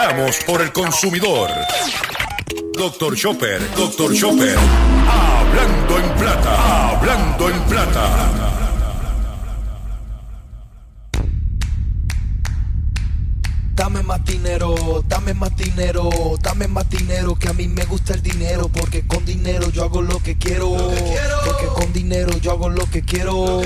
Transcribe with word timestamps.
Veramos 0.00 0.38
por 0.46 0.62
el 0.62 0.72
consumidor. 0.72 1.50
Doctor 2.72 3.14
Chopper, 3.14 3.60
Doctor 3.76 4.14
Chopper. 4.14 4.56
Hablando 5.06 5.98
en 5.98 6.18
plata, 6.18 6.88
hablando 6.88 7.50
en 7.50 7.60
plata. 7.64 8.30
Dame 13.74 14.02
más 14.02 14.24
dinero, 14.24 15.04
dame 15.06 15.34
más 15.34 15.54
dinero, 15.54 16.08
dame 16.40 16.66
más 16.66 16.88
dinero, 16.88 17.34
que 17.34 17.48
a 17.48 17.52
mí 17.52 17.68
me 17.68 17.84
gusta 17.84 18.14
el 18.14 18.22
dinero, 18.22 18.68
porque 18.68 19.06
con 19.06 19.26
dinero 19.26 19.68
yo 19.68 19.84
hago 19.84 20.00
lo 20.00 20.18
que 20.20 20.38
quiero, 20.38 20.76
porque 21.44 21.66
con 21.74 21.92
dinero 21.92 22.38
yo 22.38 22.52
hago 22.52 22.70
lo 22.70 22.86
que 22.86 23.02
quiero. 23.02 23.60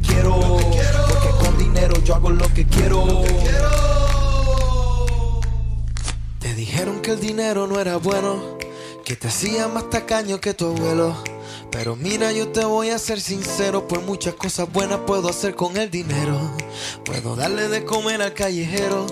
Quiero, 0.00 0.38
porque 0.38 1.28
con 1.38 1.58
dinero 1.58 1.94
yo 2.04 2.14
hago 2.14 2.30
lo 2.30 2.52
que 2.52 2.66
quiero. 2.66 3.22
Te 6.40 6.54
dijeron 6.54 7.00
que 7.00 7.12
el 7.12 7.20
dinero 7.20 7.66
no 7.66 7.80
era 7.80 7.96
bueno, 7.96 8.58
que 9.04 9.16
te 9.16 9.28
hacía 9.28 9.68
más 9.68 9.90
tacaño 9.90 10.40
que 10.40 10.54
tu 10.54 10.66
abuelo. 10.66 11.16
Pero 11.70 11.96
mira, 11.96 12.32
yo 12.32 12.48
te 12.48 12.64
voy 12.64 12.90
a 12.90 12.98
ser 12.98 13.20
sincero, 13.20 13.86
por 13.86 14.00
muchas 14.02 14.34
cosas 14.34 14.72
buenas 14.72 15.00
puedo 15.06 15.28
hacer 15.28 15.54
con 15.54 15.76
el 15.76 15.90
dinero. 15.90 16.38
Puedo 17.04 17.36
darle 17.36 17.68
de 17.68 17.84
comer 17.84 18.22
al 18.22 18.34
callejero. 18.34 19.06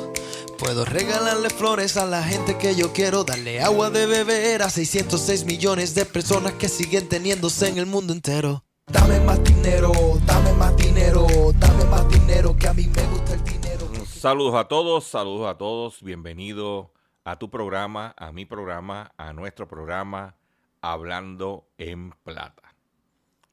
Puedo 0.58 0.84
regalarle 0.84 1.50
flores 1.50 1.96
a 1.96 2.06
la 2.06 2.22
gente 2.22 2.56
que 2.56 2.74
yo 2.74 2.92
quiero, 2.92 3.24
darle 3.24 3.60
agua 3.60 3.90
de 3.90 4.06
beber 4.06 4.62
a 4.62 4.70
606 4.70 5.44
millones 5.44 5.94
de 5.94 6.06
personas 6.06 6.52
que 6.54 6.68
siguen 6.68 7.08
teniéndose 7.08 7.68
en 7.68 7.78
el 7.78 7.86
mundo 7.86 8.12
entero. 8.12 8.64
Dame 8.86 9.18
más 9.20 9.42
dinero, 9.42 9.92
dame 10.26 10.52
más 10.54 10.76
dinero, 10.76 11.26
dame 11.58 11.84
más 11.86 12.06
dinero, 12.10 12.54
que 12.54 12.68
a 12.68 12.74
mí 12.74 12.86
me 12.86 13.02
gusta 13.06 13.32
el 13.34 13.44
dinero. 13.44 13.86
Saludos 14.04 14.54
a 14.54 14.68
todos, 14.68 15.04
saludos 15.04 15.48
a 15.48 15.56
todos, 15.56 16.02
bienvenido 16.02 16.92
a 17.24 17.38
tu 17.38 17.50
programa, 17.50 18.14
a 18.18 18.30
mi 18.30 18.44
programa, 18.44 19.12
a 19.16 19.32
nuestro 19.32 19.66
programa 19.66 20.36
Hablando 20.82 21.66
en 21.78 22.10
Plata. 22.24 22.74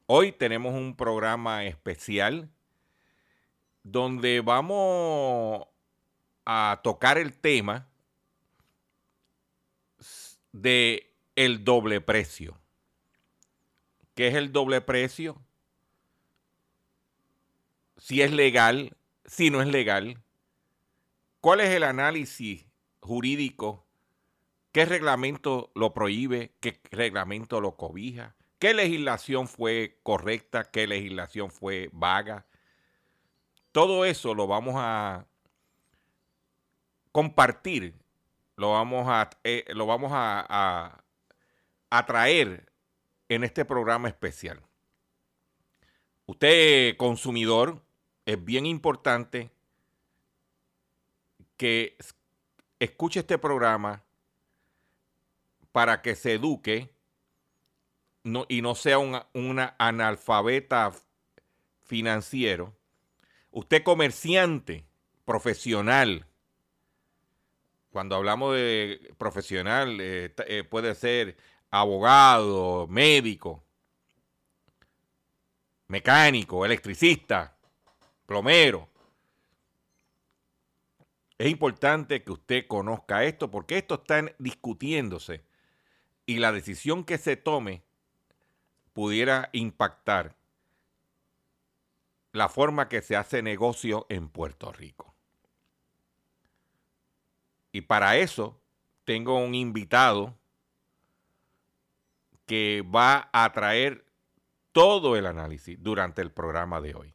Hoy 0.06 0.32
tenemos 0.32 0.74
un 0.74 0.96
programa 0.96 1.64
especial 1.64 2.50
donde 3.82 4.42
vamos 4.42 5.66
a 6.44 6.80
tocar 6.84 7.16
el 7.16 7.32
tema 7.32 7.88
de 10.52 11.10
el 11.36 11.64
doble 11.64 12.02
precio. 12.02 12.61
¿Qué 14.14 14.28
es 14.28 14.34
el 14.34 14.52
doble 14.52 14.80
precio? 14.80 15.40
Si 17.96 18.22
es 18.22 18.32
legal, 18.32 18.96
si 19.24 19.50
no 19.50 19.62
es 19.62 19.68
legal. 19.68 20.22
¿Cuál 21.40 21.60
es 21.60 21.70
el 21.70 21.82
análisis 21.82 22.66
jurídico 23.00 23.86
¿Qué 24.72 24.86
reglamento 24.86 25.70
lo 25.74 25.92
prohíbe? 25.92 26.54
¿Qué 26.60 26.80
reglamento 26.90 27.60
lo 27.60 27.76
cobija? 27.76 28.34
¿Qué 28.58 28.72
legislación 28.72 29.46
fue 29.46 29.98
correcta? 30.02 30.64
¿Qué 30.64 30.86
legislación 30.86 31.50
fue 31.50 31.90
vaga? 31.92 32.46
Todo 33.70 34.06
eso 34.06 34.34
lo 34.34 34.46
vamos 34.46 34.74
a 34.78 35.26
compartir, 37.12 37.94
lo 38.56 38.72
vamos 38.72 39.06
a, 39.08 39.28
eh, 39.44 39.64
lo 39.74 39.84
vamos 39.86 40.10
a, 40.14 41.04
en 43.34 43.44
este 43.44 43.64
programa 43.64 44.08
especial. 44.08 44.60
Usted, 46.26 46.96
consumidor, 46.96 47.82
es 48.26 48.42
bien 48.44 48.66
importante 48.66 49.50
que 51.56 51.96
escuche 52.78 53.20
este 53.20 53.38
programa 53.38 54.02
para 55.72 56.02
que 56.02 56.14
se 56.14 56.34
eduque 56.34 56.92
y 58.48 58.62
no 58.62 58.74
sea 58.74 58.98
una 58.98 59.74
analfabeta 59.78 60.92
financiero. 61.82 62.76
Usted 63.50 63.82
comerciante, 63.82 64.84
profesional, 65.24 66.26
cuando 67.92 68.16
hablamos 68.16 68.54
de 68.54 69.14
profesional, 69.18 69.98
eh, 70.00 70.34
eh, 70.46 70.64
puede 70.64 70.94
ser 70.94 71.36
abogado, 71.72 72.86
médico, 72.86 73.64
mecánico, 75.88 76.66
electricista, 76.66 77.56
plomero. 78.26 78.90
Es 81.38 81.50
importante 81.50 82.22
que 82.22 82.30
usted 82.30 82.66
conozca 82.66 83.24
esto 83.24 83.50
porque 83.50 83.78
esto 83.78 83.94
está 83.94 84.22
discutiéndose 84.38 85.44
y 86.26 86.36
la 86.36 86.52
decisión 86.52 87.04
que 87.04 87.16
se 87.16 87.36
tome 87.36 87.82
pudiera 88.92 89.48
impactar 89.52 90.36
la 92.32 92.50
forma 92.50 92.90
que 92.90 93.00
se 93.00 93.16
hace 93.16 93.42
negocio 93.42 94.04
en 94.10 94.28
Puerto 94.28 94.72
Rico. 94.72 95.14
Y 97.72 97.80
para 97.80 98.18
eso 98.18 98.60
tengo 99.04 99.38
un 99.38 99.54
invitado 99.54 100.36
que 102.46 102.84
va 102.94 103.30
a 103.32 103.52
traer 103.52 104.04
todo 104.72 105.16
el 105.16 105.26
análisis 105.26 105.82
durante 105.82 106.22
el 106.22 106.32
programa 106.32 106.80
de 106.80 106.94
hoy. 106.94 107.14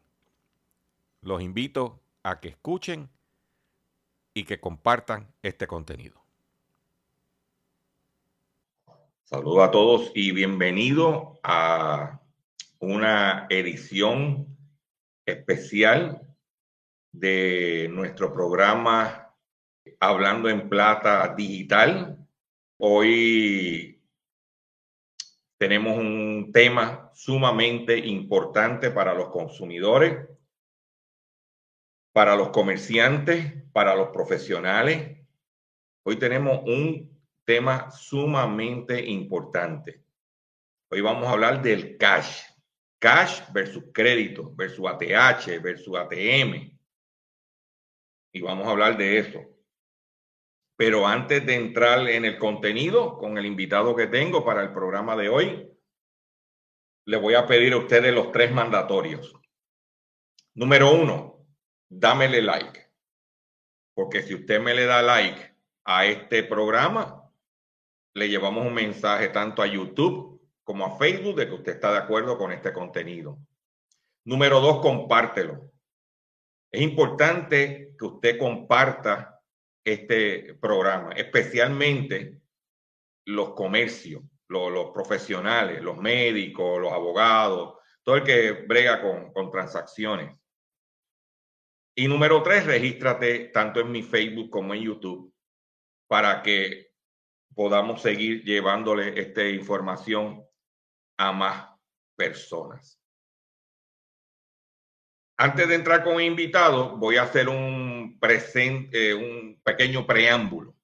Los 1.22 1.42
invito 1.42 2.00
a 2.24 2.40
que 2.40 2.50
escuchen 2.50 3.10
y 4.34 4.44
que 4.44 4.60
compartan 4.60 5.34
este 5.42 5.68
contenido. 5.68 6.22
Saludos 9.24 9.68
a 9.68 9.72
todos 9.72 10.12
y 10.16 10.32
bienvenido 10.32 11.40
a 11.44 12.22
una 12.80 13.48
edición 13.50 14.58
especial 15.26 16.22
de 17.12 17.90
nuestro 17.92 18.32
programa 18.32 19.34
Hablando 20.00 20.48
en 20.50 20.70
Plata 20.70 21.34
Digital. 21.36 22.26
Hoy 22.78 23.97
tenemos 25.58 25.98
un 25.98 26.52
tema 26.54 27.12
sumamente 27.14 27.98
importante 27.98 28.92
para 28.92 29.14
los 29.14 29.30
consumidores, 29.30 30.28
para 32.14 32.36
los 32.36 32.50
comerciantes, 32.50 33.54
para 33.74 33.96
los 33.96 34.10
profesionales. 34.10 35.18
Hoy 36.04 36.18
tenemos 36.18 36.62
un 36.64 37.18
tema 37.44 37.90
sumamente 37.92 39.04
importante. 39.04 40.04
Hoy 40.90 41.02
vamos 41.02 41.28
a 41.28 41.32
hablar 41.32 41.62
del 41.62 41.98
cash. 41.98 42.44
Cash 43.00 43.42
versus 43.52 43.86
crédito, 43.94 44.52
versus 44.56 44.86
ATH, 44.88 45.62
versus 45.62 45.96
ATM. 45.96 46.78
Y 48.32 48.42
vamos 48.42 48.68
a 48.68 48.72
hablar 48.72 48.98
de 48.98 49.20
eso. 49.20 49.57
Pero 50.78 51.08
antes 51.08 51.44
de 51.46 51.56
entrar 51.56 52.08
en 52.08 52.24
el 52.24 52.38
contenido 52.38 53.18
con 53.18 53.38
el 53.38 53.48
invitado 53.48 53.96
que 53.96 54.08
tengo 54.08 54.46
para 54.46 54.62
el 54.62 54.72
programa 54.72 55.16
de 55.16 55.28
hoy, 55.28 55.74
le 57.06 57.18
voy 57.18 57.34
a 57.34 57.48
pedir 57.48 57.74
a 57.74 57.78
ustedes 57.78 58.14
los 58.14 58.32
tres 58.32 58.52
mandatorios. 58.52 59.34
Número 60.54 60.92
uno, 60.92 61.48
dámele 61.90 62.44
like. 62.44 62.92
Porque 63.96 64.22
si 64.22 64.36
usted 64.36 64.62
me 64.62 64.76
le 64.76 64.86
da 64.86 65.02
like 65.02 65.56
a 65.86 66.06
este 66.06 66.44
programa, 66.44 67.28
le 68.14 68.30
llevamos 68.30 68.66
un 68.66 68.74
mensaje 68.74 69.30
tanto 69.30 69.64
a 69.64 69.68
YouTube 69.68 70.40
como 70.64 70.86
a 70.86 70.98
Facebook 70.98 71.38
de 71.38 71.48
que 71.48 71.56
usted 71.56 71.74
está 71.74 71.92
de 71.92 72.00
acuerdo 72.00 72.38
con 72.38 72.52
este 72.52 72.72
contenido. 72.72 73.40
Número 74.26 74.60
dos, 74.60 74.82
compártelo. 74.82 75.72
Es 76.72 76.82
importante 76.82 77.96
que 77.98 78.06
usted 78.06 78.38
comparta 78.38 79.37
este 79.88 80.54
programa, 80.56 81.14
especialmente 81.14 82.42
los 83.26 83.54
comercios, 83.54 84.22
los, 84.50 84.92
profesionales, 84.92 85.82
los 85.82 85.98
médicos, 85.98 86.82
los 86.82 86.92
abogados, 86.92 87.76
todo 88.04 88.18
el 88.18 88.24
que 88.24 88.52
brega 88.52 89.02
con, 89.02 89.32
con 89.32 89.50
transacciones. 89.50 90.38
Y 91.96 92.08
número 92.08 92.44
tres, 92.44 92.66
regístrate 92.66 93.46
tanto 93.46 93.80
en 93.80 93.92
mi 93.92 94.04
Facebook 94.04 94.50
como 94.50 94.74
en 94.74 94.82
YouTube 94.82 95.34
para 96.08 96.42
que 96.42 96.92
podamos 97.56 98.02
seguir 98.02 98.44
llevándole 98.44 99.20
esta 99.20 99.48
información 99.48 100.46
a 101.18 101.32
más 101.32 101.70
personas. 102.16 103.02
Antes 105.40 105.68
de 105.68 105.76
entrar 105.76 106.04
con 106.04 106.20
invitado, 106.20 106.98
voy 106.98 107.18
a 107.18 107.24
hacer 107.24 107.48
un, 107.48 108.20
eh, 108.22 109.14
un 109.14 109.62
pequeño 109.64 110.08
preámbulo. 110.08 110.76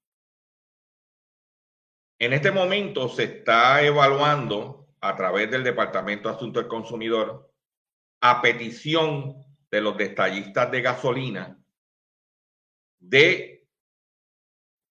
En 2.20 2.32
este 2.32 2.52
momento 2.52 3.08
se 3.08 3.24
está 3.24 3.82
evaluando 3.82 4.86
a 5.00 5.16
través 5.16 5.50
del 5.50 5.64
Departamento 5.64 6.28
de 6.28 6.36
Asuntos 6.36 6.62
del 6.62 6.68
Consumidor, 6.68 7.52
a 8.20 8.40
petición 8.40 9.44
de 9.72 9.80
los 9.80 9.96
detallistas 9.96 10.70
de 10.70 10.80
gasolina, 10.80 11.58
de 13.00 13.66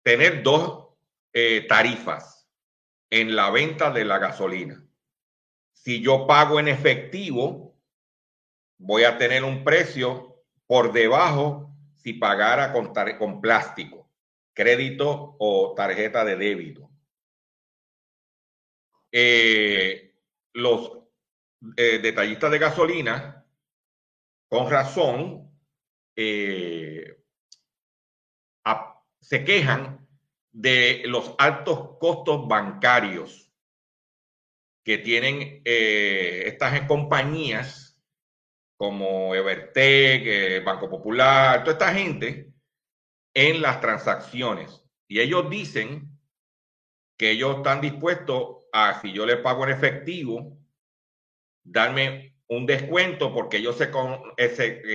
tener 0.05 0.43
dos 0.43 0.91
eh, 1.33 1.65
tarifas 1.67 2.47
en 3.11 3.35
la 3.35 3.51
venta 3.51 3.91
de 3.91 4.05
la 4.05 4.19
gasolina. 4.19 4.87
Si 5.73 6.03
yo 6.03 6.27
pago 6.27 6.61
en 6.61 6.69
efectivo, 6.69 7.66
voy 8.79 9.05
a 9.05 9.19
tener 9.19 9.45
un 9.45 9.65
precio 9.65 10.45
por 10.67 10.93
debajo 10.93 11.75
si 11.95 12.15
pagara 12.15 12.73
con, 12.73 12.93
con 13.19 13.41
plástico, 13.41 14.11
crédito 14.55 15.37
o 15.39 15.75
tarjeta 15.75 16.25
de 16.25 16.37
débito. 16.37 16.91
Eh, 19.11 20.15
los 20.53 20.99
eh, 21.77 21.99
detallistas 21.99 22.51
de 22.51 22.59
gasolina, 22.59 23.47
con 24.49 24.71
razón, 24.71 25.51
eh, 26.15 27.13
se 29.21 29.45
quejan 29.45 30.07
de 30.53 31.03
los 31.07 31.35
altos 31.39 31.99
costos 31.99 32.47
bancarios 32.47 33.51
que 34.85 34.99
tienen 34.99 35.63
estas 35.65 36.83
compañías 36.83 37.86
como 38.77 39.35
Evertec, 39.35 40.65
Banco 40.65 40.89
Popular, 40.91 41.61
toda 41.61 41.73
esta 41.73 41.95
gente 41.95 42.53
en 43.35 43.63
las 43.63 43.81
transacciones. 43.81 44.85
Y 45.09 45.21
ellos 45.21 45.49
dicen 45.51 46.11
que 47.19 47.31
ellos 47.31 47.57
están 47.57 47.81
dispuestos 47.81 48.65
a, 48.73 49.01
si 49.01 49.13
yo 49.13 49.25
le 49.25 49.39
pago 49.39 49.65
en 49.65 49.71
efectivo, 49.71 50.59
darme 51.65 52.37
un 52.49 52.67
descuento 52.67 53.33
porque 53.33 53.59
ellos 53.59 53.77
se, 53.77 53.91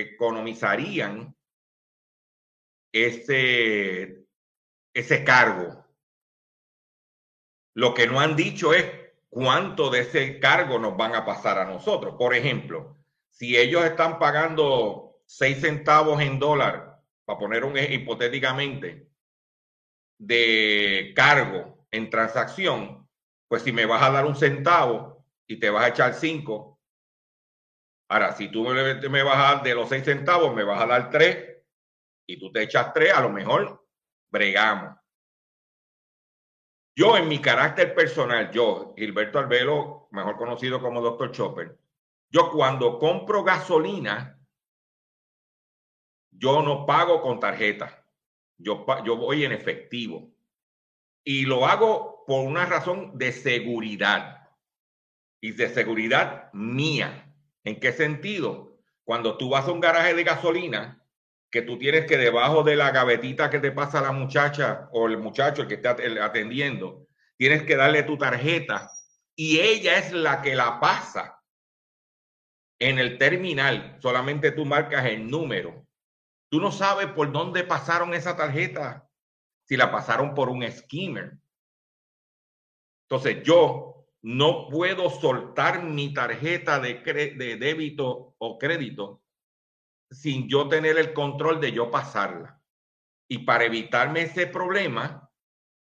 economizarían 0.00 1.36
ese, 2.92 4.24
ese 4.94 5.24
cargo. 5.24 5.84
Lo 7.74 7.94
que 7.94 8.06
no 8.06 8.20
han 8.20 8.36
dicho 8.36 8.74
es 8.74 8.86
cuánto 9.28 9.90
de 9.90 10.00
ese 10.00 10.38
cargo 10.38 10.78
nos 10.78 10.96
van 10.96 11.14
a 11.14 11.24
pasar 11.24 11.58
a 11.58 11.64
nosotros. 11.64 12.14
Por 12.18 12.34
ejemplo, 12.34 13.01
si 13.32 13.56
ellos 13.56 13.84
están 13.84 14.18
pagando 14.18 15.22
seis 15.24 15.60
centavos 15.60 16.20
en 16.20 16.38
dólar, 16.38 17.00
para 17.24 17.38
poner 17.38 17.64
un 17.64 17.76
hipotéticamente, 17.76 19.08
de 20.18 21.12
cargo 21.16 21.86
en 21.90 22.10
transacción, 22.10 23.08
pues 23.48 23.62
si 23.62 23.72
me 23.72 23.86
vas 23.86 24.02
a 24.02 24.10
dar 24.10 24.26
un 24.26 24.36
centavo 24.36 25.24
y 25.46 25.58
te 25.58 25.70
vas 25.70 25.84
a 25.84 25.88
echar 25.88 26.14
cinco, 26.14 26.80
ahora 28.08 28.32
si 28.36 28.48
tú 28.48 28.64
me, 28.64 29.22
vas 29.22 29.36
a 29.36 29.54
dar 29.54 29.62
de 29.62 29.74
los 29.74 29.88
seis 29.88 30.04
centavos, 30.04 30.54
me 30.54 30.64
vas 30.64 30.80
a 30.80 30.86
dar 30.86 31.10
tres 31.10 31.56
y 32.26 32.38
tú 32.38 32.52
te 32.52 32.62
echas 32.62 32.92
tres, 32.92 33.12
a 33.12 33.22
lo 33.22 33.30
mejor 33.30 33.84
bregamos. 34.30 34.96
Yo 36.94 37.16
en 37.16 37.26
mi 37.26 37.40
carácter 37.40 37.94
personal, 37.94 38.50
yo, 38.52 38.94
Gilberto 38.96 39.38
Albelo, 39.38 40.08
mejor 40.10 40.36
conocido 40.36 40.80
como 40.80 41.00
Dr. 41.00 41.32
Chopper, 41.32 41.81
yo 42.32 42.50
cuando 42.50 42.98
compro 42.98 43.44
gasolina, 43.44 44.40
yo 46.30 46.62
no 46.62 46.86
pago 46.86 47.20
con 47.20 47.38
tarjeta. 47.38 48.06
Yo, 48.56 48.86
yo 49.04 49.16
voy 49.16 49.44
en 49.44 49.52
efectivo. 49.52 50.32
Y 51.22 51.44
lo 51.44 51.66
hago 51.66 52.24
por 52.26 52.46
una 52.46 52.64
razón 52.64 53.18
de 53.18 53.32
seguridad. 53.32 54.48
Y 55.42 55.52
de 55.52 55.68
seguridad 55.68 56.50
mía. 56.54 57.30
¿En 57.64 57.78
qué 57.78 57.92
sentido? 57.92 58.78
Cuando 59.04 59.36
tú 59.36 59.50
vas 59.50 59.68
a 59.68 59.72
un 59.72 59.80
garaje 59.80 60.14
de 60.14 60.24
gasolina, 60.24 61.04
que 61.50 61.60
tú 61.60 61.78
tienes 61.78 62.06
que 62.06 62.16
debajo 62.16 62.62
de 62.62 62.76
la 62.76 62.92
gavetita 62.92 63.50
que 63.50 63.58
te 63.58 63.72
pasa 63.72 64.00
la 64.00 64.12
muchacha 64.12 64.88
o 64.92 65.06
el 65.06 65.18
muchacho 65.18 65.62
el 65.62 65.68
que 65.68 65.74
está 65.74 65.96
atendiendo, 66.22 67.06
tienes 67.36 67.64
que 67.64 67.76
darle 67.76 68.04
tu 68.04 68.16
tarjeta 68.16 68.90
y 69.36 69.60
ella 69.60 69.98
es 69.98 70.12
la 70.12 70.40
que 70.40 70.54
la 70.54 70.80
pasa 70.80 71.41
en 72.88 72.98
el 72.98 73.16
terminal 73.16 73.96
solamente 74.00 74.50
tú 74.50 74.64
marcas 74.64 75.06
el 75.06 75.30
número. 75.30 75.86
Tú 76.50 76.60
no 76.60 76.72
sabes 76.72 77.06
por 77.08 77.30
dónde 77.30 77.64
pasaron 77.64 78.12
esa 78.12 78.36
tarjeta, 78.36 79.08
si 79.68 79.76
la 79.76 79.90
pasaron 79.92 80.34
por 80.34 80.48
un 80.48 80.70
skimmer. 80.70 81.38
Entonces 83.08 83.42
yo 83.44 84.06
no 84.22 84.68
puedo 84.68 85.10
soltar 85.10 85.84
mi 85.84 86.12
tarjeta 86.12 86.80
de, 86.80 86.94
de 86.94 87.56
débito 87.56 88.34
o 88.38 88.58
crédito 88.58 89.22
sin 90.10 90.48
yo 90.48 90.68
tener 90.68 90.98
el 90.98 91.12
control 91.12 91.60
de 91.60 91.72
yo 91.72 91.90
pasarla. 91.90 92.60
Y 93.30 93.38
para 93.38 93.64
evitarme 93.64 94.22
ese 94.22 94.46
problema 94.46 95.30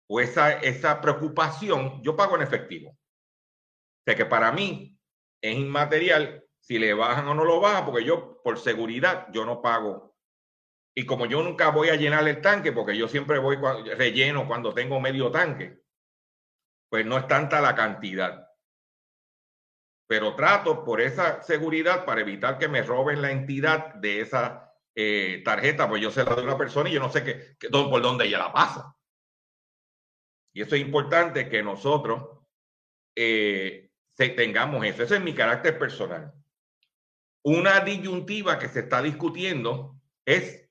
o 0.08 0.20
esa, 0.20 0.54
esa 0.54 1.02
preocupación, 1.02 2.02
yo 2.04 2.16
pago 2.16 2.36
en 2.36 2.44
efectivo. 2.44 2.92
O 2.92 4.04
sea 4.06 4.16
que 4.16 4.26
para 4.26 4.52
mí 4.52 4.98
es 5.42 5.58
inmaterial 5.58 6.46
si 6.62 6.80
le 6.80 6.94
bajan 6.94 7.28
o 7.28 7.34
no 7.34 7.44
lo 7.44 7.60
bajan, 7.60 7.86
porque 7.86 8.06
yo, 8.06 8.42
por 8.44 8.58
seguridad, 8.60 9.28
yo 9.32 9.46
no 9.46 9.62
pago. 9.62 10.16
Y 10.96 11.06
como 11.06 11.26
yo 11.26 11.42
nunca 11.42 11.70
voy 11.70 11.90
a 11.90 11.96
llenar 11.96 12.28
el 12.28 12.42
tanque, 12.42 12.72
porque 12.72 12.98
yo 12.98 13.08
siempre 13.08 13.40
voy 13.40 13.58
relleno 13.96 14.48
cuando 14.48 14.74
tengo 14.74 15.00
medio 15.00 15.32
tanque, 15.32 15.82
pues 16.90 17.06
no 17.06 17.18
es 17.18 17.28
tanta 17.28 17.62
la 17.62 17.76
cantidad. 17.76 18.48
Pero 20.08 20.36
trato 20.36 20.84
por 20.84 21.02
esa 21.02 21.42
seguridad 21.42 22.06
para 22.06 22.22
evitar 22.22 22.58
que 22.58 22.68
me 22.68 22.84
roben 22.84 23.22
la 23.22 23.32
entidad 23.32 23.96
de 23.96 24.22
esa 24.22 24.74
eh, 24.94 25.42
tarjeta, 25.46 25.88
pues 25.88 26.02
yo 26.02 26.12
se 26.12 26.24
la 26.24 26.36
doy 26.36 26.44
a 26.44 26.48
una 26.48 26.58
persona 26.58 26.90
y 26.90 26.94
yo 26.94 27.00
no 27.00 27.10
sé 27.10 27.24
qué, 27.24 27.70
por 27.70 28.02
dónde 28.02 28.26
ella 28.26 28.40
la 28.40 28.54
pasa. 28.54 28.96
Y 30.54 30.62
eso 30.62 30.76
es 30.76 30.82
importante 30.82 31.48
que 31.48 31.64
nosotros 31.64 32.40
eh, 33.16 33.90
tengamos 34.18 34.86
eso. 34.86 35.04
Ese 35.04 35.16
es 35.16 35.22
mi 35.22 35.34
carácter 35.34 35.80
personal. 35.80 36.34
Una 37.44 37.80
disyuntiva 37.80 38.60
que 38.60 38.70
se 38.70 38.82
está 38.82 39.02
discutiendo 39.02 40.00
es 40.26 40.70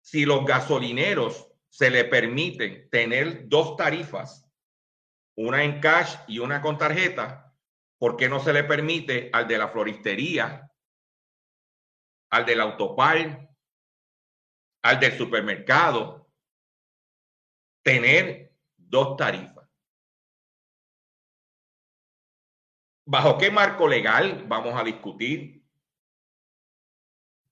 si 0.00 0.24
los 0.24 0.44
gasolineros 0.44 1.50
se 1.68 1.90
le 1.90 2.04
permiten 2.04 2.88
tener 2.90 3.48
dos 3.48 3.76
tarifas, 3.76 4.48
una 5.36 5.64
en 5.64 5.80
cash 5.80 6.14
y 6.28 6.38
una 6.38 6.62
con 6.62 6.78
tarjeta, 6.78 7.52
¿por 7.98 8.16
qué 8.16 8.28
no 8.28 8.38
se 8.38 8.52
le 8.52 8.62
permite 8.62 9.30
al 9.32 9.48
de 9.48 9.58
la 9.58 9.68
floristería, 9.68 10.70
al 12.30 12.46
del 12.46 12.60
autopar, 12.60 13.50
al 14.82 15.00
del 15.00 15.18
supermercado, 15.18 16.30
tener 17.82 18.54
dos 18.76 19.16
tarifas? 19.16 19.68
¿Bajo 23.06 23.36
qué 23.36 23.50
marco 23.50 23.88
legal 23.88 24.44
vamos 24.46 24.80
a 24.80 24.84
discutir? 24.84 25.63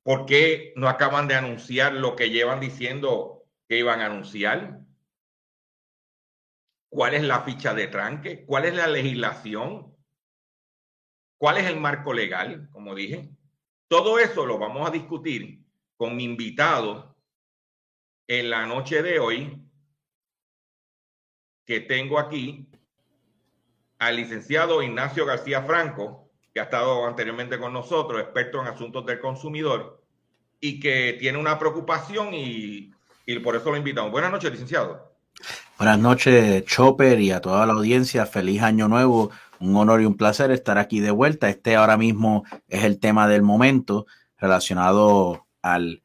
¿Por 0.02 0.26
qué 0.26 0.72
no 0.76 0.88
acaban 0.88 1.28
de 1.28 1.34
anunciar 1.34 1.94
lo 1.94 2.16
que 2.16 2.30
llevan 2.30 2.60
diciendo 2.60 3.44
que 3.68 3.78
iban 3.78 4.00
a 4.00 4.06
anunciar? 4.06 4.80
¿Cuál 6.88 7.14
es 7.14 7.22
la 7.22 7.42
ficha 7.42 7.72
de 7.72 7.88
tranque? 7.88 8.44
¿Cuál 8.44 8.64
es 8.64 8.74
la 8.74 8.86
legislación? 8.86 9.96
¿Cuál 11.38 11.58
es 11.58 11.66
el 11.66 11.80
marco 11.80 12.12
legal? 12.12 12.68
Como 12.70 12.94
dije. 12.94 13.30
Todo 13.88 14.18
eso 14.18 14.44
lo 14.44 14.58
vamos 14.58 14.88
a 14.88 14.92
discutir 14.92 15.62
con 15.96 16.16
mi 16.16 16.24
invitado 16.24 17.16
en 18.26 18.50
la 18.50 18.66
noche 18.66 19.02
de 19.02 19.18
hoy, 19.18 19.62
que 21.64 21.80
tengo 21.80 22.18
aquí 22.18 22.68
al 23.98 24.16
licenciado 24.16 24.82
Ignacio 24.82 25.26
García 25.26 25.62
Franco, 25.62 26.21
que 26.52 26.60
ha 26.60 26.64
estado 26.64 27.06
anteriormente 27.06 27.58
con 27.58 27.72
nosotros, 27.72 28.20
experto 28.20 28.60
en 28.60 28.68
asuntos 28.68 29.06
del 29.06 29.20
consumidor, 29.20 30.02
y 30.60 30.78
que 30.78 31.16
tiene 31.18 31.38
una 31.38 31.58
preocupación 31.58 32.34
y, 32.34 32.92
y 33.26 33.38
por 33.40 33.56
eso 33.56 33.70
lo 33.70 33.76
invitamos. 33.76 34.12
Buenas 34.12 34.30
noches, 34.30 34.50
licenciado. 34.50 35.12
Buenas 35.78 35.98
noches, 35.98 36.64
Chopper, 36.66 37.20
y 37.20 37.32
a 37.32 37.40
toda 37.40 37.66
la 37.66 37.72
audiencia. 37.72 38.26
Feliz 38.26 38.62
año 38.62 38.86
nuevo. 38.88 39.30
Un 39.58 39.76
honor 39.76 40.02
y 40.02 40.04
un 40.04 40.16
placer 40.16 40.50
estar 40.50 40.78
aquí 40.78 41.00
de 41.00 41.10
vuelta. 41.10 41.48
Este 41.48 41.74
ahora 41.74 41.96
mismo 41.96 42.44
es 42.68 42.84
el 42.84 43.00
tema 43.00 43.26
del 43.28 43.42
momento 43.42 44.06
relacionado 44.38 45.46
al 45.62 46.02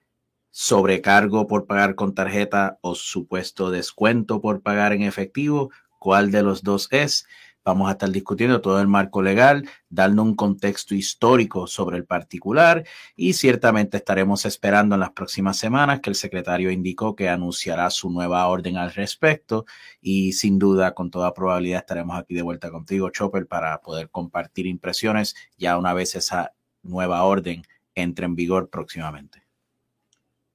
sobrecargo 0.51 1.47
por 1.47 1.67
pagar 1.67 1.95
con 1.95 2.15
tarjeta 2.15 2.79
o 2.81 2.95
supuesto 2.95 3.69
descuento 3.69 4.41
por 4.41 4.61
pagar 4.61 4.93
en 4.93 5.03
efectivo. 5.03 5.71
¿Cuál 5.99 6.31
de 6.31 6.43
los 6.43 6.63
dos 6.63 6.87
es? 6.91 7.27
Vamos 7.67 7.89
a 7.89 7.91
estar 7.91 8.09
discutiendo 8.09 8.61
todo 8.61 8.79
el 8.79 8.87
marco 8.87 9.21
legal, 9.21 9.69
dando 9.89 10.23
un 10.23 10.37
contexto 10.37 10.95
histórico 10.95 11.67
sobre 11.67 11.97
el 11.97 12.05
particular 12.05 12.85
y 13.13 13.33
ciertamente 13.33 13.97
estaremos 13.97 14.45
esperando 14.45 14.95
en 14.95 15.01
las 15.01 15.11
próximas 15.11 15.57
semanas 15.57 15.99
que 15.99 16.09
el 16.09 16.15
secretario 16.15 16.71
indicó 16.71 17.13
que 17.13 17.27
anunciará 17.27 17.89
su 17.89 18.09
nueva 18.09 18.47
orden 18.47 18.77
al 18.77 18.93
respecto 18.93 19.65
y 19.99 20.31
sin 20.31 20.57
duda, 20.59 20.93
con 20.93 21.11
toda 21.11 21.33
probabilidad, 21.33 21.79
estaremos 21.79 22.17
aquí 22.17 22.35
de 22.35 22.41
vuelta 22.41 22.71
contigo, 22.71 23.09
Chopper, 23.09 23.47
para 23.47 23.81
poder 23.81 24.09
compartir 24.11 24.65
impresiones 24.65 25.35
ya 25.57 25.77
una 25.77 25.93
vez 25.93 26.15
esa 26.15 26.53
nueva 26.83 27.21
orden 27.23 27.63
entre 27.95 28.27
en 28.27 28.35
vigor 28.35 28.69
próximamente. 28.69 29.43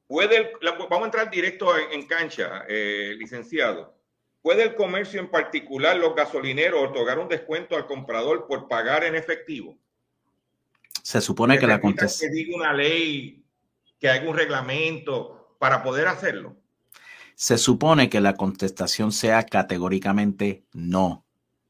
Vamos 0.08 1.02
a 1.02 1.04
entrar 1.04 1.30
directo 1.30 1.76
en, 1.76 2.06
cancha, 2.06 2.64
eh, 2.66 3.14
licenciado. 3.18 4.01
¿Puede 4.42 4.64
el 4.64 4.74
comercio 4.74 5.20
en 5.20 5.30
particular, 5.30 5.96
los 5.96 6.16
gasolineros, 6.16 6.90
otorgar 6.90 7.20
un 7.20 7.28
descuento 7.28 7.76
al 7.76 7.86
comprador 7.86 8.46
por 8.48 8.66
pagar 8.68 9.04
en 9.04 9.14
efectivo? 9.14 9.78
Se 11.02 11.20
supone 11.20 11.58
que 11.58 11.66
la 11.66 11.80
contestación... 11.80 12.30
Que 12.30 12.36
diga 12.36 12.56
una 12.56 12.72
ley, 12.72 13.44
que 14.00 14.08
haya 14.08 14.28
un 14.28 14.36
reglamento 14.36 15.56
para 15.60 15.82
poder 15.84 16.08
hacerlo. 16.08 16.56
Se 17.36 17.56
supone 17.56 18.10
que 18.10 18.20
la 18.20 18.34
contestación 18.34 19.12
sea 19.12 19.44
categóricamente 19.44 20.64
no. 20.72 21.24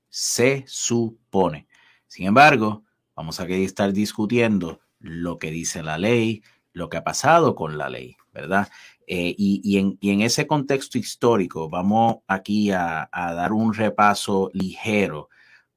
Se 0.08 0.64
supone. 0.66 1.66
Sin 2.06 2.26
embargo, 2.26 2.84
vamos 3.14 3.38
a 3.38 3.44
estar 3.44 3.92
discutiendo 3.92 4.80
lo 4.98 5.38
que 5.38 5.50
dice 5.50 5.82
la 5.82 5.98
ley, 5.98 6.42
lo 6.72 6.88
que 6.88 6.96
ha 6.96 7.04
pasado 7.04 7.54
con 7.54 7.76
la 7.76 7.90
ley, 7.90 8.16
¿verdad? 8.32 8.70
Eh, 9.06 9.34
y, 9.36 9.78
en, 9.78 10.20
ese 10.22 10.46
contexto 10.46 10.98
histórico, 10.98 11.68
vamos 11.68 12.18
aquí 12.26 12.70
a, 12.70 13.08
dar 13.12 13.52
un 13.52 13.74
repaso 13.74 14.50
ligero 14.52 15.28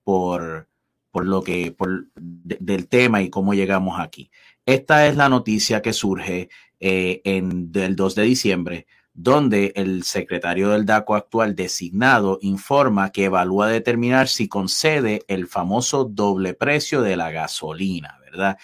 por, 0.03 0.67
lo 1.13 1.41
que, 1.43 1.71
por, 1.71 2.07
del 2.15 2.87
tema 2.87 3.21
y 3.21 3.29
cómo 3.29 3.53
llegamos 3.53 3.99
aquí. 3.99 4.29
Esta 4.65 5.07
es 5.07 5.15
la 5.15 5.29
noticia 5.29 5.81
que 5.81 5.93
surge 5.93 6.49
eh, 6.79 7.21
del 7.43 7.95
2 7.95 8.15
de 8.15 8.23
diciembre, 8.23 8.87
donde 9.13 9.71
el 9.75 10.03
secretario 10.03 10.69
del 10.69 10.85
DACO 10.85 11.15
actual 11.15 11.55
designado 11.55 12.37
informa 12.41 13.11
que 13.11 13.25
evalúa 13.25 13.69
determinar 13.69 14.27
si 14.27 14.49
concede 14.49 15.23
el 15.27 15.47
famoso 15.47 16.03
doble 16.03 16.53
precio 16.53 17.01
de 17.01 17.15
la 17.15 17.31
gasolina, 17.31 18.19
¿verdad? 18.19 18.57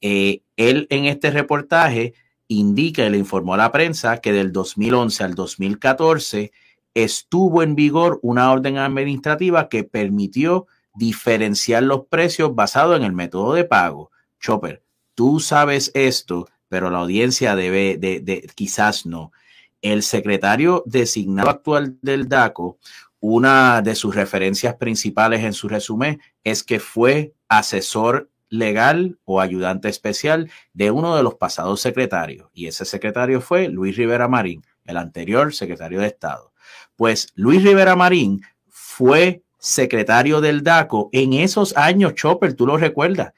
Eh, 0.00 0.42
él 0.56 0.88
en 0.90 1.04
este 1.04 1.30
reportaje 1.30 2.14
indica 2.52 3.04
y 3.04 3.10
le 3.10 3.18
informó 3.18 3.54
a 3.54 3.58
la 3.58 3.72
prensa 3.72 4.18
que 4.18 4.32
del 4.32 4.52
2011 4.52 5.24
al 5.24 5.34
2014 5.34 6.52
estuvo 6.94 7.62
en 7.62 7.74
vigor 7.74 8.18
una 8.22 8.52
orden 8.52 8.78
administrativa 8.78 9.68
que 9.68 9.84
permitió 9.84 10.66
diferenciar 10.94 11.82
los 11.82 12.06
precios 12.06 12.54
basado 12.54 12.96
en 12.96 13.02
el 13.02 13.12
método 13.12 13.54
de 13.54 13.64
pago. 13.64 14.10
Chopper, 14.40 14.82
tú 15.14 15.40
sabes 15.40 15.90
esto, 15.94 16.48
pero 16.68 16.90
la 16.90 16.98
audiencia 16.98 17.56
debe 17.56 17.96
de, 17.98 18.50
quizás 18.54 19.06
no. 19.06 19.32
El 19.80 20.02
secretario 20.02 20.82
designado 20.86 21.50
actual 21.50 21.98
del 22.02 22.28
DACO, 22.28 22.78
una 23.20 23.82
de 23.82 23.94
sus 23.94 24.14
referencias 24.14 24.74
principales 24.74 25.44
en 25.44 25.52
su 25.52 25.68
resumen 25.68 26.20
es 26.44 26.62
que 26.62 26.80
fue 26.80 27.34
asesor 27.48 28.30
legal 28.52 29.18
o 29.24 29.40
ayudante 29.40 29.88
especial 29.88 30.50
de 30.74 30.90
uno 30.90 31.16
de 31.16 31.22
los 31.22 31.36
pasados 31.36 31.80
secretarios. 31.80 32.50
Y 32.52 32.66
ese 32.66 32.84
secretario 32.84 33.40
fue 33.40 33.68
Luis 33.68 33.96
Rivera 33.96 34.28
Marín, 34.28 34.62
el 34.84 34.98
anterior 34.98 35.54
secretario 35.54 36.00
de 36.00 36.08
Estado. 36.08 36.52
Pues 36.94 37.32
Luis 37.34 37.64
Rivera 37.64 37.96
Marín 37.96 38.42
fue 38.68 39.42
secretario 39.58 40.42
del 40.42 40.62
DACO 40.62 41.08
en 41.12 41.32
esos 41.32 41.74
años, 41.78 42.14
Chopper, 42.14 42.52
tú 42.52 42.66
lo 42.66 42.76
recuerdas, 42.76 43.32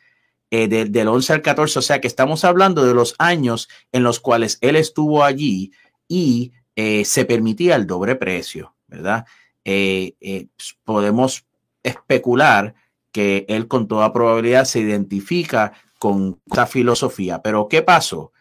eh, 0.51 0.67
del 0.67 1.09
11 1.09 1.35
al 1.35 1.43
14, 1.43 1.79
o 1.79 1.83
sea 1.83 2.01
que 2.01 2.09
estamos 2.09 2.45
hablando 2.45 2.85
de 2.85 2.95
los 2.95 3.15
años 3.19 3.69
en 3.93 4.03
los 4.03 4.19
cuales 4.19 4.59
él 4.63 4.75
estuvo 4.75 5.23
allí 5.23 5.71
y 6.09 6.53
eh, 6.75 7.05
se 7.05 7.25
permitía 7.25 7.77
el 7.77 7.87
doble 7.87 8.17
precio, 8.17 8.75
¿verdad? 8.89 9.27
Eh, 9.65 10.49
podemos 10.83 11.47
especular 11.85 12.75
que 13.15 13.47
él 13.49 13.69
con 13.69 13.87
toda 13.87 14.13
probabilidad 14.13 14.65
se 14.65 14.81
identifica 14.81 15.73
con 16.01 16.41
esa 16.51 16.67
filosofía. 16.67 17.43
Pero 17.43 17.69
¿qué 17.69 17.81
pasó? 17.81 18.33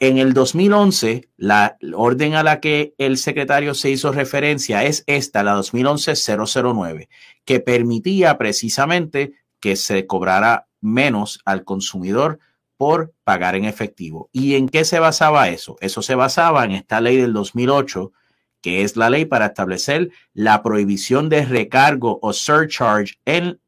En 0.00 0.18
el 0.18 0.34
2011, 0.34 1.28
la 1.36 1.78
orden 1.94 2.34
a 2.34 2.42
la 2.42 2.58
que 2.58 2.94
el 2.98 3.16
secretario 3.16 3.74
se 3.74 3.90
hizo 3.90 4.10
referencia 4.10 4.82
es 4.82 5.04
esta, 5.06 5.44
la 5.44 5.56
2011-009, 5.56 7.08
que 7.44 7.60
permitía 7.60 8.36
precisamente 8.38 9.34
que 9.60 9.76
se 9.76 10.06
cobrara 10.08 10.66
menos 10.80 11.38
al 11.44 11.62
consumidor 11.62 12.40
por 12.76 13.14
pagar 13.22 13.54
en 13.54 13.66
efectivo. 13.66 14.30
¿Y 14.32 14.56
en 14.56 14.68
qué 14.68 14.84
se 14.84 14.98
basaba 14.98 15.48
eso? 15.48 15.76
Eso 15.80 16.02
se 16.02 16.16
basaba 16.16 16.64
en 16.64 16.72
esta 16.72 17.00
ley 17.00 17.18
del 17.18 17.32
2008, 17.34 18.10
que 18.60 18.82
es 18.82 18.96
la 18.96 19.10
ley 19.10 19.26
para 19.26 19.46
establecer 19.46 20.10
la 20.34 20.60
prohibición 20.64 21.28
de 21.28 21.44
recargo 21.44 22.18
o 22.20 22.32
surcharge 22.32 23.20
en 23.24 23.60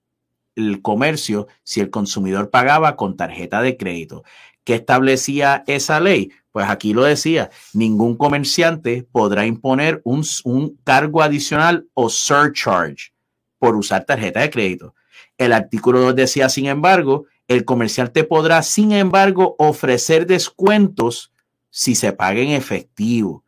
el 0.69 0.83
comercio 0.83 1.49
si 1.63 1.81
el 1.81 1.91
consumidor 1.91 2.51
pagaba 2.51 2.97
con 2.97 3.17
tarjeta 3.17 3.63
de 3.63 3.77
crédito. 3.77 4.25
¿Qué 4.65 4.75
establecía 4.75 5.65
esa 5.67 6.01
ley? 6.01 6.31
Pues 6.53 6.69
aquí 6.69 6.93
lo 6.93 7.05
decía, 7.05 7.51
ningún 7.73 8.17
comerciante 8.17 9.07
podrá 9.11 9.47
imponer 9.47 10.01
un, 10.05 10.25
un 10.45 10.77
cargo 10.85 11.23
adicional 11.23 11.87
o 11.95 12.09
surcharge 12.11 13.13
por 13.59 13.77
usar 13.77 14.05
tarjeta 14.05 14.41
de 14.41 14.51
crédito. 14.51 14.95
El 15.39 15.53
artículo 15.53 16.01
2 16.01 16.17
decía, 16.17 16.49
sin 16.49 16.67
embargo, 16.67 17.27
el 17.49 17.65
comerciante 17.65 18.25
podrá, 18.25 18.63
sin 18.63 18.93
embargo, 18.93 19.57
ofrecer 19.59 20.27
descuentos 20.27 21.33
si 21.71 21.95
se 21.95 22.13
paga 22.13 22.41
en 22.41 22.51
efectivo. 22.51 23.45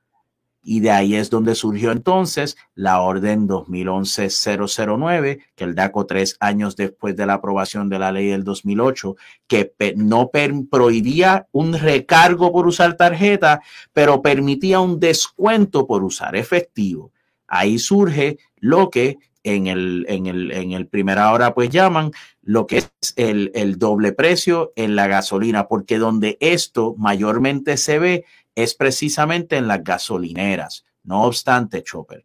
Y 0.62 0.78
de 0.80 0.92
ahí 0.92 1.16
es 1.16 1.28
donde 1.28 1.56
surgió 1.56 1.90
entonces 1.90 2.56
la 2.76 3.00
orden 3.00 3.48
2011-009, 3.48 5.42
que 5.56 5.64
el 5.64 5.74
DACO 5.74 6.06
tres 6.06 6.36
años 6.38 6.76
después 6.76 7.16
de 7.16 7.26
la 7.26 7.34
aprobación 7.34 7.88
de 7.88 7.98
la 7.98 8.12
ley 8.12 8.28
del 8.28 8.44
2008, 8.44 9.16
que 9.48 9.74
no 9.96 10.30
prohibía 10.70 11.48
un 11.50 11.72
recargo 11.72 12.52
por 12.52 12.68
usar 12.68 12.96
tarjeta, 12.96 13.60
pero 13.92 14.22
permitía 14.22 14.78
un 14.78 15.00
descuento 15.00 15.86
por 15.86 16.04
usar 16.04 16.36
efectivo. 16.36 17.10
Ahí 17.48 17.80
surge 17.80 18.38
lo 18.60 18.88
que 18.88 19.18
en 19.44 19.66
el, 19.66 20.06
en 20.08 20.26
el, 20.26 20.52
en 20.52 20.72
el 20.72 20.86
primera 20.86 21.32
hora 21.32 21.54
pues 21.54 21.70
llaman 21.70 22.12
lo 22.42 22.66
que 22.66 22.78
es 22.78 22.92
el, 23.16 23.50
el 23.54 23.78
doble 23.78 24.12
precio 24.12 24.72
en 24.76 24.96
la 24.96 25.06
gasolina, 25.06 25.68
porque 25.68 25.98
donde 25.98 26.38
esto 26.40 26.94
mayormente 26.96 27.76
se 27.76 27.98
ve 27.98 28.24
es 28.54 28.74
precisamente 28.74 29.56
en 29.56 29.68
las 29.68 29.82
gasolineras. 29.82 30.84
No 31.04 31.24
obstante, 31.24 31.82
Chopper, 31.82 32.24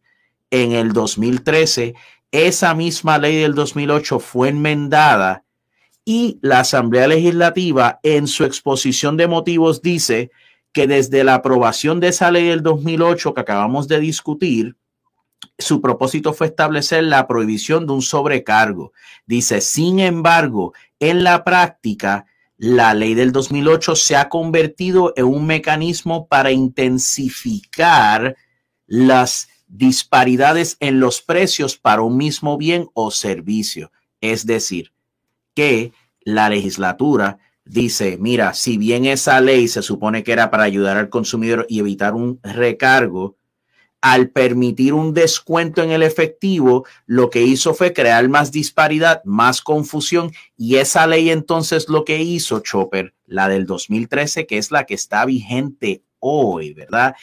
en 0.50 0.72
el 0.72 0.92
2013, 0.92 1.94
esa 2.30 2.74
misma 2.74 3.18
ley 3.18 3.36
del 3.36 3.54
2008 3.54 4.18
fue 4.20 4.50
enmendada 4.50 5.44
y 6.04 6.38
la 6.40 6.60
Asamblea 6.60 7.06
Legislativa 7.06 8.00
en 8.02 8.26
su 8.26 8.44
exposición 8.44 9.16
de 9.16 9.26
motivos 9.26 9.82
dice 9.82 10.30
que 10.72 10.86
desde 10.86 11.24
la 11.24 11.34
aprobación 11.34 12.00
de 12.00 12.08
esa 12.08 12.30
ley 12.30 12.48
del 12.48 12.62
2008 12.62 13.34
que 13.34 13.40
acabamos 13.40 13.88
de 13.88 14.00
discutir, 14.00 14.76
su 15.58 15.80
propósito 15.80 16.32
fue 16.32 16.46
establecer 16.46 17.04
la 17.04 17.26
prohibición 17.26 17.86
de 17.86 17.92
un 17.92 18.02
sobrecargo. 18.02 18.92
Dice, 19.26 19.60
sin 19.60 20.00
embargo, 20.00 20.72
en 21.00 21.24
la 21.24 21.44
práctica, 21.44 22.26
la 22.58 22.92
ley 22.92 23.14
del 23.14 23.30
2008 23.30 23.94
se 23.94 24.16
ha 24.16 24.28
convertido 24.28 25.14
en 25.16 25.26
un 25.26 25.46
mecanismo 25.46 26.26
para 26.26 26.50
intensificar 26.50 28.36
las 28.86 29.48
disparidades 29.68 30.76
en 30.80 30.98
los 30.98 31.22
precios 31.22 31.76
para 31.76 32.02
un 32.02 32.16
mismo 32.16 32.58
bien 32.58 32.88
o 32.94 33.12
servicio. 33.12 33.92
Es 34.20 34.44
decir, 34.44 34.92
que 35.54 35.92
la 36.20 36.48
legislatura 36.48 37.38
dice, 37.64 38.18
mira, 38.18 38.54
si 38.54 38.76
bien 38.76 39.04
esa 39.04 39.40
ley 39.40 39.68
se 39.68 39.82
supone 39.82 40.24
que 40.24 40.32
era 40.32 40.50
para 40.50 40.64
ayudar 40.64 40.96
al 40.96 41.10
consumidor 41.10 41.64
y 41.68 41.78
evitar 41.78 42.14
un 42.14 42.40
recargo, 42.42 43.37
al 44.00 44.30
permitir 44.30 44.94
un 44.94 45.12
descuento 45.12 45.82
en 45.82 45.90
el 45.90 46.02
efectivo, 46.02 46.86
lo 47.06 47.30
que 47.30 47.42
hizo 47.42 47.74
fue 47.74 47.92
crear 47.92 48.28
más 48.28 48.52
disparidad, 48.52 49.22
más 49.24 49.60
confusión 49.60 50.32
y 50.56 50.76
esa 50.76 51.06
ley 51.06 51.30
entonces 51.30 51.88
lo 51.88 52.04
que 52.04 52.22
hizo 52.22 52.60
Chopper, 52.60 53.14
la 53.26 53.48
del 53.48 53.66
2013, 53.66 54.46
que 54.46 54.58
es 54.58 54.70
la 54.70 54.84
que 54.84 54.94
está 54.94 55.24
vigente 55.24 56.02
hoy, 56.20 56.74
¿verdad? 56.74 57.16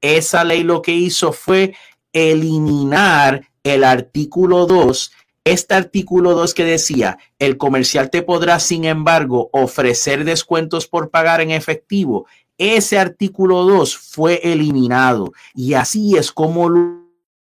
Esa 0.00 0.44
ley 0.44 0.62
lo 0.62 0.82
que 0.82 0.92
hizo 0.92 1.32
fue 1.32 1.74
eliminar 2.12 3.48
el 3.62 3.84
artículo 3.84 4.66
2 4.66 5.12
este 5.48 5.74
artículo 5.74 6.34
2 6.34 6.52
que 6.52 6.64
decía, 6.64 7.16
el 7.38 7.56
comercial 7.56 8.10
te 8.10 8.20
podrá, 8.20 8.60
sin 8.60 8.84
embargo, 8.84 9.48
ofrecer 9.52 10.24
descuentos 10.24 10.86
por 10.86 11.08
pagar 11.08 11.40
en 11.40 11.52
efectivo, 11.52 12.26
ese 12.58 12.98
artículo 12.98 13.64
2 13.64 13.96
fue 13.96 14.40
eliminado 14.42 15.32
y 15.54 15.74
así 15.74 16.16
es 16.16 16.32
como 16.32 16.68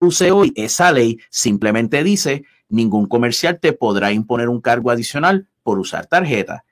luce 0.01 0.31
hoy. 0.31 0.51
Esa 0.55 0.91
ley 0.91 1.19
simplemente 1.29 2.03
dice 2.03 2.43
ningún 2.67 3.07
comercial 3.07 3.59
te 3.59 3.73
podrá 3.73 4.11
imponer 4.11 4.49
un 4.49 4.59
cargo 4.59 4.89
adicional 4.89 5.47
por 5.61 5.79
usar 5.79 6.07
tarjeta. 6.07 6.65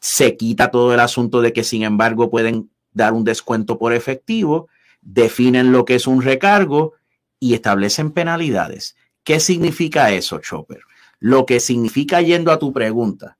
Se 0.00 0.36
quita 0.36 0.70
todo 0.70 0.92
el 0.92 1.00
asunto 1.00 1.40
de 1.40 1.52
que, 1.52 1.62
sin 1.62 1.84
embargo, 1.84 2.30
pueden 2.30 2.70
dar 2.92 3.12
un 3.12 3.22
descuento 3.22 3.78
por 3.78 3.92
efectivo, 3.92 4.68
definen 5.00 5.72
lo 5.72 5.84
que 5.84 5.94
es 5.94 6.06
un 6.06 6.22
recargo 6.22 6.94
y 7.38 7.54
establecen 7.54 8.10
penalidades. 8.10 8.96
¿Qué 9.22 9.38
significa 9.40 10.10
eso, 10.10 10.38
Chopper? 10.38 10.80
Lo 11.18 11.46
que 11.46 11.60
significa, 11.60 12.20
yendo 12.22 12.50
a 12.50 12.58
tu 12.58 12.72
pregunta, 12.72 13.38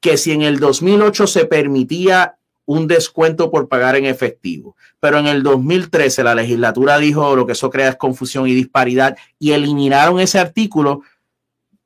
que 0.00 0.16
si 0.16 0.32
en 0.32 0.42
el 0.42 0.58
2008 0.58 1.26
se 1.26 1.44
permitía 1.44 2.38
un 2.66 2.86
descuento 2.86 3.50
por 3.50 3.68
pagar 3.68 3.96
en 3.96 4.04
efectivo, 4.04 4.76
pero 5.00 5.18
en 5.18 5.26
el 5.26 5.42
2013 5.42 6.22
la 6.24 6.34
legislatura 6.34 6.98
dijo 6.98 7.34
lo 7.34 7.46
que 7.46 7.52
eso 7.52 7.70
crea 7.70 7.88
es 7.88 7.96
confusión 7.96 8.48
y 8.48 8.54
disparidad 8.54 9.16
y 9.38 9.52
eliminaron 9.52 10.20
ese 10.20 10.38
artículo, 10.38 11.02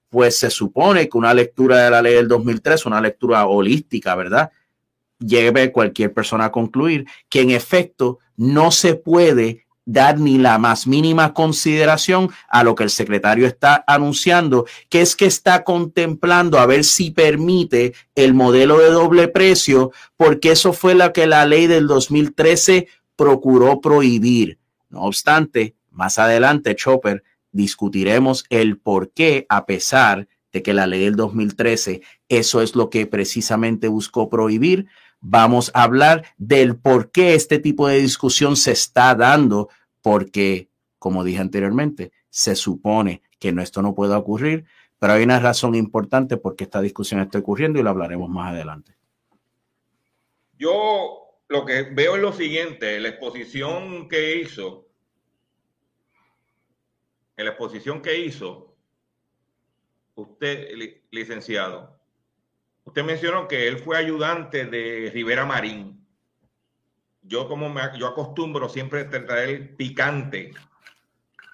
pues 0.09 0.37
se 0.37 0.51
supone 0.51 1.09
que 1.09 1.19
una 1.19 1.35
lectura 1.35 1.85
de 1.85 1.91
la 1.91 2.03
ley 2.03 2.15
del 2.15 2.29
2003, 2.29 2.87
una 2.87 3.01
lectura 3.01 3.47
holística, 3.47 4.15
¿verdad? 4.17 4.51
Lleve 5.19 5.71
cualquier 5.71 6.13
persona 6.13 6.47
a 6.47 6.53
concluir 6.53 7.07
que 7.29 7.43
en 7.43 7.51
efecto 7.51 8.19
no 8.37 8.71
se 8.71 8.95
puede 8.95 9.67
dar 9.93 10.19
ni 10.19 10.39
la 10.39 10.59
más 10.59 10.87
mínima 10.87 11.35
consideración 11.35 12.31
a 12.49 12.63
lo 12.63 12.75
que 12.75 12.85
el 12.85 12.91
secretario 12.91 13.47
está 13.47 13.85
anunciando, 13.87 14.67
que 14.89 15.01
es 15.01 15.17
que 15.17 15.27
está 15.27 15.65
contemplando 15.65 16.59
a 16.59 16.67
ver 16.67 16.85
si 16.85 17.11
permite 17.11 17.95
el 18.15 18.35
modelo 18.35 18.79
de 18.79 18.91
doble 18.91 19.29
precio, 19.29 19.91
porque 20.17 20.53
eso 20.53 20.73
fue 20.73 20.95
lo 20.95 21.13
que 21.13 21.27
la 21.27 21.45
ley 21.45 21.67
del 21.67 21.87
2013 21.87 22.89
procuró 23.17 23.81
prohibir. 23.81 24.59
No 24.89 25.03
obstante, 25.03 25.75
más 25.91 26.19
adelante, 26.19 26.77
Chopper, 26.77 27.25
discutiremos 27.53 28.45
el 28.49 28.79
por 28.79 29.11
qué, 29.11 29.47
a 29.49 29.67
pesar 29.67 30.29
de 30.53 30.63
que 30.63 30.73
la 30.73 30.87
ley 30.87 31.05
del 31.05 31.17
2013, 31.17 32.03
eso 32.29 32.63
es 32.63 32.77
lo 32.77 32.91
que 32.91 33.07
precisamente 33.07 33.89
buscó 33.89 34.29
prohibir, 34.29 34.87
vamos 35.21 35.71
a 35.75 35.83
hablar 35.83 36.25
del 36.39 36.77
por 36.77 37.11
qué 37.11 37.35
este 37.35 37.59
tipo 37.59 37.89
de 37.89 38.01
discusión 38.01 38.57
se 38.57 38.73
está 38.73 39.15
dando, 39.15 39.69
porque, 40.03 40.69
como 40.99 41.25
dije 41.25 41.41
anteriormente, 41.41 42.13
se 42.29 42.55
supone 42.55 43.23
que 43.39 43.55
esto 43.61 43.83
no 43.83 43.95
puede 43.95 44.15
ocurrir, 44.15 44.65
pero 44.99 45.15
hay 45.15 45.23
una 45.23 45.41
razón 45.41 45.75
importante 45.75 46.37
por 46.37 46.57
qué 46.57 46.65
esta 46.65 46.81
discusión 46.81 47.21
está 47.21 47.39
ocurriendo 47.39 47.79
y 47.79 47.83
lo 47.83 47.91
hablaremos 47.91 48.29
más 48.29 48.53
adelante. 48.53 48.95
Yo 50.59 51.41
lo 51.49 51.65
que 51.65 51.83
veo 51.83 52.17
es 52.17 52.23
lo 52.23 52.33
siguiente, 52.33 53.01
la 53.01 53.09
exposición 53.09 54.09
que 54.09 54.37
hizo, 54.37 54.87
la 57.37 57.51
exposición 57.51 58.03
que 58.03 58.19
hizo 58.19 58.77
usted, 60.15 60.69
licenciado, 61.11 62.01
Usted 62.85 63.05
mencionó 63.05 63.47
que 63.47 63.69
él 63.69 63.79
fue 63.79 63.97
ayudante 63.97 64.65
de 64.67 65.11
Rivera 65.13 65.45
Marín. 65.45 66.00
Yo 67.23 67.49
como 67.49 67.73
yo 67.97 68.07
acostumbro 68.07 68.69
siempre 68.69 69.05
traer 69.05 69.77
picante 69.77 70.53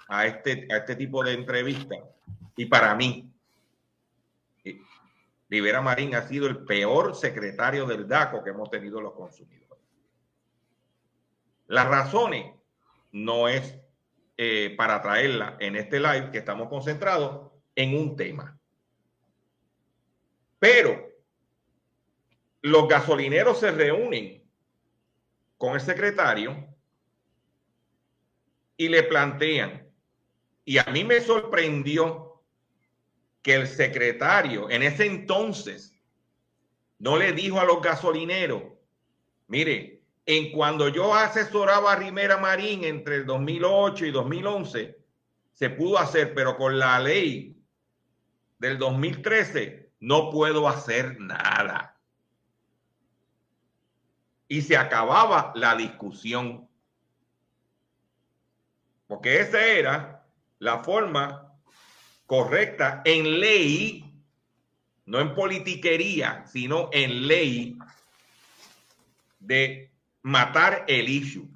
a 0.08 0.26
este, 0.26 0.68
a 0.70 0.78
este 0.78 0.96
tipo 0.96 1.24
de 1.24 1.32
entrevistas. 1.32 1.98
Y 2.56 2.66
para 2.66 2.94
mí, 2.94 3.30
eh, 4.64 4.80
Rivera 5.48 5.82
Marín 5.82 6.14
ha 6.14 6.22
sido 6.22 6.46
el 6.46 6.64
peor 6.64 7.14
secretario 7.14 7.86
del 7.86 8.06
DACO 8.06 8.42
que 8.42 8.50
hemos 8.50 8.70
tenido 8.70 9.00
los 9.00 9.12
consumidores. 9.12 9.66
Las 11.66 11.88
razones 11.88 12.54
no 13.12 13.48
es 13.48 13.76
eh, 14.36 14.74
para 14.76 15.02
traerla 15.02 15.56
en 15.58 15.76
este 15.76 15.98
live 15.98 16.30
que 16.30 16.38
estamos 16.38 16.68
concentrados 16.68 17.50
en 17.74 17.96
un 17.96 18.16
tema. 18.16 18.58
Pero 20.58 21.06
los 22.62 22.88
gasolineros 22.88 23.60
se 23.60 23.70
reúnen 23.70 24.45
con 25.58 25.74
el 25.74 25.80
secretario 25.80 26.68
y 28.76 28.88
le 28.88 29.02
plantean, 29.04 29.88
y 30.64 30.78
a 30.78 30.84
mí 30.84 31.04
me 31.04 31.20
sorprendió 31.20 32.42
que 33.42 33.54
el 33.54 33.66
secretario 33.66 34.68
en 34.68 34.82
ese 34.82 35.06
entonces 35.06 35.94
no 36.98 37.16
le 37.16 37.32
dijo 37.32 37.60
a 37.60 37.64
los 37.64 37.80
gasolineros, 37.80 38.62
mire, 39.46 40.02
en 40.26 40.50
cuando 40.50 40.88
yo 40.88 41.14
asesoraba 41.14 41.92
a 41.92 41.96
Rimera 41.96 42.36
Marín 42.38 42.84
entre 42.84 43.16
el 43.16 43.26
2008 43.26 44.06
y 44.06 44.10
2011, 44.10 44.98
se 45.52 45.70
pudo 45.70 45.98
hacer, 45.98 46.34
pero 46.34 46.56
con 46.56 46.78
la 46.78 46.98
ley 46.98 47.56
del 48.58 48.76
2013 48.76 49.92
no 50.00 50.30
puedo 50.30 50.68
hacer 50.68 51.20
nada 51.20 51.95
y 54.48 54.62
se 54.62 54.76
acababa 54.76 55.52
la 55.54 55.74
discusión. 55.76 56.68
Porque 59.06 59.40
esa 59.40 59.64
era 59.64 60.26
la 60.58 60.78
forma 60.78 61.52
correcta 62.26 63.02
en 63.04 63.40
ley, 63.40 64.04
no 65.04 65.20
en 65.20 65.34
politiquería, 65.34 66.44
sino 66.46 66.88
en 66.92 67.26
ley 67.26 67.78
de 69.38 69.90
matar 70.22 70.84
el 70.88 71.08
issue. 71.08 71.48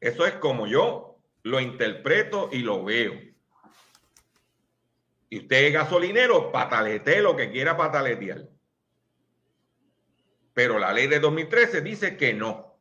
Eso 0.00 0.26
es 0.26 0.34
como 0.34 0.66
yo 0.66 1.18
lo 1.42 1.60
interpreto 1.60 2.48
y 2.50 2.58
lo 2.58 2.84
veo. 2.84 3.12
Y 5.28 5.38
usted 5.38 5.64
es 5.64 5.72
gasolinero, 5.72 6.50
patalete 6.50 7.20
lo 7.20 7.36
que 7.36 7.50
quiera 7.50 7.76
pataletear. 7.76 8.51
Pero 10.54 10.78
la 10.78 10.92
ley 10.92 11.06
de 11.06 11.20
2013 11.20 11.80
dice 11.80 12.16
que 12.16 12.34
no. 12.34 12.76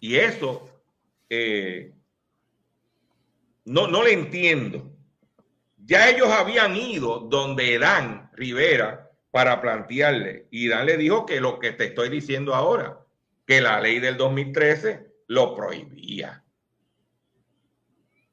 Y 0.00 0.16
eso 0.16 0.68
eh, 1.30 1.92
no, 3.64 3.88
no 3.88 4.02
le 4.02 4.12
entiendo. 4.12 4.92
Ya 5.78 6.08
ellos 6.08 6.28
habían 6.28 6.76
ido 6.76 7.20
donde 7.20 7.78
Dan 7.78 8.30
Rivera 8.34 9.10
para 9.30 9.60
plantearle. 9.60 10.46
Y 10.50 10.68
Dan 10.68 10.86
le 10.86 10.96
dijo 10.96 11.26
que 11.26 11.40
lo 11.40 11.58
que 11.58 11.72
te 11.72 11.86
estoy 11.86 12.08
diciendo 12.08 12.54
ahora, 12.54 13.00
que 13.46 13.60
la 13.60 13.80
ley 13.80 14.00
del 14.00 14.16
2013 14.16 15.06
lo 15.28 15.54
prohibía. 15.54 16.44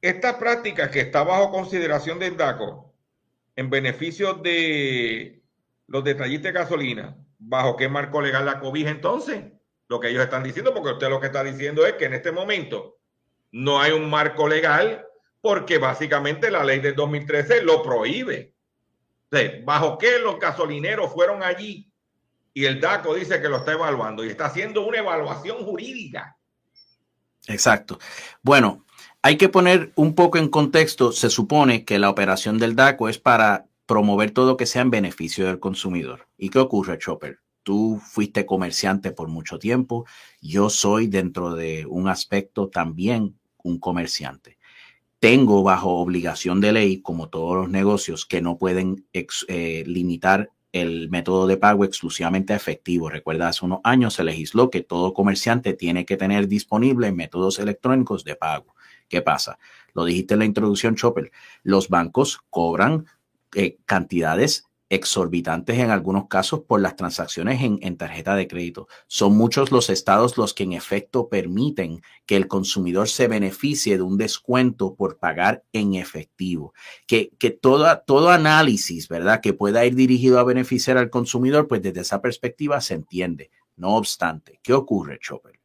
Esta 0.00 0.38
práctica 0.38 0.90
que 0.90 1.00
está 1.00 1.22
bajo 1.22 1.50
consideración 1.50 2.18
del 2.18 2.36
DACO 2.36 2.92
en 3.56 3.70
beneficio 3.70 4.34
de 4.34 5.43
los 5.86 6.04
detallistas 6.04 6.52
de 6.52 6.58
gasolina, 6.58 7.16
¿bajo 7.38 7.76
qué 7.76 7.88
marco 7.88 8.20
legal 8.20 8.46
la 8.46 8.60
cobija 8.60 8.90
entonces? 8.90 9.44
Lo 9.88 10.00
que 10.00 10.08
ellos 10.08 10.24
están 10.24 10.42
diciendo, 10.42 10.72
porque 10.72 10.92
usted 10.92 11.08
lo 11.08 11.20
que 11.20 11.26
está 11.26 11.44
diciendo 11.44 11.86
es 11.86 11.94
que 11.94 12.06
en 12.06 12.14
este 12.14 12.32
momento 12.32 12.98
no 13.52 13.80
hay 13.80 13.92
un 13.92 14.08
marco 14.08 14.48
legal 14.48 15.06
porque 15.40 15.78
básicamente 15.78 16.50
la 16.50 16.64
ley 16.64 16.80
del 16.80 16.94
2013 16.94 17.62
lo 17.62 17.82
prohíbe. 17.82 18.54
¿Bajo 19.64 19.98
qué 19.98 20.18
los 20.18 20.38
gasolineros 20.38 21.12
fueron 21.12 21.42
allí? 21.42 21.90
Y 22.52 22.66
el 22.66 22.80
DACO 22.80 23.14
dice 23.14 23.42
que 23.42 23.48
lo 23.48 23.58
está 23.58 23.72
evaluando 23.72 24.24
y 24.24 24.28
está 24.28 24.46
haciendo 24.46 24.86
una 24.86 24.98
evaluación 24.98 25.64
jurídica. 25.64 26.36
Exacto. 27.48 27.98
Bueno, 28.42 28.84
hay 29.22 29.36
que 29.36 29.48
poner 29.48 29.92
un 29.96 30.14
poco 30.14 30.38
en 30.38 30.48
contexto. 30.48 31.12
Se 31.12 31.30
supone 31.30 31.84
que 31.84 31.98
la 31.98 32.10
operación 32.10 32.58
del 32.58 32.76
DACO 32.76 33.08
es 33.08 33.18
para 33.18 33.66
promover 33.86 34.30
todo 34.30 34.56
que 34.56 34.66
sea 34.66 34.82
en 34.82 34.90
beneficio 34.90 35.46
del 35.46 35.60
consumidor. 35.60 36.28
¿Y 36.38 36.50
qué 36.50 36.58
ocurre, 36.58 36.98
Chopper? 36.98 37.40
Tú 37.62 38.00
fuiste 38.02 38.44
comerciante 38.44 39.12
por 39.12 39.28
mucho 39.28 39.58
tiempo, 39.58 40.04
yo 40.40 40.68
soy 40.68 41.06
dentro 41.06 41.54
de 41.54 41.86
un 41.86 42.08
aspecto 42.08 42.68
también 42.68 43.38
un 43.62 43.78
comerciante. 43.78 44.58
Tengo 45.18 45.62
bajo 45.62 45.96
obligación 45.96 46.60
de 46.60 46.72
ley, 46.72 47.00
como 47.00 47.30
todos 47.30 47.56
los 47.56 47.70
negocios, 47.70 48.26
que 48.26 48.42
no 48.42 48.58
pueden 48.58 49.06
eh, 49.14 49.84
limitar 49.86 50.50
el 50.72 51.08
método 51.08 51.46
de 51.46 51.56
pago 51.56 51.84
exclusivamente 51.84 52.52
efectivo. 52.52 53.08
Recuerda, 53.08 53.48
hace 53.48 53.64
unos 53.64 53.80
años 53.84 54.14
se 54.14 54.24
legisló 54.24 54.70
que 54.70 54.82
todo 54.82 55.14
comerciante 55.14 55.72
tiene 55.72 56.04
que 56.04 56.16
tener 56.16 56.48
disponible 56.48 57.12
métodos 57.12 57.58
electrónicos 57.58 58.24
de 58.24 58.36
pago. 58.36 58.74
¿Qué 59.08 59.22
pasa? 59.22 59.58
Lo 59.94 60.04
dijiste 60.04 60.34
en 60.34 60.40
la 60.40 60.46
introducción, 60.46 60.96
Chopper. 60.96 61.30
Los 61.62 61.88
bancos 61.88 62.40
cobran 62.50 63.06
eh, 63.54 63.78
cantidades 63.86 64.64
exorbitantes 64.94 65.78
en 65.78 65.90
algunos 65.90 66.28
casos 66.28 66.60
por 66.60 66.80
las 66.80 66.96
transacciones 66.96 67.60
en, 67.62 67.96
tarjeta 67.96 68.36
de 68.36 68.46
crédito. 68.46 68.86
Son 69.06 69.36
muchos 69.36 69.72
los 69.72 69.90
estados 69.90 70.36
los 70.36 70.54
que 70.54 70.64
en 70.64 70.72
efecto 70.72 71.28
permiten 71.28 72.02
que 72.26 72.36
el 72.36 72.46
consumidor 72.48 73.08
se 73.08 73.26
beneficie 73.26 73.96
de 73.96 74.02
un 74.02 74.18
descuento 74.18 74.94
por 74.94 75.18
pagar 75.18 75.64
en 75.72 75.94
efectivo. 75.94 76.74
Que, 77.06 77.30
que 77.38 77.50
todo 77.50 78.30
análisis, 78.30 79.08
¿verdad? 79.08 79.40
Que 79.40 79.52
pueda 79.52 79.84
ir 79.84 79.94
dirigido 79.94 80.38
a 80.38 80.44
beneficiar 80.44 80.98
al 80.98 81.10
consumidor, 81.10 81.66
pues 81.66 81.82
desde 81.82 82.02
esa 82.02 82.20
perspectiva 82.20 82.80
se 82.80 82.94
entiende. 82.94 83.50
No 83.76 83.96
obstante, 83.96 84.60
¿qué 84.62 84.72
ocurre, 84.74 85.18
Chopper? 85.18 85.58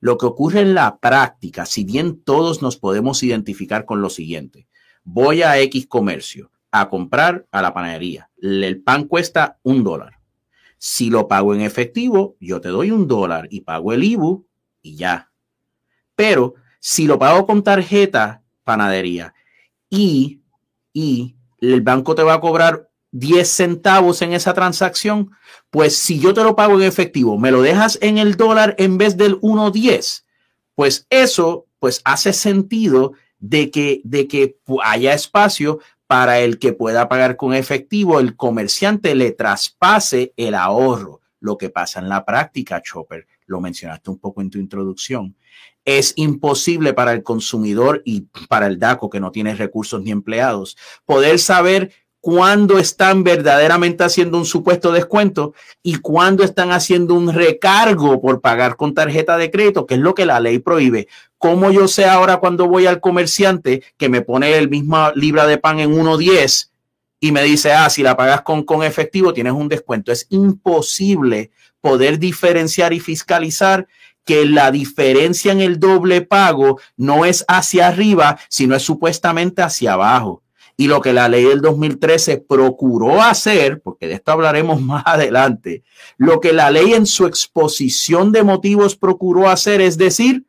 Lo 0.00 0.18
que 0.18 0.26
ocurre 0.26 0.60
en 0.60 0.74
la 0.74 0.98
práctica, 0.98 1.64
si 1.64 1.84
bien 1.84 2.22
todos 2.22 2.60
nos 2.60 2.76
podemos 2.76 3.22
identificar 3.22 3.84
con 3.84 4.00
lo 4.00 4.10
siguiente, 4.10 4.68
voy 5.02 5.42
a 5.42 5.58
X 5.58 5.86
comercio 5.86 6.50
a 6.70 6.88
comprar 6.88 7.46
a 7.50 7.62
la 7.62 7.72
panadería, 7.72 8.30
el 8.40 8.82
pan 8.82 9.04
cuesta 9.04 9.58
un 9.62 9.84
dólar. 9.84 10.18
Si 10.78 11.10
lo 11.10 11.26
pago 11.26 11.54
en 11.54 11.62
efectivo, 11.62 12.36
yo 12.40 12.60
te 12.60 12.68
doy 12.68 12.90
un 12.90 13.08
dólar 13.08 13.48
y 13.50 13.62
pago 13.62 13.92
el 13.92 14.04
IBU 14.04 14.46
y 14.82 14.96
ya. 14.96 15.30
Pero 16.14 16.54
si 16.78 17.06
lo 17.06 17.18
pago 17.18 17.46
con 17.46 17.62
tarjeta 17.62 18.42
panadería 18.64 19.34
y, 19.90 20.40
y 20.92 21.36
el 21.60 21.80
banco 21.80 22.14
te 22.14 22.22
va 22.22 22.34
a 22.34 22.40
cobrar 22.40 22.88
10 23.10 23.48
centavos 23.48 24.22
en 24.22 24.32
esa 24.32 24.54
transacción, 24.54 25.30
pues 25.70 25.96
si 25.96 26.20
yo 26.20 26.34
te 26.34 26.44
lo 26.44 26.54
pago 26.54 26.74
en 26.74 26.82
efectivo, 26.86 27.38
me 27.38 27.50
lo 27.50 27.62
dejas 27.62 27.98
en 28.00 28.18
el 28.18 28.36
dólar 28.36 28.74
en 28.78 28.98
vez 28.98 29.16
del 29.16 29.40
1.10, 29.40 30.24
pues 30.74 31.06
eso 31.10 31.66
pues 31.78 32.00
hace 32.04 32.32
sentido 32.32 33.12
de 33.38 33.70
que, 33.70 34.00
de 34.04 34.28
que 34.28 34.58
haya 34.84 35.14
espacio 35.14 35.78
para 36.08 36.40
el 36.40 36.58
que 36.58 36.72
pueda 36.72 37.08
pagar 37.08 37.36
con 37.36 37.54
efectivo, 37.54 38.18
el 38.18 38.34
comerciante 38.34 39.14
le 39.14 39.30
traspase 39.30 40.32
el 40.36 40.54
ahorro. 40.54 41.20
Lo 41.38 41.56
que 41.58 41.70
pasa 41.70 42.00
en 42.00 42.08
la 42.08 42.24
práctica, 42.24 42.82
Chopper, 42.82 43.26
lo 43.46 43.60
mencionaste 43.60 44.10
un 44.10 44.18
poco 44.18 44.40
en 44.40 44.50
tu 44.50 44.58
introducción, 44.58 45.36
es 45.84 46.14
imposible 46.16 46.92
para 46.92 47.12
el 47.12 47.22
consumidor 47.22 48.02
y 48.04 48.28
para 48.48 48.66
el 48.66 48.78
DACO 48.78 49.08
que 49.08 49.20
no 49.20 49.30
tiene 49.30 49.54
recursos 49.54 50.02
ni 50.02 50.10
empleados 50.10 50.76
poder 51.06 51.38
saber 51.38 51.92
cuándo 52.20 52.78
están 52.78 53.22
verdaderamente 53.22 54.04
haciendo 54.04 54.38
un 54.38 54.44
supuesto 54.44 54.92
descuento 54.92 55.54
y 55.82 55.96
cuándo 55.96 56.44
están 56.44 56.72
haciendo 56.72 57.14
un 57.14 57.32
recargo 57.32 58.20
por 58.20 58.40
pagar 58.40 58.76
con 58.76 58.94
tarjeta 58.94 59.36
de 59.36 59.50
crédito, 59.50 59.86
que 59.86 59.94
es 59.94 60.00
lo 60.00 60.14
que 60.14 60.26
la 60.26 60.40
ley 60.40 60.58
prohíbe. 60.58 61.08
¿Cómo 61.38 61.70
yo 61.70 61.86
sé 61.86 62.06
ahora 62.06 62.38
cuando 62.38 62.68
voy 62.68 62.86
al 62.86 63.00
comerciante 63.00 63.82
que 63.96 64.08
me 64.08 64.22
pone 64.22 64.56
el 64.56 64.68
mismo 64.68 65.12
libra 65.14 65.46
de 65.46 65.58
pan 65.58 65.78
en 65.78 65.92
1.10 65.94 66.70
y 67.20 67.32
me 67.32 67.42
dice, 67.42 67.72
ah, 67.72 67.88
si 67.90 68.02
la 68.02 68.16
pagas 68.16 68.42
con, 68.42 68.64
con 68.64 68.82
efectivo 68.82 69.32
tienes 69.32 69.52
un 69.52 69.68
descuento? 69.68 70.10
Es 70.10 70.26
imposible 70.30 71.50
poder 71.80 72.18
diferenciar 72.18 72.92
y 72.92 73.00
fiscalizar 73.00 73.86
que 74.24 74.44
la 74.44 74.70
diferencia 74.70 75.52
en 75.52 75.60
el 75.60 75.80
doble 75.80 76.20
pago 76.20 76.78
no 76.96 77.24
es 77.24 77.44
hacia 77.48 77.88
arriba, 77.88 78.38
sino 78.50 78.74
es 78.74 78.82
supuestamente 78.82 79.62
hacia 79.62 79.94
abajo. 79.94 80.42
Y 80.80 80.86
lo 80.86 81.00
que 81.00 81.12
la 81.12 81.28
ley 81.28 81.44
del 81.44 81.60
2013 81.60 82.38
procuró 82.38 83.20
hacer, 83.20 83.82
porque 83.82 84.06
de 84.06 84.14
esto 84.14 84.30
hablaremos 84.30 84.80
más 84.80 85.02
adelante, 85.04 85.82
lo 86.16 86.40
que 86.40 86.52
la 86.52 86.70
ley 86.70 86.94
en 86.94 87.04
su 87.04 87.26
exposición 87.26 88.30
de 88.30 88.44
motivos 88.44 88.96
procuró 88.96 89.50
hacer 89.50 89.80
es 89.80 89.98
decir, 89.98 90.46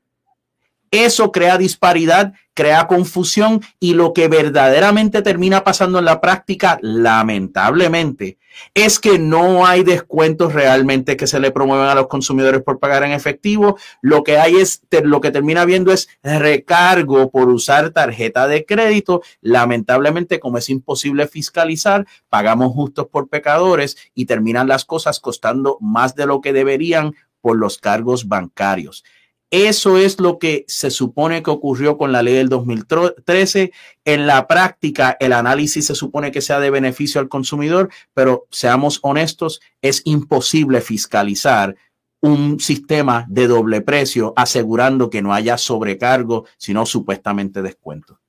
eso 0.92 1.32
crea 1.32 1.58
disparidad, 1.58 2.34
crea 2.54 2.88
confusión 2.88 3.62
y 3.80 3.94
lo 3.94 4.14
que 4.14 4.28
verdaderamente 4.28 5.22
termina 5.22 5.64
pasando 5.64 6.00
en 6.00 6.06
la 6.06 6.20
práctica, 6.20 6.78
lamentablemente, 6.82 8.38
es 8.74 9.00
que 9.00 9.20
no 9.20 9.66
hay 9.66 9.84
descuentos 9.84 10.54
realmente 10.54 11.16
que 11.16 11.28
se 11.28 11.40
le 11.40 11.52
promuevan 11.52 11.90
a 11.90 11.96
los 11.96 12.08
consumidores 12.08 12.62
por 12.62 12.80
pagar 12.80 13.04
en 13.04 13.12
efectivo. 13.12 13.78
Lo 14.02 14.24
que 14.24 14.38
hay 14.38 14.58
es, 14.58 14.82
lo 15.04 15.22
que 15.22 15.32
termina 15.32 15.66
viendo 15.66 15.92
es 15.92 16.10
recargo 16.24 17.32
por 17.32 17.50
usar 17.50 17.92
tarjeta 17.92 18.48
de 18.48 18.66
crédito. 18.66 19.22
Lamentablemente, 19.42 20.40
como 20.40 20.58
es 20.58 20.70
imposible 20.70 21.28
fiscalizar, 21.28 22.06
pagamos 22.30 22.74
justos 22.74 23.08
por 23.08 23.30
pecadores 23.30 23.98
y 24.14 24.26
terminan 24.26 24.68
las 24.68 24.86
cosas 24.86 25.20
costando 25.20 25.78
más 25.80 26.16
de 26.16 26.26
lo 26.26 26.42
que 26.42 26.54
deberían 26.54 27.14
por 27.42 27.58
los 27.58 27.78
cargos 27.78 28.28
bancarios. 28.28 29.04
Eso 29.52 29.98
es 29.98 30.20
lo 30.20 30.38
que 30.38 30.64
se 30.68 30.92
supone 30.92 31.42
que 31.42 31.50
ocurrió 31.50 31.98
con 31.98 32.12
la 32.12 32.22
ley 32.22 32.36
del 32.36 32.50
2013. 32.50 33.72
En 34.06 34.28
la 34.28 34.48
práctica, 34.48 35.18
el 35.20 35.34
análisis 35.34 35.88
se 35.88 35.96
supone 35.96 36.32
que 36.32 36.42
sea 36.42 36.60
de 36.60 36.70
beneficio 36.70 37.20
al 37.20 37.30
consumidor, 37.30 37.90
pero 38.14 38.46
seamos 38.52 39.00
honestos, 39.02 39.60
es 39.82 40.04
imposible 40.06 40.82
fiscalizar 40.82 41.76
un 42.22 42.60
sistema 42.60 43.26
de 43.28 43.48
doble 43.48 43.82
precio 43.82 44.34
asegurando 44.36 45.10
que 45.10 45.22
no 45.22 45.34
haya 45.34 45.58
sobrecargo, 45.58 46.46
sino 46.58 46.86
supuestamente 46.86 47.62
descuento. 47.62 48.20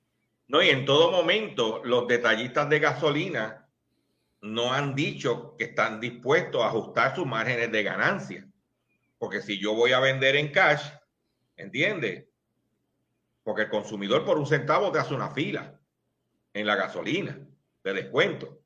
No, 0.47 0.61
y 0.63 0.69
en 0.69 0.85
todo 0.85 1.11
momento 1.11 1.81
los 1.83 2.07
detallistas 2.07 2.69
de 2.69 2.79
gasolina 2.79 3.67
no 4.41 4.73
han 4.73 4.95
dicho 4.95 5.55
que 5.57 5.65
están 5.65 5.99
dispuestos 5.99 6.63
a 6.63 6.67
ajustar 6.67 7.15
sus 7.15 7.27
márgenes 7.27 7.71
de 7.71 7.83
ganancia. 7.83 8.47
Porque 9.19 9.41
si 9.41 9.59
yo 9.59 9.75
voy 9.75 9.91
a 9.91 9.99
vender 9.99 10.35
en 10.35 10.51
cash, 10.51 10.81
¿Entiendes? 11.61 12.25
Porque 13.43 13.63
el 13.63 13.69
consumidor 13.69 14.25
por 14.25 14.37
un 14.37 14.47
centavo 14.47 14.91
te 14.91 14.99
hace 14.99 15.13
una 15.13 15.29
fila 15.29 15.79
en 16.53 16.65
la 16.65 16.75
gasolina 16.75 17.39
de 17.83 17.93
descuento. 17.93 18.59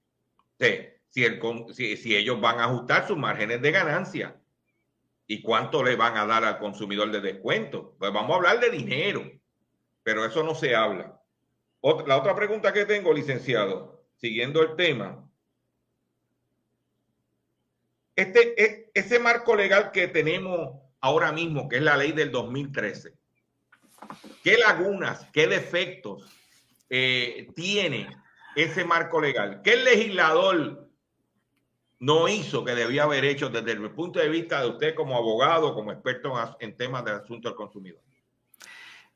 si, 1.10 1.24
el, 1.24 1.42
si, 1.74 2.16
ellos 2.16 2.40
van 2.40 2.60
a 2.60 2.66
ajustar 2.66 3.08
sus 3.08 3.18
márgenes 3.18 3.62
de 3.62 3.72
ganancia 3.72 4.36
y 5.28 5.42
cuánto 5.42 5.84
le 5.84 5.96
van 5.96 6.18
a 6.18 6.26
dar 6.26 6.44
al 6.44 6.58
consumidor 6.58 7.12
de 7.12 7.22
descuento, 7.22 7.96
pues 8.00 8.12
vamos 8.14 8.32
a 8.32 8.36
hablar 8.36 8.60
de 8.60 8.70
dinero, 8.70 9.30
pero 10.04 10.26
eso 10.26 10.44
no 10.44 10.56
se 10.56 10.76
habla. 10.76 11.22
la 11.82 12.18
otra 12.18 12.36
pregunta 12.36 12.72
que 12.72 12.86
tengo, 12.86 13.14
licenciado, 13.14 14.06
siguiendo 14.16 14.62
el 14.62 14.76
tema, 14.76 15.30
este, 18.16 18.64
e, 18.64 18.92
ese 18.94 19.20
marco 19.20 19.56
legal 19.56 19.92
que 19.92 20.08
tenemos 20.08 20.85
ahora 21.06 21.32
mismo, 21.32 21.70
que 21.70 21.78
es 21.78 21.84
la 21.84 21.98
ley 21.98 22.14
del 22.14 22.32
2013. 22.32 23.14
¿Qué 24.44 24.58
lagunas, 24.58 25.28
qué 25.32 25.48
defectos 25.48 26.26
eh, 26.90 27.48
tiene 27.56 28.10
ese 28.56 28.86
marco 28.86 29.22
legal? 29.22 29.62
¿Qué 29.64 29.74
el 29.74 29.84
legislador 29.84 30.90
no 32.00 32.28
hizo 32.28 32.66
que 32.66 32.74
debía 32.74 33.04
haber 33.04 33.24
hecho 33.24 33.50
desde 33.50 33.74
el 33.74 33.92
punto 33.92 34.20
de 34.20 34.30
vista 34.30 34.62
de 34.62 34.70
usted 34.70 34.96
como 34.96 35.16
abogado, 35.16 35.76
como 35.76 35.92
experto 35.92 36.34
en 36.60 36.76
temas 36.76 37.06
de 37.06 37.12
asuntos 37.12 37.52
del 37.52 37.56
consumidor? 37.56 38.02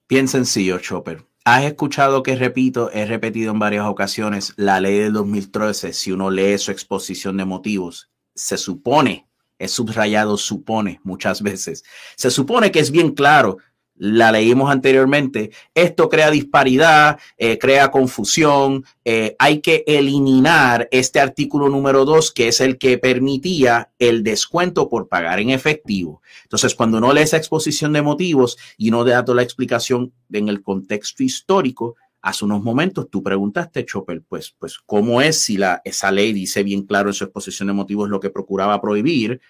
Bien 0.08 0.28
sencillo, 0.28 0.78
Chopper. 0.78 1.26
Has 1.44 1.64
escuchado 1.64 2.22
que 2.22 2.36
repito, 2.36 2.92
he 2.92 3.06
repetido 3.06 3.52
en 3.52 3.58
varias 3.58 3.88
ocasiones 3.88 4.54
la 4.58 4.80
ley 4.80 5.00
del 5.00 5.14
2013. 5.14 5.94
Si 5.94 6.12
uno 6.12 6.30
lee 6.30 6.60
su 6.60 6.70
exposición 6.70 7.38
de 7.38 7.46
motivos, 7.46 8.12
se 8.36 8.58
supone 8.58 9.29
es 9.60 9.72
subrayado 9.72 10.38
supone 10.38 11.00
muchas 11.04 11.42
veces. 11.42 11.84
Se 12.16 12.32
supone 12.32 12.72
que 12.72 12.80
es 12.80 12.90
bien 12.90 13.12
claro, 13.12 13.58
la 14.00 14.32
leímos 14.32 14.72
anteriormente, 14.72 15.52
esto 15.76 16.08
crea 16.08 16.32
disparidad, 16.32 17.20
eh, 17.38 17.60
crea 17.60 17.92
confusión, 17.92 18.86
eh, 19.04 19.36
hay 19.38 19.60
que 19.60 19.84
eliminar 19.86 20.88
este 20.92 21.20
artículo 21.20 21.68
número 21.68 22.06
dos, 22.06 22.32
que 22.32 22.48
es 22.48 22.62
el 22.62 22.78
que 22.78 22.98
permitía 22.98 23.92
el 24.00 24.24
descuento 24.24 24.88
por 24.88 25.10
pagar 25.10 25.42
en 25.42 25.50
efectivo. 25.50 26.22
Entonces, 26.44 26.76
cuando 26.76 27.02
no 27.02 27.12
lee 27.12 27.24
esa 27.24 27.36
exposición 27.36 27.92
de 27.92 28.02
motivos 28.02 28.58
y 28.78 28.90
no 28.90 29.04
da 29.04 29.26
toda 29.26 29.36
la 29.36 29.44
explicación 29.44 30.14
en 30.32 30.48
el 30.48 30.64
contexto 30.64 31.22
histórico, 31.22 31.98
hace 32.22 32.46
unos 32.46 32.62
momentos 32.62 33.10
tú 33.10 33.24
preguntaste, 33.24 33.86
Chopper, 33.86 34.22
pues, 34.28 34.56
pues, 34.58 34.78
¿cómo 34.86 35.22
es 35.22 35.42
si 35.42 35.58
la, 35.58 35.82
esa 35.86 36.12
ley 36.12 36.34
dice 36.34 36.64
bien 36.64 36.84
claro 36.84 37.10
en 37.10 37.14
su 37.14 37.24
exposición 37.24 37.68
de 37.68 37.74
motivos 37.74 38.10
lo 38.10 38.20
que 38.20 38.30
procuraba 38.30 38.82
prohibir? 38.82 39.42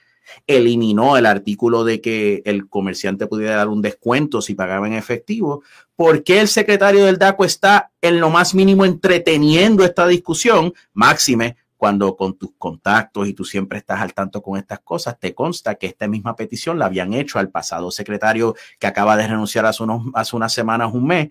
Eliminó 0.45 1.17
el 1.17 1.25
artículo 1.25 1.83
de 1.83 2.01
que 2.01 2.43
el 2.45 2.67
comerciante 2.69 3.25
pudiera 3.25 3.55
dar 3.55 3.67
un 3.67 3.81
descuento 3.81 4.41
si 4.41 4.53
pagaba 4.53 4.85
en 4.85 4.93
efectivo. 4.93 5.63
¿Por 5.95 6.23
qué 6.23 6.39
el 6.39 6.47
secretario 6.47 7.05
del 7.05 7.17
DACO 7.17 7.45
está 7.45 7.91
en 8.01 8.19
lo 8.19 8.29
más 8.29 8.53
mínimo 8.53 8.85
entreteniendo 8.85 9.83
esta 9.83 10.05
discusión? 10.05 10.73
Máxime, 10.93 11.57
cuando 11.79 12.17
con 12.17 12.37
tus 12.37 12.51
contactos 12.57 13.27
y 13.27 13.33
tú 13.33 13.45
siempre 13.45 13.79
estás 13.79 14.01
al 14.01 14.13
tanto 14.13 14.41
con 14.41 14.59
estas 14.59 14.81
cosas, 14.81 15.17
te 15.17 15.33
consta 15.33 15.75
que 15.75 15.87
esta 15.87 16.09
misma 16.09 16.35
petición 16.35 16.77
la 16.77 16.87
habían 16.87 17.13
hecho 17.13 17.39
al 17.39 17.49
pasado 17.49 17.89
secretario 17.89 18.53
que 18.77 18.85
acaba 18.85 19.15
de 19.15 19.25
renunciar 19.25 19.65
hace, 19.65 19.83
unos, 19.83 20.03
hace 20.13 20.35
unas 20.35 20.51
semanas, 20.51 20.93
un 20.93 21.07
mes, 21.07 21.29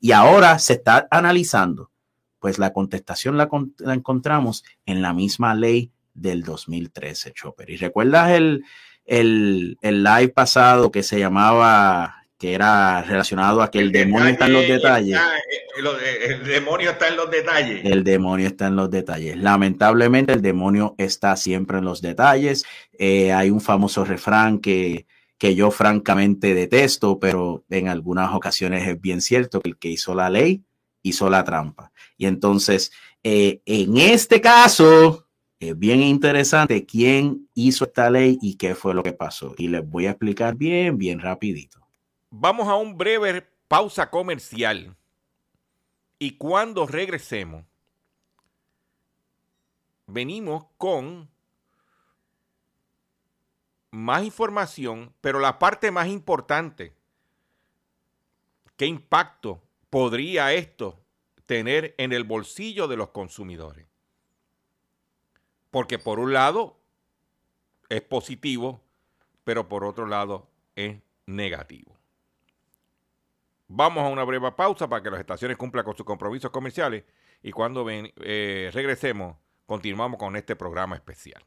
y 0.00 0.12
ahora 0.12 0.58
se 0.58 0.74
está 0.74 1.06
analizando. 1.10 1.90
Pues 2.38 2.58
la 2.58 2.72
contestación 2.72 3.36
la, 3.36 3.48
encontramos 3.92 4.64
en 4.84 5.02
la 5.02 5.12
misma 5.12 5.54
ley 5.54 5.90
del 6.14 6.42
2013, 6.42 7.32
Chopper. 7.32 7.70
¿Y 7.70 7.76
recuerdas 7.76 8.30
el, 8.30 8.64
el, 9.04 9.78
el, 9.82 10.04
live 10.04 10.28
pasado 10.28 10.90
que 10.90 11.02
se 11.02 11.18
llamaba, 11.18 12.26
que 12.38 12.54
era 12.54 13.02
relacionado 13.02 13.62
a 13.62 13.70
que 13.70 13.80
el, 13.80 13.90
demonio 13.90 14.28
está 14.28 14.46
en 14.46 14.52
los 14.52 14.68
detalles? 14.68 15.18
El, 15.76 16.44
demonio 16.44 16.90
está 16.90 17.08
en 17.08 17.16
los 17.16 17.30
detalles. 17.30 17.84
El 17.84 18.04
demonio 18.04 18.46
está 18.46 18.66
en 18.68 18.76
los 18.76 18.90
detalles. 18.90 19.36
Lamentablemente 19.36 20.32
el 20.32 20.42
demonio 20.42 20.94
está 20.98 21.36
siempre 21.36 21.78
en 21.78 21.84
los 21.84 22.00
detalles. 22.00 22.64
Eh, 22.98 23.32
hay 23.32 23.50
un 23.50 23.60
famoso 23.60 24.04
refrán 24.04 24.58
que 24.58 25.06
que 25.38 25.54
yo 25.54 25.70
francamente 25.70 26.54
detesto, 26.54 27.18
pero 27.18 27.64
en 27.68 27.88
algunas 27.88 28.34
ocasiones 28.34 28.86
es 28.88 29.00
bien 29.00 29.20
cierto 29.20 29.60
que 29.60 29.70
el 29.70 29.76
que 29.76 29.88
hizo 29.88 30.14
la 30.14 30.30
ley 30.30 30.62
hizo 31.02 31.30
la 31.30 31.44
trampa. 31.44 31.92
Y 32.16 32.26
entonces, 32.26 32.92
eh, 33.22 33.60
en 33.66 33.96
este 33.98 34.40
caso, 34.40 35.26
es 35.60 35.78
bien 35.78 36.02
interesante 36.02 36.84
quién 36.84 37.48
hizo 37.54 37.84
esta 37.84 38.10
ley 38.10 38.38
y 38.40 38.56
qué 38.56 38.74
fue 38.74 38.94
lo 38.94 39.02
que 39.02 39.12
pasó. 39.12 39.54
Y 39.56 39.68
les 39.68 39.88
voy 39.88 40.06
a 40.06 40.10
explicar 40.10 40.56
bien, 40.56 40.98
bien 40.98 41.20
rapidito. 41.20 41.80
Vamos 42.30 42.68
a 42.68 42.74
un 42.74 42.96
breve 42.96 43.46
pausa 43.68 44.10
comercial. 44.10 44.96
Y 46.18 46.32
cuando 46.32 46.86
regresemos, 46.86 47.64
venimos 50.06 50.66
con 50.76 51.28
más 53.96 54.24
información, 54.24 55.14
pero 55.22 55.38
la 55.38 55.58
parte 55.58 55.90
más 55.90 56.08
importante, 56.08 56.92
¿qué 58.76 58.84
impacto 58.84 59.62
podría 59.88 60.52
esto 60.52 61.00
tener 61.46 61.94
en 61.96 62.12
el 62.12 62.24
bolsillo 62.24 62.88
de 62.88 62.98
los 62.98 63.08
consumidores? 63.08 63.86
Porque 65.70 65.98
por 65.98 66.18
un 66.18 66.34
lado 66.34 66.76
es 67.88 68.02
positivo, 68.02 68.82
pero 69.44 69.66
por 69.66 69.82
otro 69.82 70.06
lado 70.06 70.46
es 70.74 70.98
negativo. 71.24 71.96
Vamos 73.66 74.04
a 74.04 74.08
una 74.08 74.24
breve 74.24 74.52
pausa 74.52 74.86
para 74.88 75.02
que 75.02 75.10
las 75.10 75.20
estaciones 75.20 75.56
cumplan 75.56 75.86
con 75.86 75.96
sus 75.96 76.04
compromisos 76.04 76.50
comerciales 76.50 77.04
y 77.42 77.50
cuando 77.50 77.86
eh, 77.88 78.70
regresemos 78.74 79.38
continuamos 79.64 80.18
con 80.18 80.36
este 80.36 80.54
programa 80.54 80.96
especial. 80.96 81.42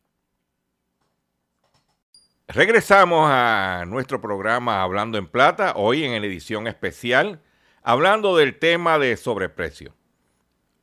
Regresamos 2.52 3.30
a 3.32 3.86
nuestro 3.86 4.20
programa 4.22 4.82
Hablando 4.82 5.20
en 5.20 5.28
Plata, 5.28 5.74
hoy 5.76 6.04
en 6.04 6.14
edición 6.24 6.66
especial, 6.66 7.44
hablando 7.84 8.36
del 8.36 8.58
tema 8.58 8.98
de 8.98 9.18
sobreprecio. 9.18 9.96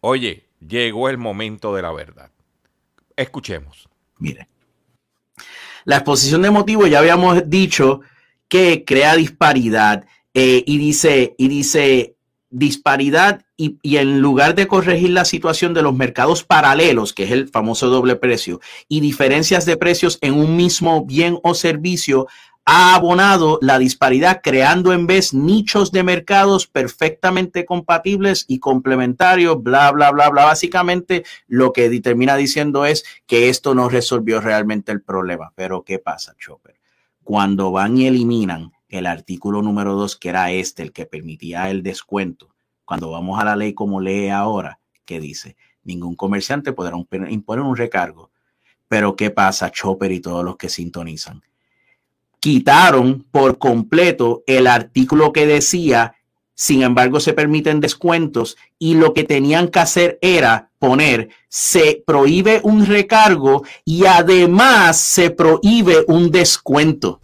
Oye, 0.00 0.46
llegó 0.60 1.08
el 1.08 1.18
momento 1.18 1.74
de 1.74 1.82
la 1.82 1.90
verdad. 1.90 2.30
Escuchemos. 3.16 3.88
Mire, 4.18 4.46
la 5.84 5.96
exposición 5.96 6.42
de 6.42 6.52
motivos 6.52 6.88
ya 6.88 7.00
habíamos 7.00 7.50
dicho 7.50 8.02
que 8.46 8.84
crea 8.84 9.16
disparidad 9.16 10.06
eh, 10.34 10.62
y 10.64 10.78
dice, 10.78 11.34
y 11.36 11.48
dice 11.48 12.14
disparidad 12.48 13.44
y, 13.56 13.96
en 13.96 14.20
lugar 14.20 14.54
de 14.54 14.66
corregir 14.66 15.10
la 15.10 15.24
situación 15.24 15.72
de 15.74 15.82
los 15.82 15.94
mercados 15.94 16.44
paralelos, 16.44 17.12
que 17.12 17.24
es 17.24 17.30
el 17.30 17.48
famoso 17.48 17.88
doble 17.88 18.16
precio, 18.16 18.60
y 18.88 19.00
diferencias 19.00 19.64
de 19.64 19.76
precios 19.76 20.18
en 20.20 20.34
un 20.34 20.56
mismo 20.56 21.04
bien 21.04 21.38
o 21.42 21.54
servicio, 21.54 22.26
ha 22.68 22.96
abonado 22.96 23.60
la 23.62 23.78
disparidad 23.78 24.40
creando 24.42 24.92
en 24.92 25.06
vez 25.06 25.32
nichos 25.32 25.92
de 25.92 26.02
mercados 26.02 26.66
perfectamente 26.66 27.64
compatibles 27.64 28.44
y 28.48 28.58
complementarios, 28.58 29.62
bla, 29.62 29.92
bla, 29.92 30.10
bla, 30.10 30.28
bla. 30.30 30.46
Básicamente 30.46 31.24
lo 31.46 31.72
que 31.72 31.88
termina 32.00 32.36
diciendo 32.36 32.84
es 32.84 33.04
que 33.26 33.48
esto 33.48 33.76
no 33.76 33.88
resolvió 33.88 34.40
realmente 34.40 34.90
el 34.90 35.00
problema. 35.00 35.52
Pero 35.54 35.84
¿qué 35.84 36.00
pasa, 36.00 36.34
Chopper? 36.40 36.74
Cuando 37.22 37.70
van 37.70 37.98
y 37.98 38.08
eliminan 38.08 38.72
el 38.88 39.06
artículo 39.06 39.62
número 39.62 39.94
dos, 39.94 40.16
que 40.16 40.30
era 40.30 40.50
este, 40.50 40.82
el 40.82 40.92
que 40.92 41.06
permitía 41.06 41.70
el 41.70 41.84
descuento, 41.84 42.55
cuando 42.86 43.10
vamos 43.10 43.38
a 43.38 43.44
la 43.44 43.56
ley 43.56 43.74
como 43.74 44.00
lee 44.00 44.28
ahora, 44.28 44.78
que 45.04 45.20
dice, 45.20 45.56
ningún 45.82 46.14
comerciante 46.14 46.72
podrá 46.72 46.96
imponer 47.28 47.64
un 47.64 47.76
recargo. 47.76 48.30
Pero 48.88 49.16
¿qué 49.16 49.30
pasa, 49.30 49.70
Chopper 49.70 50.12
y 50.12 50.20
todos 50.20 50.44
los 50.44 50.56
que 50.56 50.68
sintonizan? 50.68 51.42
Quitaron 52.38 53.26
por 53.30 53.58
completo 53.58 54.44
el 54.46 54.68
artículo 54.68 55.32
que 55.32 55.46
decía, 55.46 56.14
sin 56.54 56.82
embargo, 56.82 57.18
se 57.18 57.32
permiten 57.32 57.80
descuentos 57.80 58.56
y 58.78 58.94
lo 58.94 59.12
que 59.14 59.24
tenían 59.24 59.68
que 59.68 59.80
hacer 59.80 60.18
era 60.22 60.70
poner, 60.78 61.30
se 61.48 62.04
prohíbe 62.06 62.60
un 62.62 62.86
recargo 62.86 63.64
y 63.84 64.06
además 64.06 65.00
se 65.00 65.30
prohíbe 65.30 66.04
un 66.06 66.30
descuento. 66.30 67.20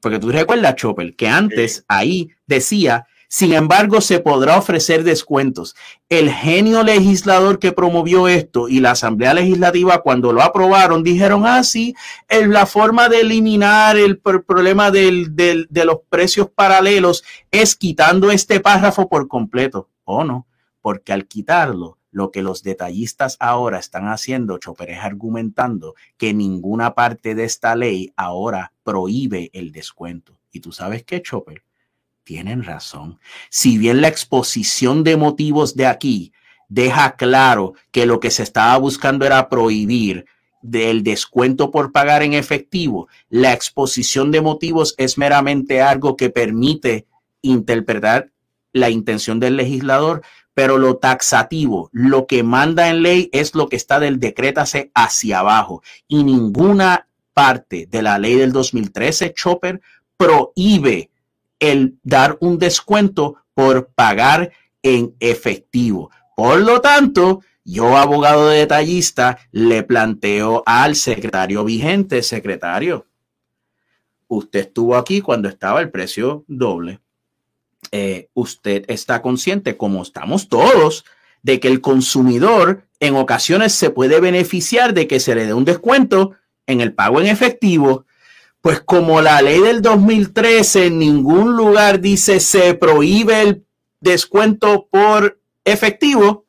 Porque 0.00 0.18
tú 0.18 0.30
recuerdas, 0.30 0.74
Chopper, 0.74 1.14
que 1.14 1.28
antes 1.28 1.84
ahí 1.86 2.30
decía 2.46 3.06
sin 3.34 3.52
embargo, 3.52 4.00
se 4.00 4.20
podrá 4.20 4.56
ofrecer 4.56 5.02
descuentos. 5.02 5.74
El 6.08 6.30
genio 6.30 6.84
legislador 6.84 7.58
que 7.58 7.72
promovió 7.72 8.28
esto 8.28 8.68
y 8.68 8.78
la 8.78 8.92
Asamblea 8.92 9.34
Legislativa 9.34 10.02
cuando 10.02 10.32
lo 10.32 10.40
aprobaron 10.40 11.02
dijeron, 11.02 11.44
ah, 11.44 11.64
sí, 11.64 11.96
la 12.30 12.64
forma 12.64 13.08
de 13.08 13.22
eliminar 13.22 13.96
el 13.96 14.20
problema 14.20 14.92
de 14.92 15.66
los 15.84 15.96
precios 16.08 16.48
paralelos 16.48 17.24
es 17.50 17.74
quitando 17.74 18.30
este 18.30 18.60
párrafo 18.60 19.08
por 19.08 19.26
completo. 19.26 19.88
¿O 20.04 20.22
no? 20.22 20.46
Porque 20.80 21.12
al 21.12 21.26
quitarlo, 21.26 21.98
lo 22.12 22.30
que 22.30 22.40
los 22.40 22.62
detallistas 22.62 23.36
ahora 23.40 23.80
están 23.80 24.06
haciendo, 24.06 24.58
Chopper, 24.58 24.90
es 24.90 25.00
argumentando 25.00 25.96
que 26.16 26.34
ninguna 26.34 26.94
parte 26.94 27.34
de 27.34 27.42
esta 27.42 27.74
ley 27.74 28.12
ahora 28.14 28.72
prohíbe 28.84 29.50
el 29.54 29.72
descuento. 29.72 30.38
¿Y 30.52 30.60
tú 30.60 30.70
sabes 30.70 31.02
qué, 31.02 31.20
Chopper? 31.20 31.64
Tienen 32.24 32.64
razón. 32.64 33.18
Si 33.50 33.78
bien 33.78 34.00
la 34.00 34.08
exposición 34.08 35.04
de 35.04 35.16
motivos 35.16 35.76
de 35.76 35.86
aquí 35.86 36.32
deja 36.68 37.16
claro 37.16 37.74
que 37.92 38.06
lo 38.06 38.18
que 38.18 38.30
se 38.30 38.42
estaba 38.42 38.76
buscando 38.78 39.24
era 39.24 39.48
prohibir 39.48 40.26
del 40.62 41.02
descuento 41.02 41.70
por 41.70 41.92
pagar 41.92 42.22
en 42.22 42.32
efectivo, 42.32 43.08
la 43.28 43.52
exposición 43.52 44.30
de 44.30 44.40
motivos 44.40 44.94
es 44.96 45.18
meramente 45.18 45.82
algo 45.82 46.16
que 46.16 46.30
permite 46.30 47.06
interpretar 47.42 48.30
la 48.72 48.88
intención 48.90 49.38
del 49.38 49.56
legislador, 49.56 50.22
pero 50.54 50.78
lo 50.78 50.96
taxativo, 50.96 51.90
lo 51.92 52.26
que 52.26 52.42
manda 52.42 52.88
en 52.88 53.02
ley 53.02 53.28
es 53.32 53.54
lo 53.54 53.68
que 53.68 53.76
está 53.76 54.00
del 54.00 54.18
decrétase 54.18 54.90
hacia 54.94 55.40
abajo 55.40 55.82
y 56.08 56.24
ninguna 56.24 57.08
parte 57.34 57.86
de 57.90 58.02
la 58.02 58.18
ley 58.18 58.34
del 58.34 58.52
2013, 58.52 59.34
Chopper, 59.34 59.82
prohíbe 60.16 61.10
el 61.70 61.98
dar 62.02 62.36
un 62.40 62.58
descuento 62.58 63.36
por 63.54 63.88
pagar 63.88 64.52
en 64.82 65.14
efectivo. 65.20 66.10
Por 66.36 66.60
lo 66.60 66.80
tanto, 66.80 67.40
yo, 67.64 67.96
abogado 67.96 68.48
de 68.48 68.58
detallista, 68.58 69.38
le 69.52 69.82
planteo 69.82 70.62
al 70.66 70.96
secretario 70.96 71.64
vigente, 71.64 72.22
secretario, 72.22 73.06
usted 74.28 74.60
estuvo 74.60 74.96
aquí 74.96 75.20
cuando 75.20 75.48
estaba 75.48 75.80
el 75.80 75.90
precio 75.90 76.44
doble. 76.46 77.00
Eh, 77.92 78.28
usted 78.34 78.84
está 78.88 79.22
consciente, 79.22 79.76
como 79.76 80.02
estamos 80.02 80.48
todos, 80.48 81.04
de 81.42 81.60
que 81.60 81.68
el 81.68 81.80
consumidor 81.80 82.86
en 83.00 83.16
ocasiones 83.16 83.72
se 83.72 83.90
puede 83.90 84.20
beneficiar 84.20 84.94
de 84.94 85.06
que 85.06 85.20
se 85.20 85.34
le 85.34 85.46
dé 85.46 85.54
un 85.54 85.64
descuento 85.64 86.32
en 86.66 86.80
el 86.80 86.94
pago 86.94 87.20
en 87.20 87.26
efectivo 87.26 88.06
pues 88.64 88.80
como 88.80 89.20
la 89.20 89.42
ley 89.42 89.60
del 89.60 89.82
2013 89.82 90.86
en 90.86 90.98
ningún 90.98 91.54
lugar 91.54 92.00
dice 92.00 92.40
se 92.40 92.72
prohíbe 92.72 93.42
el 93.42 93.66
descuento 94.00 94.88
por 94.90 95.38
efectivo, 95.66 96.46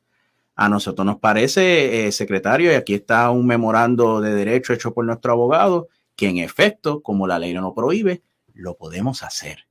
a 0.54 0.70
nosotros 0.70 1.04
nos 1.04 1.18
parece, 1.18 2.06
eh, 2.06 2.12
secretario, 2.12 2.72
y 2.72 2.74
aquí 2.74 2.94
está 2.94 3.28
un 3.28 3.46
memorando 3.46 4.22
de 4.22 4.32
derecho 4.32 4.72
hecho 4.72 4.94
por 4.94 5.04
nuestro 5.04 5.32
abogado, 5.32 5.88
que 6.16 6.28
en 6.28 6.38
efecto, 6.38 7.02
como 7.02 7.26
la 7.26 7.38
ley 7.38 7.52
no 7.52 7.60
lo 7.60 7.74
prohíbe, 7.74 8.22
lo 8.54 8.78
podemos 8.78 9.22
hacer. 9.22 9.66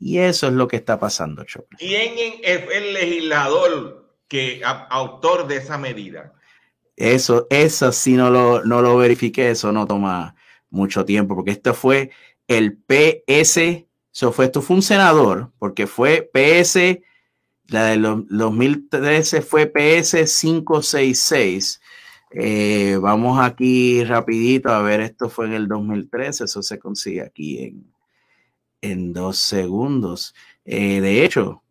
Y 0.00 0.18
eso 0.18 0.48
es 0.48 0.52
lo 0.52 0.66
que 0.66 0.74
está 0.74 0.98
pasando, 0.98 1.44
Chopin. 1.44 1.78
¿Quién 1.78 2.14
es 2.42 2.64
el 2.74 2.92
legislador 2.92 4.16
que 4.26 4.62
autor 4.64 5.46
de 5.46 5.58
esa 5.58 5.78
medida? 5.78 6.32
Eso, 6.96 7.46
eso 7.50 7.92
sí 7.92 8.14
no 8.14 8.30
lo, 8.30 8.64
no 8.64 8.82
lo 8.82 8.96
verifiqué, 8.96 9.50
eso 9.50 9.70
no 9.70 9.86
toma 9.86 10.34
mucho 10.76 11.04
tiempo, 11.04 11.34
porque 11.34 11.50
esto 11.52 11.74
fue 11.74 12.10
el 12.46 12.76
PS, 12.76 13.86
eso 14.12 14.32
fue, 14.32 14.46
esto 14.46 14.62
fue 14.62 14.76
un 14.76 14.82
senador, 14.82 15.52
porque 15.58 15.86
fue 15.86 16.30
PS, 16.32 17.00
la 17.68 17.86
del 17.86 18.02
2013 18.28 19.42
fue 19.42 19.66
PS 19.66 20.38
566. 20.40 21.80
Eh, 22.32 22.98
vamos 23.00 23.40
aquí 23.40 24.04
rapidito 24.04 24.70
a 24.70 24.82
ver, 24.82 25.00
esto 25.00 25.28
fue 25.28 25.46
en 25.46 25.54
el 25.54 25.68
2013, 25.68 26.44
eso 26.44 26.62
se 26.62 26.78
consigue 26.78 27.22
aquí 27.22 27.62
en, 27.64 27.92
en 28.82 29.12
dos 29.12 29.38
segundos. 29.38 30.34
Eh, 30.64 31.00
de 31.00 31.24
hecho, 31.24 31.62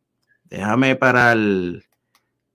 déjame 0.45 0.95
para 0.95 1.33
el, 1.33 1.85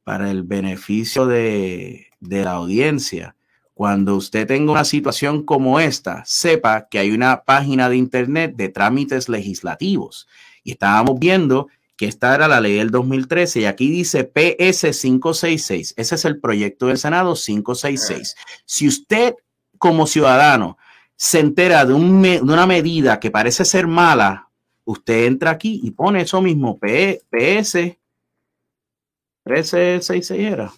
para 0.04 0.30
el 0.30 0.42
beneficio 0.42 1.26
de, 1.26 2.08
de 2.20 2.44
la 2.44 2.52
audiencia 2.52 3.36
cuando 3.80 4.14
usted 4.14 4.46
tenga 4.46 4.72
una 4.72 4.84
situación 4.84 5.42
como 5.42 5.80
esta, 5.80 6.22
sepa 6.26 6.86
que 6.90 6.98
hay 6.98 7.12
una 7.12 7.44
página 7.44 7.88
de 7.88 7.96
internet 7.96 8.54
de 8.54 8.68
trámites 8.68 9.30
legislativos. 9.30 10.28
Y 10.62 10.72
estábamos 10.72 11.18
viendo 11.18 11.68
que 11.96 12.04
esta 12.04 12.34
era 12.34 12.46
la 12.46 12.60
ley 12.60 12.74
del 12.74 12.90
2013 12.90 13.60
y 13.60 13.64
aquí 13.64 13.90
dice 13.90 14.24
PS 14.24 15.00
566. 15.00 15.94
Ese 15.96 16.14
es 16.14 16.24
el 16.26 16.38
proyecto 16.40 16.88
del 16.88 16.98
Senado 16.98 17.32
566. 17.34 18.36
Si 18.66 18.86
usted 18.86 19.34
como 19.78 20.06
ciudadano 20.06 20.76
se 21.16 21.40
entera 21.40 21.86
de, 21.86 21.94
una 21.94 22.66
medida 22.66 23.18
que 23.18 23.30
parece 23.30 23.64
ser 23.64 23.86
mala, 23.86 24.50
usted 24.84 25.24
entra 25.24 25.52
aquí 25.52 25.80
y 25.82 25.92
pone 25.92 26.20
eso 26.20 26.42
mismo, 26.42 26.78
PS 26.78 27.96
1366 29.46 30.30
era. 30.32 30.70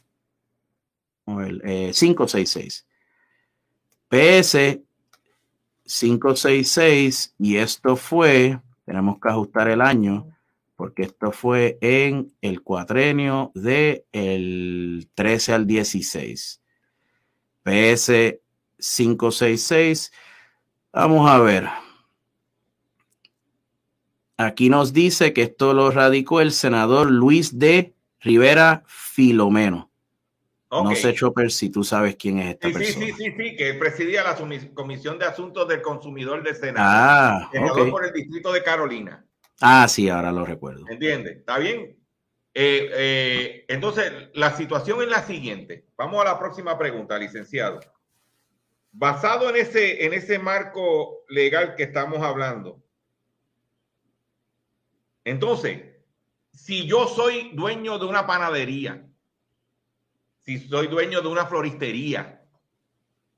O 1.25 1.41
el 1.41 1.61
566. 1.63 2.87
PS 4.13 4.83
566 5.87 7.35
y 7.39 7.57
esto 7.57 7.97
fue, 7.97 8.61
tenemos 8.85 9.19
que 9.19 9.31
ajustar 9.31 9.71
el 9.71 9.81
año 9.81 10.27
porque 10.77 11.05
esto 11.05 11.33
fue 11.33 11.79
en 11.81 12.31
el 12.43 12.61
cuatrenio 12.63 13.53
de 13.55 14.05
el 14.13 15.09
13 15.15 15.55
al 15.55 15.67
16. 15.67 16.61
PS 17.63 18.11
566. 18.77 20.13
Vamos 20.93 21.31
a 21.31 21.39
ver. 21.39 21.69
Aquí 24.37 24.69
nos 24.69 24.93
dice 24.93 25.33
que 25.33 25.43
esto 25.43 25.73
lo 25.73 25.91
radicó 25.91 26.43
el 26.43 26.53
senador 26.53 27.11
Luis 27.11 27.59
de 27.59 27.95
Rivera 28.21 28.83
Filomeno. 28.87 29.92
No 30.73 30.95
sé, 30.95 31.13
Chopper, 31.13 31.51
si 31.51 31.69
tú 31.69 31.85
sabes 31.85 32.17
quién 32.17 32.39
es 32.39 32.55
esta 32.55 32.71
persona. 32.71 33.07
Sí, 33.07 33.13
sí, 33.13 33.25
sí, 33.25 33.35
sí, 33.37 33.57
que 33.57 33.75
presidía 33.75 34.25
la 34.25 34.35
Comisión 34.73 35.19
de 35.19 35.27
Asuntos 35.27 35.69
del 35.69 35.83
Consumidor 35.83 36.43
del 36.43 36.57
Senado. 36.57 36.89
Ah, 36.89 37.51
senador 37.53 37.91
por 37.91 38.07
el 38.07 38.13
Distrito 38.13 38.51
de 38.53 38.63
Carolina. 38.63 39.23
Ah, 39.61 39.87
sí, 39.87 40.09
ahora 40.09 40.33
lo 40.33 40.47
recuerdo. 40.47 40.87
¿Entiendes? 40.89 41.37
¿Está 41.37 41.59
bien? 41.59 41.99
Eh, 42.55 42.91
eh, 42.95 43.65
entonces, 43.69 44.11
la 44.33 44.57
situación 44.57 45.03
es 45.03 45.09
la 45.09 45.23
siguiente. 45.23 45.87
Vamos 45.97 46.23
a 46.23 46.25
la 46.25 46.39
próxima 46.39 46.79
pregunta, 46.79 47.19
licenciado. 47.19 47.81
Basado 48.93 49.51
en 49.51 49.57
ese, 49.57 50.07
en 50.07 50.15
ese 50.15 50.39
marco 50.39 51.25
legal 51.29 51.75
que 51.77 51.83
estamos 51.83 52.21
hablando, 52.21 52.83
entonces, 55.25 55.83
si 56.53 56.87
yo 56.87 57.07
soy 57.07 57.51
dueño 57.55 57.99
de 57.99 58.07
una 58.07 58.27
panadería, 58.27 59.07
si 60.45 60.59
soy 60.59 60.89
dueño 60.89 61.21
de 61.21 61.29
una 61.29 61.47
floristería, 61.47 62.43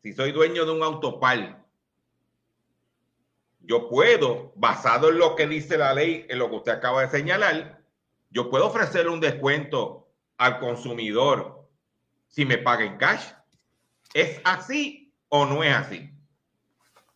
si 0.02 0.12
soy 0.12 0.32
dueño 0.32 0.64
de 0.64 0.72
un 0.72 0.82
autopal, 0.82 1.64
yo 3.60 3.88
puedo, 3.88 4.52
basado 4.56 5.08
en 5.08 5.18
lo 5.18 5.34
que 5.36 5.46
dice 5.46 5.78
la 5.78 5.94
ley, 5.94 6.26
en 6.28 6.38
lo 6.38 6.50
que 6.50 6.56
usted 6.56 6.72
acaba 6.72 7.02
de 7.02 7.08
señalar, 7.08 7.82
yo 8.30 8.50
puedo 8.50 8.66
ofrecerle 8.66 9.10
un 9.10 9.20
descuento 9.20 10.08
al 10.36 10.58
consumidor 10.58 11.68
si 12.28 12.44
me 12.44 12.58
paga 12.58 12.84
en 12.84 12.98
cash. 12.98 13.24
¿Es 14.12 14.40
así 14.44 15.12
o 15.28 15.46
no 15.46 15.62
es 15.62 15.74
así? 15.74 16.10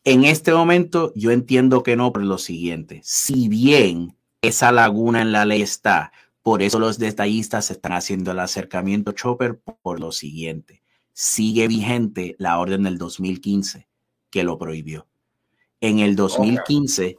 En 0.04 0.24
este 0.24 0.52
momento 0.52 1.12
yo 1.14 1.32
entiendo 1.32 1.82
que 1.82 1.96
no, 1.96 2.12
por 2.12 2.24
lo 2.24 2.38
siguiente, 2.38 3.00
si 3.04 3.48
bien 3.48 4.16
esa 4.40 4.72
laguna 4.72 5.20
en 5.20 5.32
la 5.32 5.44
ley 5.44 5.60
está, 5.60 6.12
por 6.48 6.62
eso 6.62 6.78
los 6.78 6.98
detallistas 6.98 7.70
están 7.70 7.92
haciendo 7.92 8.30
el 8.30 8.38
acercamiento 8.38 9.12
Chopper 9.12 9.60
por 9.82 10.00
lo 10.00 10.12
siguiente. 10.12 10.82
Sigue 11.12 11.68
vigente 11.68 12.36
la 12.38 12.58
orden 12.58 12.84
del 12.84 12.96
2015 12.96 13.86
que 14.30 14.44
lo 14.44 14.56
prohibió. 14.56 15.06
En 15.82 15.98
el 15.98 16.16
2015, 16.16 17.18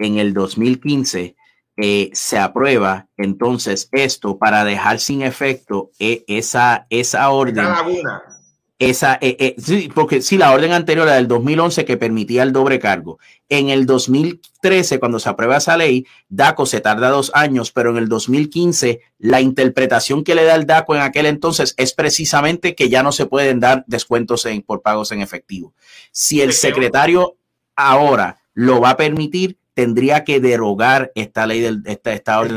en 0.00 0.18
el 0.18 0.34
2015 0.34 1.36
eh, 1.76 2.10
se 2.12 2.38
aprueba 2.40 3.06
entonces 3.16 3.88
esto 3.92 4.36
para 4.36 4.64
dejar 4.64 4.98
sin 4.98 5.22
efecto 5.22 5.92
eh, 6.00 6.24
esa, 6.26 6.88
esa 6.90 7.30
orden. 7.30 7.66
laguna 7.66 8.35
esa, 8.78 9.14
eh, 9.22 9.36
eh, 9.40 9.54
sí, 9.58 9.90
porque 9.94 10.20
sí, 10.20 10.36
la 10.36 10.52
orden 10.52 10.72
anterior, 10.72 11.06
la 11.06 11.14
del 11.14 11.28
2011, 11.28 11.86
que 11.86 11.96
permitía 11.96 12.42
el 12.42 12.52
doble 12.52 12.78
cargo. 12.78 13.18
En 13.48 13.70
el 13.70 13.86
2013, 13.86 14.98
cuando 14.98 15.18
se 15.18 15.30
aprueba 15.30 15.56
esa 15.56 15.78
ley, 15.78 16.06
DACO 16.28 16.66
se 16.66 16.82
tarda 16.82 17.08
dos 17.08 17.30
años, 17.34 17.72
pero 17.72 17.90
en 17.90 17.96
el 17.96 18.08
2015, 18.08 19.00
la 19.18 19.40
interpretación 19.40 20.24
que 20.24 20.34
le 20.34 20.44
da 20.44 20.54
el 20.54 20.66
DACO 20.66 20.94
en 20.94 21.00
aquel 21.00 21.24
entonces 21.24 21.74
es 21.78 21.94
precisamente 21.94 22.74
que 22.74 22.90
ya 22.90 23.02
no 23.02 23.12
se 23.12 23.24
pueden 23.24 23.60
dar 23.60 23.84
descuentos 23.86 24.44
en, 24.44 24.60
por 24.60 24.82
pagos 24.82 25.10
en 25.10 25.22
efectivo. 25.22 25.72
Si 26.12 26.42
el 26.42 26.52
secretario 26.52 27.38
ahora 27.76 28.40
lo 28.52 28.80
va 28.82 28.90
a 28.90 28.96
permitir, 28.98 29.56
tendría 29.72 30.22
que 30.22 30.38
derogar 30.38 31.12
esta 31.14 31.46
ley 31.46 31.60
del 31.60 31.82
esta, 31.86 32.12
esta 32.12 32.40
orden, 32.40 32.56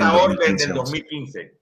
del 0.57 0.73
2015. 0.73 1.57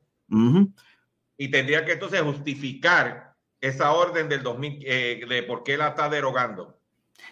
Y 1.37 1.51
tendría 1.51 1.85
que 1.85 1.91
entonces 1.93 2.21
justificar 2.21 3.26
esa 3.67 3.91
orden 3.91 4.29
del 4.29 4.43
2000, 4.43 4.79
eh, 4.85 5.21
de 5.27 5.43
por 5.43 5.63
qué 5.63 5.77
la 5.77 5.89
está 5.89 6.09
derogando? 6.09 6.77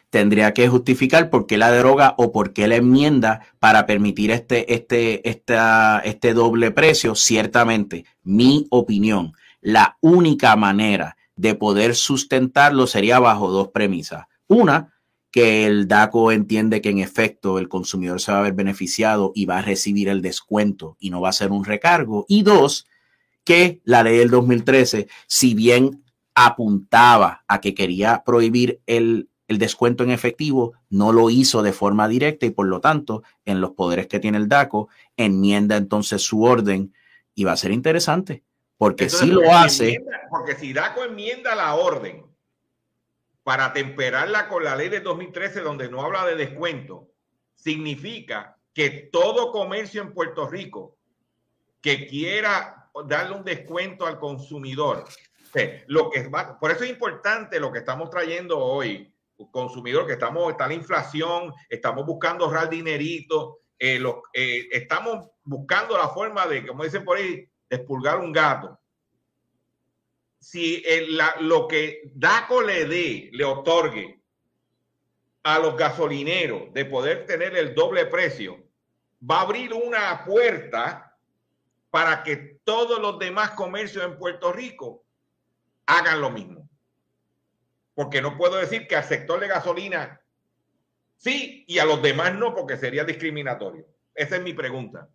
Tendría 0.09 0.53
que 0.53 0.67
justificar 0.67 1.29
por 1.29 1.45
qué 1.45 1.57
la 1.57 1.71
deroga 1.71 2.15
o 2.17 2.31
por 2.31 2.53
qué 2.53 2.67
la 2.67 2.77
enmienda 2.77 3.41
para 3.59 3.85
permitir 3.85 4.31
este, 4.31 4.73
este, 4.73 5.27
esta, 5.27 6.01
este 6.05 6.33
doble 6.33 6.71
precio. 6.71 7.15
Ciertamente, 7.15 8.05
mi 8.23 8.67
opinión, 8.69 9.33
la 9.61 9.97
única 10.01 10.55
manera 10.55 11.17
de 11.35 11.55
poder 11.55 11.95
sustentarlo 11.95 12.87
sería 12.87 13.19
bajo 13.19 13.49
dos 13.49 13.69
premisas. 13.69 14.25
Una, 14.47 14.93
que 15.31 15.65
el 15.65 15.89
DACO 15.89 16.31
entiende 16.31 16.79
que 16.79 16.91
en 16.91 16.99
efecto 16.99 17.59
el 17.59 17.67
consumidor 17.67 18.21
se 18.21 18.31
va 18.31 18.39
a 18.39 18.43
ver 18.43 18.53
beneficiado 18.53 19.33
y 19.35 19.45
va 19.45 19.57
a 19.57 19.61
recibir 19.61 20.07
el 20.07 20.21
descuento 20.21 20.95
y 20.97 21.09
no 21.09 21.19
va 21.19 21.27
a 21.27 21.33
ser 21.33 21.51
un 21.51 21.65
recargo. 21.65 22.25
Y 22.29 22.43
dos, 22.43 22.87
que 23.43 23.81
la 23.83 24.01
ley 24.01 24.17
del 24.17 24.29
2013, 24.29 25.09
si 25.27 25.53
bien 25.53 26.04
apuntaba 26.35 27.45
a 27.47 27.61
que 27.61 27.73
quería 27.73 28.23
prohibir 28.25 28.81
el, 28.85 29.29
descuento 29.47 30.03
en 30.03 30.11
efectivo, 30.11 30.73
no 30.89 31.13
lo 31.13 31.29
hizo 31.29 31.63
de 31.63 31.71
forma 31.71 32.07
directa 32.07 32.45
y 32.45 32.49
por 32.49 32.67
lo 32.67 32.81
tanto, 32.81 33.23
en 33.45 33.61
los 33.61 33.71
poderes 33.71 34.07
que 34.07 34.19
tiene 34.19 34.37
el 34.37 34.49
DACO, 34.49 34.89
enmienda 35.17 35.77
entonces 35.77 36.21
su 36.21 36.43
orden 36.43 36.93
y 37.33 37.43
va 37.43 37.53
a 37.53 37.57
ser 37.57 37.71
interesante, 37.71 38.43
porque 38.77 39.09
si 39.09 39.27
lo 39.27 39.51
hace... 39.51 40.03
porque 40.29 40.55
si 40.55 40.73
DACO 40.73 41.05
enmienda 41.05 41.55
la 41.55 41.75
orden 41.75 42.25
para 43.43 43.71
temperarla 43.71 44.49
con 44.49 44.63
la 44.63 44.75
ley 44.75 44.89
de 44.89 45.01
2013 45.01 45.61
donde 45.61 45.89
no 45.89 46.01
habla 46.01 46.25
de 46.25 46.35
descuento, 46.35 47.07
significa 47.53 48.57
que 48.73 48.89
todo 48.89 49.51
comercio 49.51 50.01
en 50.01 50.13
Puerto 50.13 50.47
Rico 50.47 50.97
que 51.81 52.07
quiera 52.07 52.89
darle 53.05 53.35
un 53.35 53.43
descuento 53.43 54.07
al 54.07 54.19
consumidor 54.19 55.05
lo 55.87 56.09
que 56.09 56.27
va, 56.27 56.59
por 56.59 56.71
eso 56.71 56.83
es 56.83 56.89
importante 56.89 57.59
lo 57.59 57.71
que 57.71 57.79
estamos 57.79 58.09
trayendo 58.09 58.59
hoy, 58.59 59.13
consumidor, 59.51 60.05
que 60.05 60.13
estamos, 60.13 60.51
está 60.51 60.67
la 60.67 60.73
inflación, 60.73 61.53
estamos 61.69 62.05
buscando 62.05 62.45
ahorrar 62.45 62.69
dinerito, 62.69 63.59
eh, 63.77 64.01
eh, 64.33 64.67
estamos 64.71 65.27
buscando 65.43 65.97
la 65.97 66.09
forma 66.09 66.45
de, 66.47 66.65
como 66.65 66.83
dicen 66.83 67.03
por 67.03 67.17
ahí, 67.17 67.47
despulgar 67.69 68.19
un 68.19 68.31
gato. 68.31 68.79
Si 70.39 70.83
lo 71.39 71.67
que 71.67 72.11
DACO 72.13 72.61
le 72.61 72.85
dé, 72.85 73.29
le 73.33 73.43
otorgue 73.43 74.21
a 75.43 75.59
los 75.59 75.75
gasolineros 75.75 76.71
de 76.73 76.85
poder 76.85 77.25
tener 77.25 77.55
el 77.55 77.73
doble 77.73 78.05
precio, 78.05 78.63
va 79.29 79.39
a 79.39 79.41
abrir 79.41 79.73
una 79.73 80.23
puerta 80.23 81.17
para 81.89 82.23
que 82.23 82.59
todos 82.63 82.99
los 82.99 83.17
demás 83.17 83.51
comercios 83.51 84.03
en 84.03 84.17
Puerto 84.17 84.51
Rico 84.51 85.04
hagan 85.85 86.21
lo 86.21 86.29
mismo. 86.29 86.69
Porque 87.93 88.21
no 88.21 88.37
puedo 88.37 88.57
decir 88.57 88.87
que 88.87 88.95
al 88.95 89.03
sector 89.03 89.39
de 89.39 89.47
gasolina 89.47 90.21
sí 91.17 91.63
y 91.67 91.79
a 91.79 91.85
los 91.85 92.01
demás 92.01 92.33
no, 92.35 92.53
porque 92.53 92.77
sería 92.77 93.03
discriminatorio. 93.03 93.85
Esa 94.13 94.37
es 94.37 94.41
mi 94.41 94.53
pregunta. 94.53 95.09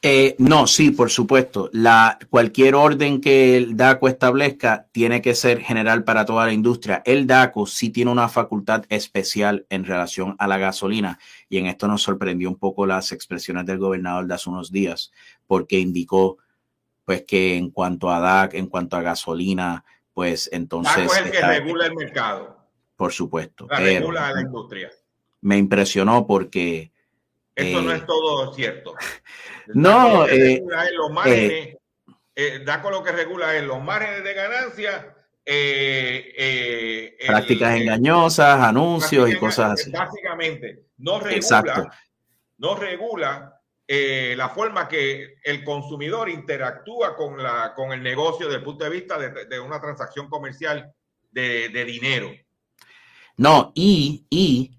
Eh, 0.00 0.36
no, 0.38 0.68
sí, 0.68 0.92
por 0.92 1.10
supuesto. 1.10 1.70
La, 1.72 2.20
cualquier 2.30 2.76
orden 2.76 3.20
que 3.20 3.56
el 3.56 3.76
DACO 3.76 4.06
establezca 4.06 4.86
tiene 4.92 5.20
que 5.20 5.34
ser 5.34 5.60
general 5.60 6.04
para 6.04 6.24
toda 6.24 6.46
la 6.46 6.52
industria. 6.52 7.02
El 7.04 7.26
DACO 7.26 7.66
sí 7.66 7.90
tiene 7.90 8.12
una 8.12 8.28
facultad 8.28 8.84
especial 8.90 9.66
en 9.70 9.84
relación 9.84 10.36
a 10.38 10.46
la 10.46 10.56
gasolina 10.56 11.18
y 11.48 11.58
en 11.58 11.66
esto 11.66 11.88
nos 11.88 12.02
sorprendió 12.02 12.48
un 12.48 12.58
poco 12.58 12.86
las 12.86 13.10
expresiones 13.10 13.66
del 13.66 13.78
gobernador 13.78 14.26
de 14.26 14.34
hace 14.34 14.48
unos 14.48 14.70
días 14.70 15.10
porque 15.48 15.80
indicó 15.80 16.38
pues 17.08 17.24
que 17.24 17.56
en 17.56 17.70
cuanto 17.70 18.10
a 18.10 18.20
DAC, 18.20 18.52
en 18.52 18.66
cuanto 18.66 18.94
a 18.94 19.00
gasolina, 19.00 19.82
pues 20.12 20.50
entonces... 20.52 20.94
DAC 20.94 21.06
es 21.06 21.16
el 21.16 21.30
que 21.30 21.40
regula 21.40 21.86
el 21.86 21.94
mercado. 21.94 22.58
Por 22.96 23.12
supuesto. 23.14 23.66
La 23.70 23.78
regula 23.78 24.30
la 24.30 24.42
industria. 24.42 24.90
Me 25.40 25.56
impresionó 25.56 26.26
porque... 26.26 26.92
Esto 27.54 27.80
no 27.80 27.92
es 27.92 28.02
eh, 28.02 28.04
todo 28.06 28.52
cierto. 28.52 28.94
no, 29.68 30.28
eh, 30.28 30.62
los 30.92 31.10
márgenes, 31.10 31.78
eh, 32.36 32.62
DACO 32.66 32.90
lo 32.90 33.02
que 33.02 33.12
regula 33.12 33.56
es 33.56 33.64
los 33.64 33.82
márgenes 33.82 34.22
de 34.22 34.34
ganancia, 34.34 35.16
prácticas 37.26 37.74
engañosas, 37.74 38.60
anuncios 38.60 39.30
y 39.30 39.36
cosas 39.38 39.80
así. 39.80 39.90
Básicamente, 39.90 40.84
no 40.98 41.20
regula, 41.20 41.90
no 42.58 42.74
regula 42.74 43.57
eh, 43.90 44.34
la 44.36 44.50
forma 44.50 44.86
que 44.86 45.36
el 45.42 45.64
consumidor 45.64 46.28
interactúa 46.28 47.16
con, 47.16 47.42
la, 47.42 47.72
con 47.74 47.90
el 47.90 48.02
negocio 48.02 48.44
desde 48.44 48.58
el 48.58 48.64
punto 48.64 48.84
de 48.84 48.90
vista 48.90 49.18
de, 49.18 49.58
una 49.60 49.80
transacción 49.80 50.28
comercial 50.28 50.92
de, 51.30 51.84
dinero. 51.86 52.30
No, 53.38 53.72
y, 53.74 54.26
y 54.28 54.72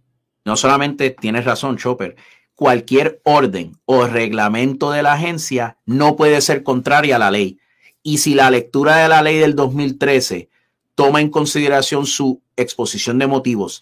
no 0.45 0.55
solamente 0.55 1.09
tienes 1.09 1.43
razón, 1.43 1.77
Chopper, 1.77 2.17
cualquier 2.53 3.19
orden 3.23 3.79
o 3.85 4.05
reglamento 4.05 4.91
de 4.91 5.01
la 5.01 5.13
agencia 5.13 5.77
no 5.87 6.15
puede 6.15 6.39
ser 6.41 6.61
contraria 6.61 7.15
a 7.15 7.19
la 7.19 7.31
ley. 7.31 7.59
Y 8.03 8.19
si 8.19 8.35
la 8.35 8.51
lectura 8.51 8.97
de 8.97 9.09
la 9.09 9.23
ley 9.23 9.39
del 9.39 9.55
2013 9.55 10.49
toma 10.93 11.19
en 11.19 11.31
consideración 11.31 12.05
su 12.05 12.43
exposición 12.57 13.17
de 13.17 13.25
motivos, 13.25 13.81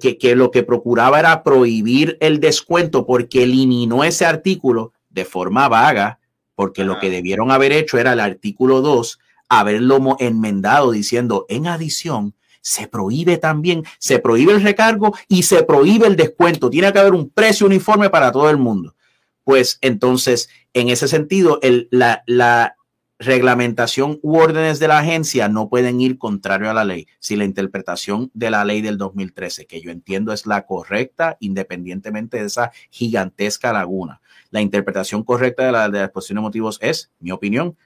que, 0.00 0.18
que, 0.18 0.34
lo 0.34 0.50
que 0.50 0.62
procuraba 0.62 1.18
era 1.18 1.42
prohibir 1.42 2.16
el 2.20 2.40
descuento 2.40 3.04
porque 3.04 3.42
eliminó 3.42 4.02
ese 4.02 4.24
artículo 4.24 4.92
de 5.10 5.26
forma 5.26 5.68
vaga, 5.68 6.18
porque 6.54 6.84
lo 6.84 6.98
que 6.98 7.10
debieron 7.10 7.50
haber 7.50 7.72
hecho 7.72 7.98
era 7.98 8.14
el 8.14 8.20
artículo 8.20 8.80
2, 8.80 9.18
haberlo 9.50 10.16
enmendado 10.18 10.92
diciendo, 10.92 11.44
en 11.50 11.66
adición, 11.66 12.34
se 12.62 12.88
prohíbe 12.88 13.36
también, 13.36 13.84
se 13.98 14.18
prohíbe 14.18 14.52
el 14.52 14.62
recargo 14.62 15.14
y 15.28 15.42
se 15.42 15.62
prohíbe 15.62 16.06
el 16.06 16.16
descuento. 16.16 16.70
Tiene 16.70 16.90
que 16.94 17.00
haber 17.00 17.12
un 17.12 17.28
precio 17.28 17.66
uniforme 17.66 18.08
para 18.08 18.32
todo 18.32 18.48
el 18.48 18.56
mundo. 18.56 18.94
Pues 19.44 19.76
entonces, 19.82 20.48
en 20.72 20.88
ese 20.88 21.06
sentido, 21.06 21.58
el, 21.60 21.88
la, 21.90 22.22
la 22.26 22.76
reglamentación 23.18 24.18
u 24.22 24.38
órdenes 24.38 24.78
de 24.80 24.88
la 24.88 24.98
agencia 24.98 25.48
no 25.48 25.68
pueden 25.68 26.00
ir 26.00 26.18
contrario 26.18 26.70
a 26.70 26.74
la 26.74 26.84
ley 26.84 27.06
si 27.20 27.36
la 27.36 27.44
interpretación 27.44 28.30
de 28.34 28.50
la 28.50 28.64
ley 28.64 28.82
del 28.82 28.98
2013, 28.98 29.66
que 29.66 29.80
yo 29.80 29.90
entiendo 29.90 30.32
es 30.32 30.46
la 30.46 30.66
correcta 30.66 31.36
independientemente 31.40 32.38
de 32.38 32.46
esa 32.46 32.72
gigantesca 32.90 33.72
laguna. 33.72 34.20
La 34.50 34.60
interpretación 34.60 35.22
correcta 35.22 35.64
de 35.64 35.72
la, 35.72 35.88
de 35.88 35.98
la 35.98 36.04
exposición 36.04 36.36
de 36.36 36.42
motivos 36.42 36.78
es, 36.82 37.10
mi 37.20 37.30
opinión, 37.30 37.76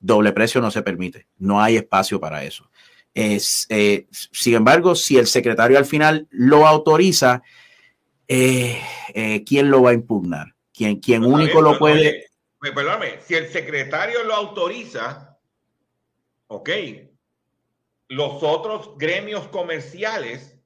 doble 0.00 0.32
precio 0.32 0.60
no 0.60 0.70
se 0.70 0.82
permite. 0.82 1.26
No 1.38 1.62
hay 1.62 1.76
espacio 1.76 2.18
para 2.18 2.44
eso. 2.44 2.70
Es, 3.14 3.66
eh, 3.68 4.06
sin 4.10 4.54
embargo, 4.54 4.94
si 4.94 5.18
el 5.18 5.26
secretario 5.26 5.78
al 5.78 5.84
final 5.84 6.26
lo 6.30 6.66
autoriza, 6.66 7.42
eh, 8.28 8.80
eh, 9.14 9.44
¿quién 9.44 9.70
lo 9.70 9.82
va 9.82 9.90
a 9.90 9.94
impugnar? 9.94 10.54
¿Quién, 10.72 11.00
quién 11.00 11.24
único 11.24 11.60
lo 11.60 11.78
puede? 11.78 12.29
Perdóname, 12.60 13.20
si 13.22 13.34
el 13.34 13.48
secretario 13.48 14.22
lo 14.24 14.34
autoriza, 14.34 15.38
ok, 16.48 16.70
los 18.08 18.42
otros 18.42 18.98
gremios 18.98 19.48
comerciales 19.48 20.58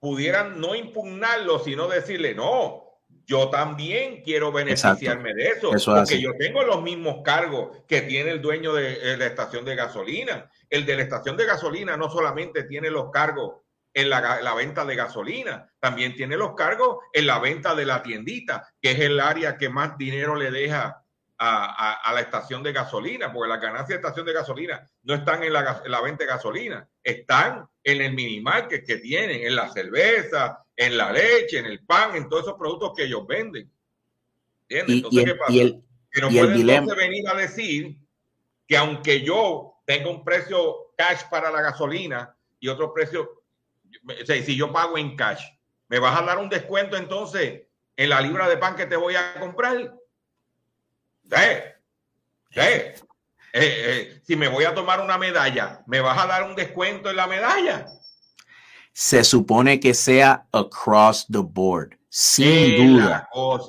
pudieran 0.00 0.60
no 0.60 0.74
impugnarlo, 0.74 1.58
sino 1.58 1.86
decirle, 1.86 2.34
no, 2.34 2.90
yo 3.26 3.48
también 3.48 4.22
quiero 4.22 4.50
beneficiarme 4.50 5.34
de 5.34 5.48
eso, 5.48 5.70
porque 5.70 6.20
yo 6.20 6.32
tengo 6.36 6.62
los 6.62 6.82
mismos 6.82 7.22
cargos 7.22 7.76
que 7.86 8.00
tiene 8.00 8.30
el 8.30 8.42
dueño 8.42 8.72
de, 8.72 9.16
la 9.16 9.26
estación 9.26 9.64
de 9.64 9.76
gasolina. 9.76 10.50
El 10.68 10.84
de 10.84 10.96
la 10.96 11.02
estación 11.02 11.36
de 11.36 11.46
gasolina 11.46 11.96
no 11.96 12.10
solamente 12.10 12.64
tiene 12.64 12.90
los 12.90 13.10
cargos 13.10 13.60
en 13.92 14.08
la, 14.08 14.54
venta 14.54 14.84
de 14.84 14.94
gasolina, 14.94 15.68
también 15.80 16.14
tiene 16.14 16.36
los 16.36 16.54
cargos 16.54 16.98
en 17.12 17.26
la 17.26 17.38
venta 17.38 17.74
de 17.74 17.86
la 17.86 18.02
tiendita, 18.02 18.68
que 18.80 18.92
es 18.92 19.00
el 19.00 19.18
área 19.18 19.56
que 19.56 19.68
más 19.68 19.98
dinero 19.98 20.36
le 20.36 20.50
deja 20.50 21.04
a, 21.38 22.12
la 22.14 22.20
estación 22.20 22.62
de 22.62 22.72
gasolina, 22.72 23.32
porque 23.32 23.48
las 23.48 23.60
ganancias 23.60 23.88
de 23.88 23.94
estación 23.96 24.26
de 24.26 24.34
gasolina 24.34 24.88
no 25.02 25.14
están 25.14 25.42
en 25.42 25.52
la, 25.52 25.82
en 25.84 25.90
la 25.90 26.00
venta 26.02 26.24
de 26.24 26.30
gasolina, 26.30 26.88
están 27.02 27.66
en 27.82 28.02
el 28.02 28.12
minimarket 28.12 28.86
que 28.86 28.98
tienen, 28.98 29.46
en 29.46 29.56
la 29.56 29.70
cerveza, 29.70 30.64
en 30.76 30.96
la 30.96 31.10
leche, 31.12 31.58
en 31.58 31.66
el 31.66 31.84
pan, 31.84 32.14
en 32.14 32.28
todos 32.28 32.44
esos 32.44 32.58
productos 32.58 32.92
que 32.94 33.04
ellos 33.04 33.26
venden. 33.26 33.72
¿Entiendes? 34.68 34.96
Entonces, 34.96 35.24
¿qué 35.24 35.34
pasa? 35.34 35.52
que 36.12 36.20
no 36.20 36.28
pueden 36.28 36.86
venir 36.86 37.28
a 37.28 37.34
decir 37.34 37.96
que 38.66 38.76
aunque 38.76 39.22
yo 39.22 39.74
tenga 39.84 40.10
un 40.10 40.24
precio 40.24 40.92
cash 40.96 41.22
para 41.30 41.50
la 41.50 41.62
gasolina 41.62 42.36
y 42.58 42.68
otro 42.68 42.92
precio, 42.92 43.39
o 44.04 44.26
sea, 44.26 44.42
si 44.42 44.56
yo 44.56 44.72
pago 44.72 44.98
en 44.98 45.16
cash, 45.16 45.42
¿me 45.88 45.98
vas 45.98 46.18
a 46.18 46.24
dar 46.24 46.38
un 46.38 46.48
descuento 46.48 46.96
entonces 46.96 47.62
en 47.96 48.08
la 48.08 48.20
libra 48.20 48.48
de 48.48 48.56
pan 48.56 48.76
que 48.76 48.86
te 48.86 48.96
voy 48.96 49.16
a 49.16 49.38
comprar? 49.38 49.94
¿Eh? 51.30 51.74
¿Eh? 52.54 52.94
Eh, 53.52 54.20
si 54.24 54.36
me 54.36 54.48
voy 54.48 54.64
a 54.64 54.74
tomar 54.74 55.00
una 55.00 55.18
medalla, 55.18 55.82
¿me 55.86 56.00
vas 56.00 56.18
a 56.18 56.26
dar 56.26 56.44
un 56.44 56.54
descuento 56.54 57.10
en 57.10 57.16
la 57.16 57.26
medalla? 57.26 57.86
se 58.92 59.24
supone 59.24 59.80
que 59.80 59.94
sea 59.94 60.46
across 60.52 61.26
the 61.30 61.38
board, 61.38 61.96
sin 62.08 62.76
duda, 62.76 63.28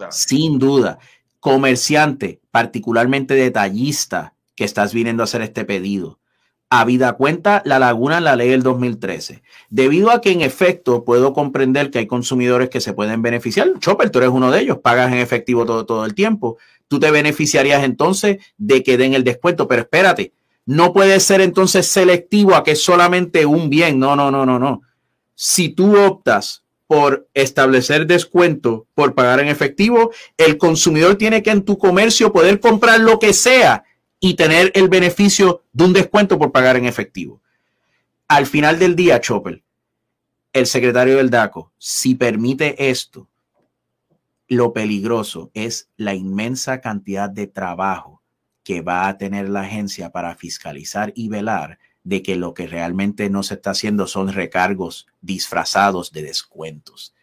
sin 0.09 0.59
duda. 0.59 0.99
Comerciante, 1.39 2.41
particularmente 2.51 3.33
detallista, 3.33 4.33
que 4.55 4.63
estás 4.63 4.93
viniendo 4.93 5.23
a 5.23 5.25
hacer 5.25 5.41
este 5.41 5.65
pedido. 5.65 6.19
Habida 6.73 7.13
cuenta 7.13 7.61
la 7.65 7.77
laguna 7.77 8.17
en 8.17 8.23
la 8.23 8.35
ley 8.35 8.49
del 8.49 8.63
2013. 8.63 9.43
Debido 9.69 10.09
a 10.09 10.21
que 10.21 10.31
en 10.31 10.41
efecto 10.41 11.03
puedo 11.03 11.33
comprender 11.33 11.91
que 11.91 11.99
hay 11.99 12.07
consumidores 12.07 12.69
que 12.69 12.81
se 12.81 12.93
pueden 12.93 13.21
beneficiar. 13.21 13.69
Chopper, 13.79 14.09
tú 14.09 14.19
eres 14.19 14.31
uno 14.31 14.49
de 14.49 14.61
ellos, 14.61 14.79
pagas 14.79 15.11
en 15.11 15.19
efectivo 15.19 15.65
todo, 15.65 15.85
todo 15.85 16.05
el 16.05 16.15
tiempo. 16.15 16.57
Tú 16.87 16.99
te 16.99 17.11
beneficiarías 17.11 17.83
entonces 17.83 18.37
de 18.57 18.81
que 18.81 18.97
den 18.97 19.13
el 19.13 19.23
descuento, 19.23 19.67
pero 19.67 19.81
espérate, 19.83 20.33
no 20.65 20.93
puede 20.93 21.19
ser 21.19 21.41
entonces 21.41 21.85
selectivo 21.87 22.55
a 22.55 22.63
que 22.63 22.75
solamente 22.75 23.45
un 23.45 23.69
bien. 23.69 23.99
No, 23.99 24.15
no, 24.15 24.31
no, 24.31 24.45
no, 24.45 24.57
no 24.57 24.81
si 25.43 25.69
tú 25.69 25.97
optas 25.97 26.61
por 26.85 27.27
establecer 27.33 28.05
descuento 28.05 28.85
por 28.93 29.15
pagar 29.15 29.39
en 29.39 29.47
efectivo, 29.47 30.11
el 30.37 30.59
consumidor 30.59 31.15
tiene 31.15 31.41
que 31.41 31.49
en 31.49 31.63
tu 31.63 31.79
comercio 31.79 32.31
poder 32.31 32.59
comprar 32.59 32.99
lo 32.99 33.17
que 33.17 33.33
sea 33.33 33.83
y 34.23 34.35
tener 34.35 34.71
el 34.75 34.87
beneficio 34.87 35.63
de 35.73 35.83
un 35.83 35.93
descuento 35.93 36.37
por 36.37 36.51
pagar 36.51 36.77
en 36.77 36.85
efectivo. 36.85 37.41
Al 38.27 38.45
final 38.45 38.79
del 38.79 38.95
día, 38.95 39.19
Chopper, 39.19 39.63
el 40.53 40.67
secretario 40.67 41.17
del 41.17 41.31
DACO, 41.31 41.73
si 41.79 42.15
permite 42.15 42.89
esto, 42.89 43.27
lo 44.47 44.73
peligroso 44.73 45.49
es 45.53 45.89
la 45.97 46.13
inmensa 46.13 46.81
cantidad 46.81 47.29
de 47.29 47.47
trabajo 47.47 48.21
que 48.63 48.81
va 48.81 49.07
a 49.07 49.17
tener 49.17 49.49
la 49.49 49.61
agencia 49.61 50.11
para 50.11 50.35
fiscalizar 50.35 51.11
y 51.15 51.27
velar 51.27 51.79
de 52.03 52.21
que 52.21 52.35
lo 52.35 52.53
que 52.53 52.67
realmente 52.67 53.29
no 53.29 53.41
se 53.41 53.55
está 53.55 53.71
haciendo 53.71 54.05
son 54.05 54.31
recargos 54.31 55.07
disfrazados 55.21 56.11
de 56.11 56.21
descuentos. 56.21 57.15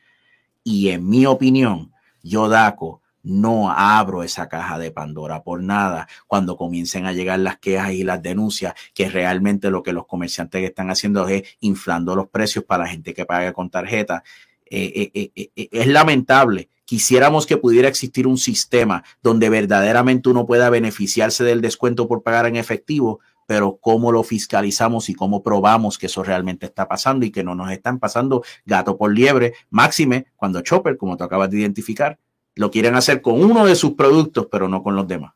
Y 0.64 0.88
en 0.88 1.08
mi 1.08 1.26
opinión, 1.26 1.92
yo 2.22 2.48
DACO 2.48 3.02
no 3.28 3.70
abro 3.70 4.22
esa 4.22 4.48
caja 4.48 4.78
de 4.78 4.90
Pandora 4.90 5.42
por 5.42 5.62
nada 5.62 6.08
cuando 6.26 6.56
comiencen 6.56 7.04
a 7.04 7.12
llegar 7.12 7.38
las 7.38 7.58
quejas 7.58 7.92
y 7.92 8.02
las 8.02 8.22
denuncias 8.22 8.74
que 8.94 9.10
realmente 9.10 9.70
lo 9.70 9.82
que 9.82 9.92
los 9.92 10.06
comerciantes 10.06 10.64
están 10.64 10.90
haciendo 10.90 11.28
es 11.28 11.42
inflando 11.60 12.16
los 12.16 12.28
precios 12.28 12.64
para 12.64 12.84
la 12.84 12.90
gente 12.90 13.12
que 13.12 13.26
paga 13.26 13.52
con 13.52 13.68
tarjeta. 13.68 14.24
Eh, 14.70 15.10
eh, 15.14 15.30
eh, 15.34 15.68
es 15.70 15.86
lamentable. 15.86 16.70
Quisiéramos 16.86 17.44
que 17.44 17.58
pudiera 17.58 17.86
existir 17.86 18.26
un 18.26 18.38
sistema 18.38 19.04
donde 19.22 19.50
verdaderamente 19.50 20.30
uno 20.30 20.46
pueda 20.46 20.70
beneficiarse 20.70 21.44
del 21.44 21.60
descuento 21.60 22.08
por 22.08 22.22
pagar 22.22 22.46
en 22.46 22.56
efectivo, 22.56 23.20
pero 23.46 23.78
cómo 23.78 24.10
lo 24.10 24.22
fiscalizamos 24.22 25.10
y 25.10 25.14
cómo 25.14 25.42
probamos 25.42 25.98
que 25.98 26.06
eso 26.06 26.22
realmente 26.22 26.64
está 26.64 26.88
pasando 26.88 27.26
y 27.26 27.30
que 27.30 27.44
no 27.44 27.54
nos 27.54 27.70
están 27.72 27.98
pasando 27.98 28.42
gato 28.64 28.96
por 28.96 29.12
liebre, 29.12 29.52
máxime 29.68 30.28
cuando 30.36 30.62
Chopper, 30.62 30.96
como 30.96 31.18
tú 31.18 31.24
acabas 31.24 31.50
de 31.50 31.58
identificar, 31.58 32.18
lo 32.58 32.72
quieren 32.72 32.96
hacer 32.96 33.22
con 33.22 33.40
uno 33.40 33.64
de 33.64 33.76
sus 33.76 33.92
productos, 33.92 34.48
pero 34.50 34.68
no 34.68 34.82
con 34.82 34.96
los 34.96 35.06
demás. 35.06 35.32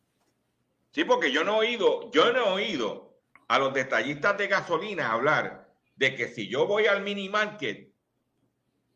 Sí, 0.91 1.05
porque 1.05 1.31
yo 1.31 1.45
no 1.45 1.63
he 1.63 1.69
oído, 1.69 2.11
yo 2.11 2.33
no 2.33 2.41
he 2.41 2.51
oído 2.51 3.17
a 3.47 3.61
los 3.61 3.73
detallistas 3.73 4.37
de 4.37 4.49
gasolina 4.49 5.13
hablar 5.13 5.73
de 5.95 6.17
que 6.17 6.27
si 6.27 6.49
yo 6.49 6.67
voy 6.67 6.87
al 6.87 7.05
mini 7.05 7.29
market, 7.29 7.93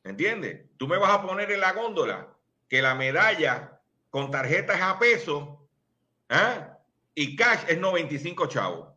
¿entiendes? 0.03 0.67
Tú 0.77 0.89
me 0.89 0.99
vas 0.99 1.13
a 1.13 1.23
poner 1.23 1.53
en 1.53 1.61
la 1.61 1.73
góndola 1.73 2.35
que 2.69 2.83
la 2.83 2.97
medalla 2.97 3.81
con 4.11 4.29
tarjetas 4.33 4.81
a 4.81 4.99
peso 4.99 5.69
¿ah? 6.29 6.79
y 7.15 7.37
cash 7.37 7.61
es 7.69 7.79
95 7.79 8.49
chavos. 8.49 8.89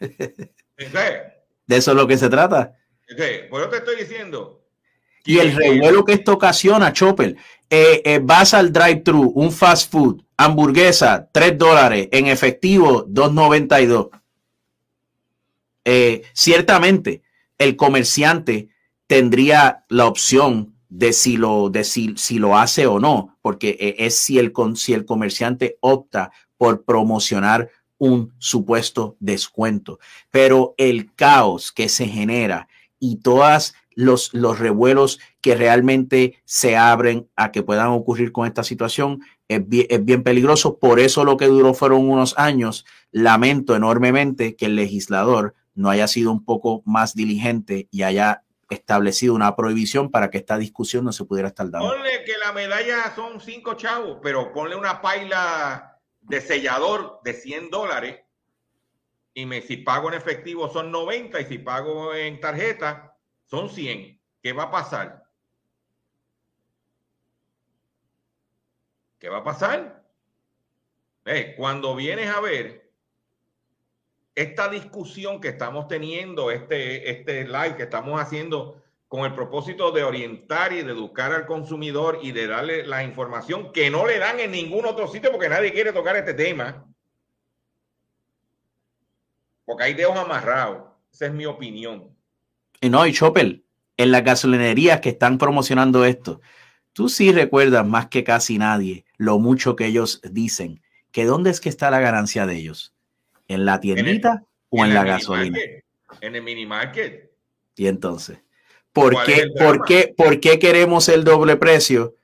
De 0.00 1.76
eso 1.76 1.90
es 1.92 1.96
lo 1.96 2.08
que 2.08 2.18
se 2.18 2.28
trata. 2.28 2.76
Por 3.50 3.60
eso 3.60 3.70
te 3.70 3.76
estoy 3.76 3.96
diciendo. 3.96 4.65
Y 5.26 5.38
el 5.38 5.54
revuelo 5.54 6.04
que 6.04 6.14
esto 6.14 6.32
ocasiona, 6.32 6.92
Chopper, 6.92 7.36
eh, 7.68 8.02
eh, 8.04 8.20
vas 8.22 8.54
al 8.54 8.72
drive-thru, 8.72 9.32
un 9.34 9.50
fast 9.50 9.90
food, 9.90 10.22
hamburguesa, 10.36 11.28
3 11.32 11.58
dólares, 11.58 12.08
en 12.12 12.28
efectivo, 12.28 13.04
2.92. 13.06 14.10
Eh, 15.84 16.22
ciertamente, 16.32 17.22
el 17.58 17.76
comerciante 17.76 18.68
tendría 19.06 19.84
la 19.88 20.06
opción 20.06 20.74
de 20.88 21.12
si 21.12 21.36
lo, 21.36 21.68
de 21.68 21.82
si, 21.82 22.38
lo 22.38 22.56
hace 22.56 22.86
o 22.86 23.00
no, 23.00 23.36
porque 23.42 23.96
es 23.98 24.16
si 24.16 24.38
el, 24.38 24.52
si 24.76 24.92
el 24.92 25.04
comerciante 25.04 25.76
opta 25.80 26.30
por 26.56 26.84
promocionar 26.84 27.70
un 27.98 28.32
supuesto 28.38 29.16
descuento. 29.18 29.98
Pero 30.30 30.74
el 30.78 31.12
caos 31.14 31.72
que 31.72 31.88
se 31.88 32.06
genera 32.06 32.68
y 32.98 33.16
todos 33.16 33.74
los, 33.96 34.32
los 34.34 34.60
revuelos 34.60 35.18
que 35.40 35.56
realmente 35.56 36.40
se 36.44 36.76
abren 36.76 37.28
a 37.34 37.50
que 37.50 37.64
puedan 37.64 37.88
ocurrir 37.88 38.30
con 38.30 38.46
esta 38.46 38.62
situación 38.62 39.22
es 39.48 39.66
bien, 39.68 39.86
es 39.90 40.04
bien 40.04 40.22
peligroso. 40.22 40.78
Por 40.78 41.00
eso 41.00 41.24
lo 41.24 41.36
que 41.36 41.46
duró 41.46 41.74
fueron 41.74 42.08
unos 42.08 42.38
años. 42.38 42.84
Lamento 43.10 43.74
enormemente 43.74 44.54
que 44.54 44.66
el 44.66 44.76
legislador 44.76 45.54
no 45.74 45.90
haya 45.90 46.06
sido 46.06 46.30
un 46.30 46.44
poco 46.44 46.82
más 46.84 47.14
diligente 47.14 47.88
y 47.90 48.02
haya 48.02 48.44
establecido 48.68 49.34
una 49.34 49.56
prohibición 49.56 50.10
para 50.10 50.30
que 50.30 50.38
esta 50.38 50.58
discusión 50.58 51.04
no 51.04 51.12
se 51.12 51.24
pudiera 51.24 51.48
estar 51.48 51.70
dando. 51.70 51.88
Ponle 51.88 52.24
que 52.24 52.36
la 52.44 52.52
medalla 52.52 53.14
son 53.14 53.40
cinco 53.40 53.74
chavos, 53.74 54.18
pero 54.22 54.52
ponle 54.52 54.76
una 54.76 55.00
paila 55.00 55.98
de 56.20 56.40
sellador 56.40 57.20
de 57.24 57.32
100 57.32 57.70
dólares 57.70 58.20
y 59.32 59.46
me, 59.46 59.62
si 59.62 59.76
pago 59.76 60.08
en 60.08 60.14
efectivo 60.14 60.68
son 60.68 60.90
90 60.90 61.40
y 61.40 61.44
si 61.44 61.58
pago 61.58 62.14
en 62.14 62.40
tarjeta 62.40 63.05
son 63.46 63.70
100. 63.70 64.20
¿Qué 64.42 64.52
va 64.52 64.64
a 64.64 64.70
pasar? 64.70 65.24
¿Qué 69.18 69.28
va 69.28 69.38
a 69.38 69.44
pasar? 69.44 70.04
Eh, 71.24 71.54
cuando 71.56 71.96
vienes 71.96 72.28
a 72.28 72.40
ver 72.40 72.92
esta 74.34 74.68
discusión 74.68 75.40
que 75.40 75.48
estamos 75.48 75.88
teniendo, 75.88 76.50
este, 76.50 77.10
este 77.10 77.44
live 77.44 77.76
que 77.76 77.84
estamos 77.84 78.20
haciendo 78.20 78.82
con 79.08 79.24
el 79.24 79.34
propósito 79.34 79.92
de 79.92 80.04
orientar 80.04 80.72
y 80.72 80.82
de 80.82 80.92
educar 80.92 81.32
al 81.32 81.46
consumidor 81.46 82.18
y 82.22 82.32
de 82.32 82.46
darle 82.46 82.86
la 82.86 83.02
información 83.02 83.72
que 83.72 83.88
no 83.88 84.06
le 84.06 84.18
dan 84.18 84.40
en 84.40 84.50
ningún 84.50 84.84
otro 84.84 85.08
sitio 85.08 85.30
porque 85.30 85.48
nadie 85.48 85.72
quiere 85.72 85.92
tocar 85.92 86.16
este 86.16 86.34
tema. 86.34 86.86
Porque 89.64 89.84
hay 89.84 89.94
dedos 89.94 90.16
amarrados. 90.16 90.92
Esa 91.12 91.26
es 91.26 91.32
mi 91.32 91.46
opinión. 91.46 92.15
Y 92.80 92.88
no, 92.90 93.06
y 93.06 93.12
Chopper, 93.12 93.62
en 93.96 94.10
las 94.10 94.24
gasolinerías 94.24 95.00
que 95.00 95.10
están 95.10 95.38
promocionando 95.38 96.04
esto, 96.04 96.40
tú 96.92 97.08
sí 97.08 97.32
recuerdas 97.32 97.86
más 97.86 98.08
que 98.08 98.24
casi 98.24 98.58
nadie 98.58 99.04
lo 99.16 99.38
mucho 99.38 99.76
que 99.76 99.86
ellos 99.86 100.20
dicen, 100.30 100.82
que 101.12 101.24
dónde 101.24 101.50
es 101.50 101.60
que 101.60 101.68
está 101.68 101.90
la 101.90 102.00
ganancia 102.00 102.46
de 102.46 102.56
ellos, 102.56 102.94
en 103.48 103.64
la 103.64 103.80
tiendita 103.80 104.44
o 104.68 104.84
en, 104.84 104.94
la 104.94 105.04
gasolina. 105.04 105.58
En 106.20 106.34
el 106.34 106.42
mini 106.42 106.66
market. 106.66 107.30
Y 107.76 107.86
entonces, 107.86 108.38
¿por 108.92 109.24
qué, 109.24 109.48
¿por, 109.58 109.84
qué, 109.84 110.14
¿por 110.16 110.40
qué 110.40 110.58
queremos 110.58 111.08
el 111.08 111.24
doble 111.24 111.56
precio? 111.56 112.16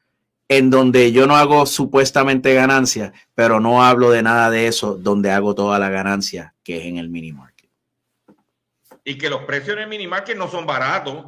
en 0.57 0.69
donde 0.69 1.13
yo 1.13 1.27
no 1.27 1.37
hago 1.37 1.65
supuestamente 1.65 2.53
ganancia, 2.53 3.15
pero 3.35 3.59
no 3.59 3.83
hablo 3.83 4.11
de 4.11 4.23
nada 4.23 4.51
de 4.51 4.67
eso, 4.67 4.99
donde 4.99 5.31
hago 5.31 5.55
toda 5.55 5.79
la 5.79 5.89
ganancia, 5.89 6.55
que 6.63 6.77
es 6.77 6.85
en 6.85 6.99
el 6.99 7.09
mini 7.09 7.33
market. 7.33 7.52
Y 9.05 9.19
que 9.19 9.31
los 9.31 9.43
precios 9.45 9.77
en 9.77 9.83
el 9.83 9.89
mini 9.89 10.07
market 10.07 10.37
no 10.37 10.49
son 10.49 10.67
baratos. 10.67 11.27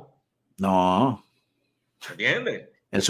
No. 0.59 1.25
¿Entiendes? 2.11 2.68
El, 2.91 3.03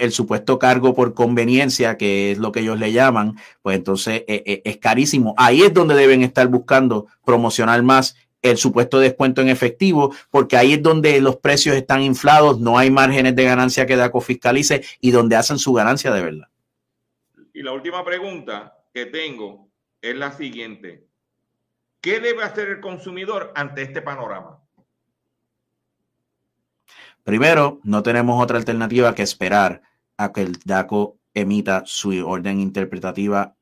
el 0.00 0.12
supuesto 0.12 0.58
cargo 0.58 0.94
por 0.94 1.12
conveniencia, 1.12 1.98
que 1.98 2.32
es 2.32 2.38
lo 2.38 2.52
que 2.52 2.60
ellos 2.60 2.78
le 2.78 2.92
llaman, 2.92 3.36
pues 3.60 3.76
entonces 3.76 4.24
eh, 4.26 4.42
eh, 4.46 4.62
es 4.64 4.78
carísimo. 4.78 5.34
Ahí 5.36 5.62
es 5.62 5.74
donde 5.74 5.94
deben 5.94 6.22
estar 6.22 6.46
buscando 6.48 7.06
promocionar 7.22 7.82
más 7.82 8.16
el 8.40 8.56
supuesto 8.56 8.98
descuento 8.98 9.42
en 9.42 9.48
efectivo, 9.48 10.14
porque 10.30 10.56
ahí 10.56 10.74
es 10.74 10.82
donde 10.82 11.20
los 11.20 11.36
precios 11.36 11.76
están 11.76 12.02
inflados, 12.02 12.60
no 12.60 12.78
hay 12.78 12.90
márgenes 12.90 13.36
de 13.36 13.44
ganancia 13.44 13.86
que 13.86 13.96
DACO 13.96 14.20
fiscalice 14.20 14.84
y 15.00 15.10
donde 15.10 15.36
hacen 15.36 15.58
su 15.58 15.72
ganancia 15.72 16.12
de 16.12 16.22
verdad. 16.22 16.48
Y 17.52 17.62
la 17.62 17.72
última 17.72 18.04
pregunta 18.04 18.84
que 18.92 19.06
tengo 19.06 19.68
es 20.00 20.16
la 20.16 20.32
siguiente. 20.32 21.05
¿Qué 22.06 22.20
debe 22.20 22.44
hacer 22.44 22.68
el 22.68 22.80
consumidor 22.80 23.52
ante 23.56 23.82
este 23.82 24.00
panorama? 24.00 24.62
Primero, 27.24 27.80
no 27.82 28.04
tenemos 28.04 28.40
otra 28.40 28.58
alternativa 28.58 29.12
que 29.12 29.24
esperar 29.24 29.82
a 30.16 30.30
que 30.30 30.42
el 30.42 30.52
DACO 30.64 31.18
emita 31.34 31.82
su 31.84 32.10
orden 32.24 32.60
interpretativa 32.60 33.56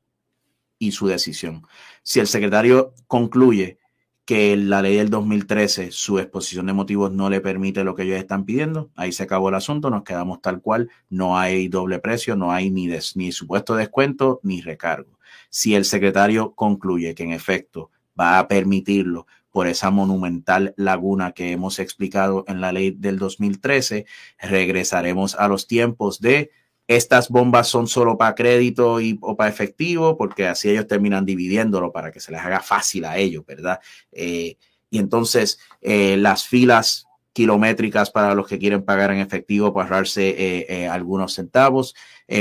y 0.77 0.91
su 0.91 1.07
decisión. 1.07 1.65
Si 2.03 2.19
el 2.19 2.27
secretario 2.27 2.93
concluye 3.07 3.79
que 4.25 4.55
la 4.55 4.83
ley 4.83 4.97
del 4.97 5.09
2013, 5.09 5.89
su 5.89 6.19
exposición 6.19 6.67
de 6.67 6.73
motivos 6.73 7.11
no 7.11 7.31
le 7.31 7.41
permite 7.41 7.83
lo 7.83 7.95
que 7.95 8.03
ellos 8.03 8.19
están 8.19 8.45
pidiendo. 8.45 8.91
Ahí 8.95 9.11
se 9.11 9.23
acabó 9.23 9.49
el 9.49 9.55
asunto, 9.55 9.89
nos 9.89 10.03
quedamos 10.03 10.39
tal 10.43 10.61
cual, 10.61 10.91
no 11.09 11.39
hay 11.39 11.67
doble 11.67 11.97
precio, 11.97 12.35
no 12.35 12.51
hay 12.51 12.69
ni, 12.69 12.87
ni 13.15 13.31
supuesto 13.31 13.75
descuento 13.75 14.39
ni 14.43 14.61
recargo. 14.61 15.17
Si 15.49 15.73
el 15.73 15.83
secretario 15.83 16.53
concluye 16.53 17.15
que 17.15 17.23
en 17.23 17.31
efecto 17.31 17.89
va 18.19 18.39
a 18.39 18.47
permitirlo 18.47 19.27
por 19.51 19.67
esa 19.67 19.89
monumental 19.89 20.73
laguna 20.75 21.31
que 21.31 21.51
hemos 21.51 21.79
explicado 21.79 22.43
en 22.47 22.59
la 22.59 22.73
ley 22.73 22.91
del 22.91 23.17
2013, 23.17 24.05
regresaremos 24.37 25.35
a 25.35 25.47
los 25.47 25.65
tiempos 25.65 26.19
de 26.19 26.51
estas 26.87 27.29
bombas 27.29 27.67
son 27.67 27.87
solo 27.87 28.17
para 28.17 28.35
crédito 28.35 29.01
y, 29.01 29.17
o 29.21 29.35
para 29.35 29.49
efectivo, 29.49 30.17
porque 30.17 30.47
así 30.47 30.69
ellos 30.69 30.87
terminan 30.87 31.25
dividiéndolo 31.25 31.91
para 31.91 32.11
que 32.11 32.19
se 32.19 32.31
les 32.31 32.41
haga 32.41 32.59
fácil 32.59 33.05
a 33.05 33.17
ellos, 33.17 33.45
¿verdad? 33.45 33.79
Eh, 34.11 34.57
y 34.89 34.99
entonces 34.99 35.59
eh, 35.81 36.15
las 36.17 36.45
filas 36.45 37.07
kilométricas 37.33 38.11
para 38.11 38.35
los 38.35 38.47
que 38.47 38.59
quieren 38.59 38.83
pagar 38.83 39.11
en 39.11 39.19
efectivo 39.19 39.73
para 39.73 39.85
ahorrarse 39.85 40.35
eh, 40.69 40.87
algunos 40.87 41.33
centavos. 41.33 41.95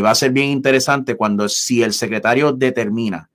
va 0.04 0.10
a 0.10 0.14
ser 0.14 0.30
bien 0.30 0.50
interesante 0.50 1.16
cuando 1.16 1.48
si 1.48 1.82
el 1.82 1.92
secretario 1.92 2.52
determina 2.52 3.30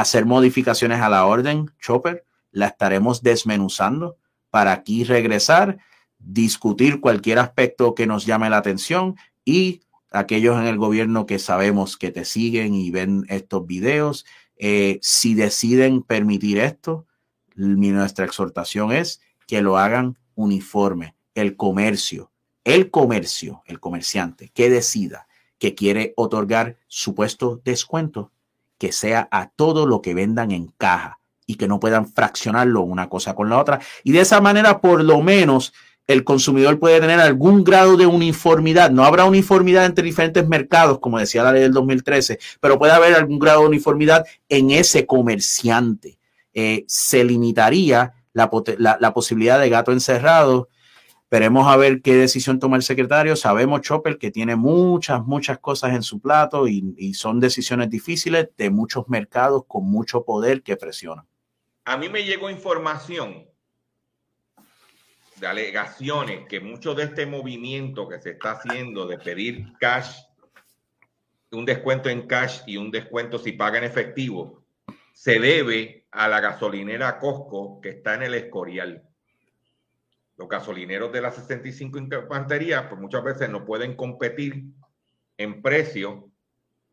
hacer 0.00 0.26
modificaciones 0.26 1.00
a 1.00 1.08
la 1.08 1.26
orden, 1.26 1.70
Chopper, 1.80 2.24
la 2.50 2.66
estaremos 2.66 3.22
desmenuzando 3.22 4.18
para 4.50 4.72
aquí 4.72 5.04
regresar, 5.04 5.78
discutir 6.18 7.00
cualquier 7.00 7.38
aspecto 7.38 7.94
que 7.94 8.06
nos 8.06 8.26
llame 8.26 8.50
la 8.50 8.58
atención 8.58 9.16
y 9.44 9.82
aquellos 10.10 10.58
en 10.58 10.66
el 10.66 10.78
gobierno 10.78 11.26
que 11.26 11.38
sabemos 11.38 11.96
que 11.96 12.10
te 12.10 12.24
siguen 12.24 12.74
y 12.74 12.90
ven 12.90 13.26
estos 13.28 13.66
videos, 13.66 14.24
eh, 14.56 14.98
si 15.02 15.34
deciden 15.34 16.02
permitir 16.02 16.58
esto, 16.58 17.06
nuestra 17.54 18.24
exhortación 18.24 18.92
es 18.92 19.20
que 19.46 19.62
lo 19.62 19.78
hagan 19.78 20.18
uniforme. 20.34 21.14
El 21.34 21.56
comercio, 21.56 22.32
el 22.64 22.90
comercio, 22.90 23.62
el 23.66 23.80
comerciante 23.80 24.50
que 24.54 24.70
decida 24.70 25.26
que 25.58 25.74
quiere 25.74 26.12
otorgar 26.16 26.78
supuesto 26.86 27.60
descuento, 27.64 28.32
que 28.78 28.92
sea 28.92 29.28
a 29.30 29.48
todo 29.48 29.86
lo 29.86 30.02
que 30.02 30.14
vendan 30.14 30.50
en 30.50 30.68
caja 30.76 31.18
y 31.46 31.54
que 31.54 31.68
no 31.68 31.80
puedan 31.80 32.06
fraccionarlo 32.06 32.82
una 32.82 33.08
cosa 33.08 33.34
con 33.34 33.48
la 33.48 33.58
otra. 33.58 33.80
Y 34.04 34.12
de 34.12 34.20
esa 34.20 34.40
manera, 34.40 34.80
por 34.80 35.02
lo 35.02 35.22
menos, 35.22 35.72
el 36.06 36.24
consumidor 36.24 36.78
puede 36.78 37.00
tener 37.00 37.20
algún 37.20 37.64
grado 37.64 37.96
de 37.96 38.06
uniformidad. 38.06 38.90
No 38.90 39.04
habrá 39.04 39.24
uniformidad 39.24 39.86
entre 39.86 40.04
diferentes 40.04 40.46
mercados, 40.46 40.98
como 40.98 41.18
decía 41.18 41.42
la 41.42 41.52
ley 41.52 41.62
del 41.62 41.72
2013, 41.72 42.38
pero 42.60 42.78
puede 42.78 42.92
haber 42.92 43.14
algún 43.14 43.38
grado 43.38 43.62
de 43.62 43.68
uniformidad 43.68 44.24
en 44.48 44.70
ese 44.70 45.06
comerciante. 45.06 46.18
Eh, 46.52 46.84
se 46.86 47.24
limitaría 47.24 48.14
la, 48.32 49.12
posibilidad 49.14 49.58
de 49.58 49.68
gato 49.68 49.92
encerrado. 49.92 50.68
Veremos 51.30 51.66
a 51.66 51.76
ver 51.76 52.02
qué 52.02 52.14
decisión 52.14 52.60
toma 52.60 52.76
el 52.76 52.82
secretario. 52.82 53.34
Sabemos, 53.34 53.80
Chopper, 53.80 54.16
que 54.16 54.30
tiene 54.30 54.54
muchas, 54.54 55.24
muchas 55.24 55.58
cosas 55.58 55.94
en 55.94 56.02
su 56.02 56.20
plato 56.20 56.68
y, 56.68 56.94
y 56.96 57.14
son 57.14 57.40
decisiones 57.40 57.90
difíciles 57.90 58.48
de 58.56 58.70
muchos 58.70 59.08
mercados 59.08 59.64
con 59.66 59.84
mucho 59.84 60.24
poder 60.24 60.62
que 60.62 60.76
presionan. 60.76 61.26
A 61.84 61.96
mí 61.96 62.08
me 62.08 62.24
llegó 62.24 62.48
información 62.48 63.46
de 65.40 65.46
alegaciones 65.46 66.46
que 66.48 66.60
mucho 66.60 66.94
de 66.94 67.04
este 67.04 67.26
movimiento 67.26 68.08
que 68.08 68.20
se 68.20 68.30
está 68.30 68.52
haciendo 68.52 69.06
de 69.06 69.18
pedir 69.18 69.72
cash, 69.78 70.16
un 71.52 71.64
descuento 71.64 72.08
en 72.08 72.26
cash 72.26 72.60
y 72.66 72.76
un 72.76 72.90
descuento 72.90 73.38
si 73.38 73.52
paga 73.52 73.78
en 73.78 73.84
efectivo, 73.84 74.64
se 75.12 75.38
debe 75.38 76.06
a 76.10 76.28
la 76.28 76.40
gasolinera 76.40 77.18
Costco 77.18 77.80
que 77.80 77.90
está 77.90 78.14
en 78.14 78.24
el 78.24 78.34
Escorial. 78.34 79.05
Los 80.36 80.48
gasolineros 80.48 81.12
de 81.12 81.20
la 81.20 81.30
65 81.30 81.98
Infantería, 81.98 82.88
pues 82.88 83.00
muchas 83.00 83.24
veces 83.24 83.48
no 83.48 83.64
pueden 83.64 83.96
competir 83.96 84.64
en 85.38 85.62
precio 85.62 86.30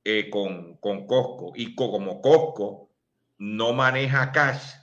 eh, 0.04 0.30
con, 0.30 0.78
con 0.78 1.08
Costco. 1.08 1.54
Y 1.56 1.76
como 1.76 2.22
Costco 2.22 2.89
no 3.38 3.74
maneja 3.74 4.32
cash, 4.32 4.76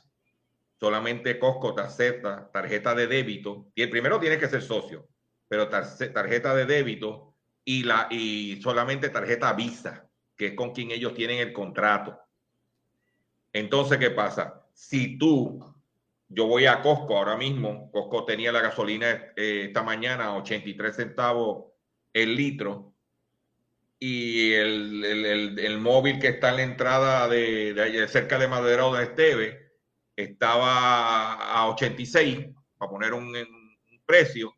solamente 0.78 1.38
Costco 1.38 1.74
te 1.74 1.82
acepta 1.82 2.50
tarjeta 2.52 2.94
de 2.94 3.06
débito. 3.06 3.70
Y 3.74 3.82
el 3.82 3.90
primero 3.90 4.20
tiene 4.20 4.38
que 4.38 4.48
ser 4.48 4.62
socio, 4.62 5.08
pero 5.48 5.68
tarjeta 5.68 6.54
de 6.54 6.66
débito 6.66 7.34
y, 7.64 7.84
la, 7.84 8.08
y 8.10 8.60
solamente 8.62 9.10
tarjeta 9.10 9.52
Visa, 9.52 10.08
que 10.36 10.48
es 10.48 10.54
con 10.54 10.72
quien 10.72 10.90
ellos 10.90 11.14
tienen 11.14 11.38
el 11.38 11.52
contrato. 11.52 12.18
Entonces, 13.52 13.98
¿qué 13.98 14.10
pasa? 14.10 14.66
Si 14.72 15.18
tú, 15.18 15.60
yo 16.30 16.46
voy 16.46 16.66
a 16.66 16.80
Costco 16.80 17.16
ahora 17.16 17.36
mismo, 17.36 17.90
Costco 17.90 18.24
tenía 18.24 18.52
la 18.52 18.60
gasolina 18.60 19.32
eh, 19.36 19.64
esta 19.66 19.82
mañana 19.82 20.36
83 20.36 20.94
centavos 20.94 21.72
el 22.12 22.36
litro. 22.36 22.94
Y 23.98 24.52
el, 24.54 25.78
móvil 25.78 26.18
que 26.18 26.28
está 26.28 26.50
en 26.50 26.56
la 26.56 26.62
entrada 26.62 27.28
de, 27.28 28.06
cerca 28.08 28.38
de 28.38 28.48
Madera 28.48 28.86
o 28.86 28.94
de 28.94 29.02
Esteve 29.02 29.72
estaba 30.16 31.34
a 31.34 31.68
86, 31.68 32.46
para 32.78 32.90
poner 32.90 33.12
un, 33.12 33.34
precio, 34.06 34.56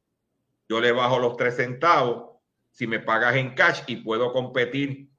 yo 0.68 0.80
le 0.80 0.92
bajo 0.92 1.18
los 1.18 1.36
3 1.36 1.56
centavos. 1.56 2.38
Si 2.70 2.86
me 2.86 3.00
pagas 3.00 3.34
en 3.34 3.54
cash 3.54 3.82
y 3.88 3.96
puedo 3.96 4.32
competir 4.32 5.10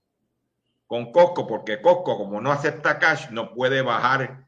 con 0.87 1.11
Costco, 1.11 1.45
porque 1.45 1.81
Costco, 1.81 2.17
como 2.17 2.39
no 2.39 2.51
acepta 2.51 2.99
cash, 2.99 3.29
no 3.29 3.53
puede 3.53 3.81
bajar, 3.81 4.42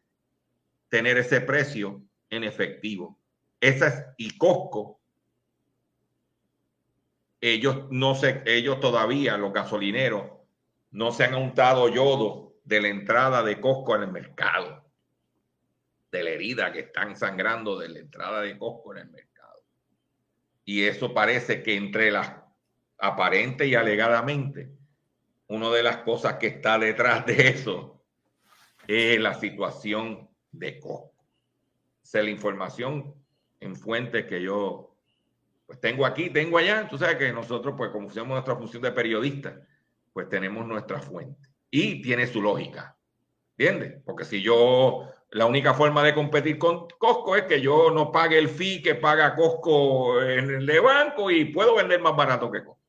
tener 0.96 1.18
ese 1.18 1.42
precio 1.42 2.02
en 2.30 2.46
efectivo. 2.46 3.20
Esa 3.60 3.88
es, 3.88 4.06
y 4.16 4.38
Costco, 4.38 5.02
ellos 7.42 7.88
no 7.92 8.16
sé, 8.16 8.44
ellos 8.46 8.80
todavía, 8.80 9.36
los 9.36 9.52
gasolineros, 9.52 10.32
no 10.92 11.12
se 11.12 11.26
han 11.26 11.36
untado 11.36 11.90
yodo 11.90 12.54
de 12.64 12.80
la 12.80 12.88
entrada 12.88 13.44
de 13.44 13.60
Costco 13.60 13.98
en 13.98 14.04
el 14.04 14.12
mercado, 14.14 14.86
de 16.14 16.24
la 16.24 16.30
herida 16.30 16.72
que 16.72 16.80
están 16.80 17.18
sangrando 17.18 17.78
de 17.78 17.90
la 17.90 18.00
entrada 18.00 18.40
de 18.40 18.58
Costco 18.58 18.94
en 18.94 19.00
el 19.00 19.10
mercado. 19.10 19.66
Y 20.64 20.86
eso 20.86 21.14
parece 21.14 21.62
que 21.62 21.76
entre 21.76 22.10
las 22.10 22.38
aparente 23.00 23.68
y 23.68 23.76
alegadamente, 23.76 24.72
una 25.48 25.70
de 25.72 25.84
las 25.84 25.98
cosas 25.98 26.36
que 26.36 26.48
está 26.48 26.80
detrás 26.80 27.26
de 27.26 27.50
eso 27.50 28.02
es 28.88 29.20
la 29.20 29.34
situación 29.34 30.30
de 30.60 30.80
Costco. 30.80 31.12
Es 32.04 32.14
la 32.14 32.30
información 32.30 33.14
en 33.60 33.76
fuentes 33.76 34.26
que 34.26 34.42
yo 34.42 34.96
pues 35.66 35.80
tengo 35.80 36.06
aquí, 36.06 36.30
tengo 36.30 36.58
allá. 36.58 36.88
Tú 36.88 36.98
sabes 36.98 37.18
que 37.18 37.32
nosotros, 37.32 37.74
pues 37.78 37.92
como 37.92 38.10
hacemos 38.10 38.30
nuestra 38.30 38.56
función 38.56 38.82
de 38.84 38.92
periodista, 38.92 39.60
pues 40.14 40.30
tenemos 40.30 40.66
nuestra 40.66 41.00
fuente. 41.00 41.50
Y 41.72 42.02
tiene 42.02 42.28
su 42.28 42.42
lógica. 42.42 42.96
¿Entiendes? 43.58 44.02
Porque 44.06 44.26
si 44.26 44.42
yo, 44.42 45.10
la 45.32 45.46
única 45.46 45.74
forma 45.74 46.04
de 46.04 46.14
competir 46.14 46.58
con 46.58 46.88
Costco 47.00 47.36
es 47.36 47.44
que 47.44 47.62
yo 47.62 47.90
no 47.90 48.12
pague 48.12 48.38
el 48.38 48.50
fee 48.50 48.82
que 48.82 48.96
paga 48.96 49.36
Costco 49.36 50.22
en 50.22 50.50
el 50.52 50.66
de 50.66 50.80
banco 50.80 51.32
y 51.32 51.46
puedo 51.46 51.76
vender 51.76 52.02
más 52.02 52.16
barato 52.16 52.52
que 52.52 52.64
Costco. 52.64 52.80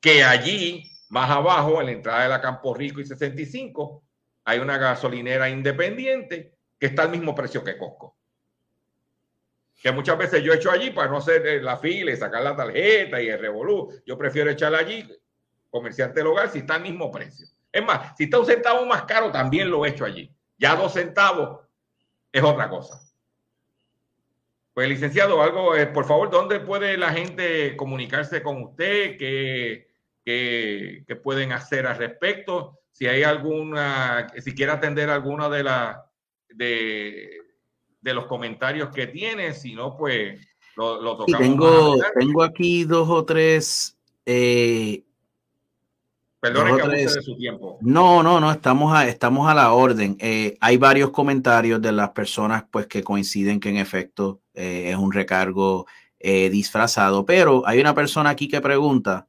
Que 0.00 0.24
allí, 0.24 0.90
más 1.10 1.28
abajo, 1.30 1.80
en 1.80 1.86
la 1.86 1.92
entrada 1.92 2.22
de 2.22 2.28
la 2.30 2.40
Campo 2.40 2.72
Rico 2.72 3.00
y 3.00 3.04
65, 3.04 4.02
hay 4.50 4.58
una 4.58 4.78
gasolinera 4.78 5.48
independiente 5.48 6.54
que 6.78 6.86
está 6.86 7.02
al 7.02 7.10
mismo 7.10 7.34
precio 7.34 7.62
que 7.62 7.78
Costco 7.78 8.16
que 9.82 9.92
muchas 9.92 10.18
veces 10.18 10.42
yo 10.42 10.52
echo 10.52 10.70
allí 10.70 10.90
para 10.90 11.08
no 11.08 11.16
hacer 11.16 11.46
eh, 11.46 11.62
la 11.62 11.76
fila 11.78 12.12
y 12.12 12.16
sacar 12.16 12.42
la 12.42 12.54
tarjeta 12.54 13.20
y 13.20 13.28
el 13.28 13.40
revolú. 13.40 13.90
Yo 14.04 14.18
prefiero 14.18 14.50
echarla 14.50 14.78
allí, 14.78 15.08
comerciante 15.70 16.20
del 16.20 16.26
hogar, 16.26 16.50
si 16.50 16.58
está 16.58 16.74
al 16.74 16.82
mismo 16.82 17.10
precio. 17.10 17.46
Es 17.72 17.82
más, 17.82 18.14
si 18.16 18.24
está 18.24 18.38
un 18.38 18.46
centavo 18.46 18.84
más 18.84 19.04
caro, 19.04 19.32
también 19.32 19.70
lo 19.70 19.86
echo 19.86 20.04
allí. 20.04 20.30
Ya 20.58 20.76
dos 20.76 20.92
centavos 20.92 21.60
es 22.30 22.42
otra 22.42 22.68
cosa. 22.68 23.00
Pues, 24.74 24.88
licenciado, 24.88 25.42
algo, 25.42 25.74
eh, 25.76 25.86
por 25.86 26.06
favor, 26.06 26.30
¿dónde 26.30 26.60
puede 26.60 26.96
la 26.96 27.12
gente 27.12 27.76
comunicarse 27.76 28.42
con 28.42 28.62
usted? 28.62 29.16
¿Qué, 29.18 29.88
qué, 30.24 31.20
pueden 31.22 31.52
hacer 31.52 31.86
al 31.86 31.96
respecto? 31.98 32.79
Si 32.92 33.06
hay 33.06 33.22
alguna, 33.22 34.26
si 34.38 34.54
quiere 34.54 34.72
atender 34.72 35.10
alguna 35.10 35.48
de 35.48 35.62
las 35.62 35.96
de 36.48 37.40
de 38.00 38.14
los 38.14 38.26
comentarios 38.26 38.90
que 38.90 39.06
tiene, 39.06 39.52
si 39.52 39.74
no, 39.74 39.96
pues 39.96 40.40
lo, 40.76 41.00
lo 41.00 41.16
tocamos. 41.16 41.40
tengo, 41.40 41.96
tengo 42.18 42.42
aquí 42.42 42.84
dos 42.84 43.08
o 43.08 43.24
tres. 43.24 43.96
Eh, 44.24 45.04
Perdone 46.40 46.76
que 46.76 46.82
abuse 46.82 47.16
de 47.16 47.22
su 47.22 47.36
tiempo. 47.36 47.78
No, 47.82 48.22
no, 48.22 48.40
no, 48.40 48.50
estamos 48.50 48.94
a, 48.94 49.06
estamos 49.06 49.48
a 49.48 49.54
la 49.54 49.72
orden. 49.72 50.16
Eh, 50.20 50.56
hay 50.60 50.78
varios 50.78 51.10
comentarios 51.10 51.82
de 51.82 51.92
las 51.92 52.10
personas 52.10 52.64
pues 52.70 52.86
que 52.86 53.02
coinciden 53.02 53.60
que 53.60 53.68
en 53.68 53.76
efecto 53.76 54.40
eh, 54.54 54.88
es 54.90 54.96
un 54.96 55.12
recargo 55.12 55.86
eh, 56.18 56.48
disfrazado, 56.48 57.26
pero 57.26 57.66
hay 57.66 57.80
una 57.80 57.94
persona 57.94 58.30
aquí 58.30 58.48
que 58.48 58.62
pregunta, 58.62 59.28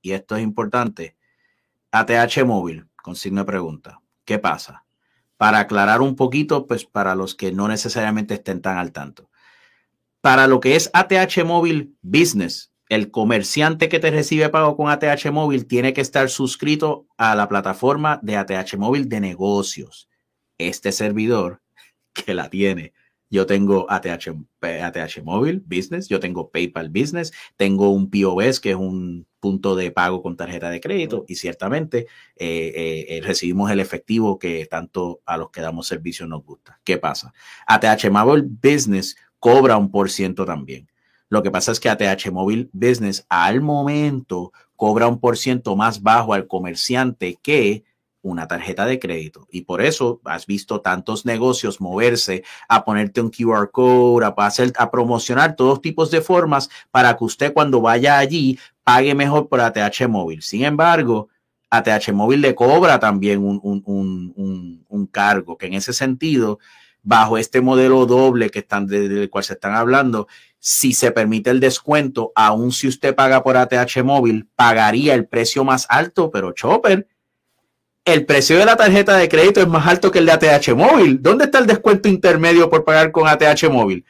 y 0.00 0.12
esto 0.12 0.36
es 0.36 0.42
importante, 0.44 1.16
ATH 1.90 2.44
móvil, 2.44 2.88
con 3.02 3.16
signo 3.16 3.42
de 3.42 3.46
pregunta, 3.46 4.00
¿qué 4.24 4.38
pasa? 4.38 4.84
para 5.38 5.60
aclarar 5.60 6.02
un 6.02 6.16
poquito, 6.16 6.66
pues 6.66 6.84
para 6.84 7.14
los 7.14 7.34
que 7.34 7.52
no 7.52 7.68
necesariamente 7.68 8.34
estén 8.34 8.60
tan 8.60 8.76
al 8.76 8.92
tanto. 8.92 9.30
Para 10.20 10.48
lo 10.48 10.60
que 10.60 10.76
es 10.76 10.90
ATH 10.92 11.44
Móvil 11.46 11.96
Business, 12.02 12.72
el 12.88 13.10
comerciante 13.10 13.88
que 13.88 14.00
te 14.00 14.10
recibe 14.10 14.48
pago 14.48 14.76
con 14.76 14.90
ATH 14.90 15.30
Móvil 15.30 15.66
tiene 15.66 15.92
que 15.92 16.00
estar 16.00 16.28
suscrito 16.28 17.06
a 17.16 17.36
la 17.36 17.48
plataforma 17.48 18.18
de 18.22 18.36
ATH 18.36 18.76
Móvil 18.76 19.08
de 19.08 19.20
negocios. 19.20 20.08
Este 20.58 20.90
servidor 20.90 21.62
que 22.12 22.34
la 22.34 22.50
tiene 22.50 22.92
yo 23.30 23.46
tengo 23.46 23.86
ATH, 23.90 24.28
ATH 24.60 25.22
Móvil 25.22 25.62
Business, 25.66 26.08
yo 26.08 26.20
tengo 26.20 26.50
PayPal 26.50 26.88
Business, 26.88 27.32
tengo 27.56 27.90
un 27.90 28.10
POS 28.10 28.60
que 28.60 28.70
es 28.70 28.76
un 28.76 29.26
punto 29.40 29.76
de 29.76 29.90
pago 29.90 30.22
con 30.22 30.36
tarjeta 30.36 30.70
de 30.70 30.80
crédito 30.80 31.24
y 31.28 31.36
ciertamente 31.36 32.06
eh, 32.36 32.72
eh, 32.74 33.06
eh, 33.08 33.20
recibimos 33.22 33.70
el 33.70 33.80
efectivo 33.80 34.38
que 34.38 34.66
tanto 34.66 35.20
a 35.26 35.36
los 35.36 35.50
que 35.50 35.60
damos 35.60 35.86
servicio 35.86 36.26
nos 36.26 36.44
gusta. 36.44 36.80
¿Qué 36.84 36.98
pasa? 36.98 37.32
ATH 37.66 38.10
Móvil 38.10 38.44
Business 38.44 39.16
cobra 39.38 39.76
un 39.76 39.90
por 39.90 40.10
ciento 40.10 40.44
también. 40.44 40.88
Lo 41.28 41.42
que 41.42 41.50
pasa 41.50 41.72
es 41.72 41.80
que 41.80 41.90
ATH 41.90 42.30
Móvil 42.32 42.70
Business 42.72 43.26
al 43.28 43.60
momento 43.60 44.52
cobra 44.76 45.08
un 45.08 45.20
por 45.20 45.36
ciento 45.36 45.76
más 45.76 46.02
bajo 46.02 46.32
al 46.32 46.46
comerciante 46.46 47.38
que 47.42 47.84
una 48.22 48.48
tarjeta 48.48 48.86
de 48.86 48.98
crédito. 48.98 49.46
Y 49.50 49.62
por 49.62 49.80
eso 49.82 50.20
has 50.24 50.46
visto 50.46 50.80
tantos 50.80 51.24
negocios 51.24 51.80
moverse 51.80 52.44
a 52.68 52.84
ponerte 52.84 53.20
un 53.20 53.30
QR 53.30 53.70
code, 53.70 54.26
a, 54.26 54.34
hacer, 54.38 54.72
a 54.76 54.90
promocionar 54.90 55.56
todos 55.56 55.80
tipos 55.80 56.10
de 56.10 56.20
formas 56.20 56.68
para 56.90 57.16
que 57.16 57.24
usted 57.24 57.52
cuando 57.52 57.80
vaya 57.80 58.18
allí 58.18 58.58
pague 58.82 59.14
mejor 59.14 59.48
por 59.48 59.60
ATH 59.60 60.08
móvil. 60.08 60.42
Sin 60.42 60.64
embargo, 60.64 61.28
ATH 61.70 62.12
móvil 62.12 62.40
le 62.40 62.54
cobra 62.54 62.98
también 62.98 63.44
un, 63.44 63.60
un, 64.88 65.06
cargo, 65.10 65.56
que 65.56 65.66
en 65.66 65.74
ese 65.74 65.92
sentido, 65.92 66.58
bajo 67.02 67.38
este 67.38 67.60
modelo 67.60 68.04
doble 68.06 68.50
que 68.50 68.60
están, 68.60 68.86
del 68.86 69.30
cual 69.30 69.44
se 69.44 69.54
están 69.54 69.74
hablando, 69.74 70.28
si 70.58 70.92
se 70.92 71.12
permite 71.12 71.50
el 71.50 71.60
descuento, 71.60 72.32
aun 72.34 72.72
si 72.72 72.88
usted 72.88 73.14
paga 73.14 73.42
por 73.42 73.56
ATH 73.56 74.02
móvil, 74.02 74.48
pagaría 74.54 75.14
el 75.14 75.26
precio 75.26 75.64
más 75.64 75.86
alto, 75.88 76.30
pero 76.30 76.52
Chopper 76.52 77.06
el 78.12 78.24
precio 78.24 78.58
de 78.58 78.64
la 78.64 78.76
tarjeta 78.76 79.16
de 79.16 79.28
crédito 79.28 79.60
es 79.60 79.68
más 79.68 79.86
alto 79.86 80.10
que 80.10 80.18
el 80.18 80.26
de 80.26 80.32
ATH 80.32 80.74
móvil. 80.74 81.22
¿Dónde 81.22 81.44
está 81.44 81.58
el 81.58 81.66
descuento 81.66 82.08
intermedio 82.08 82.70
por 82.70 82.84
pagar 82.84 83.12
con 83.12 83.28
ATH 83.28 83.68
móvil? 83.70 84.04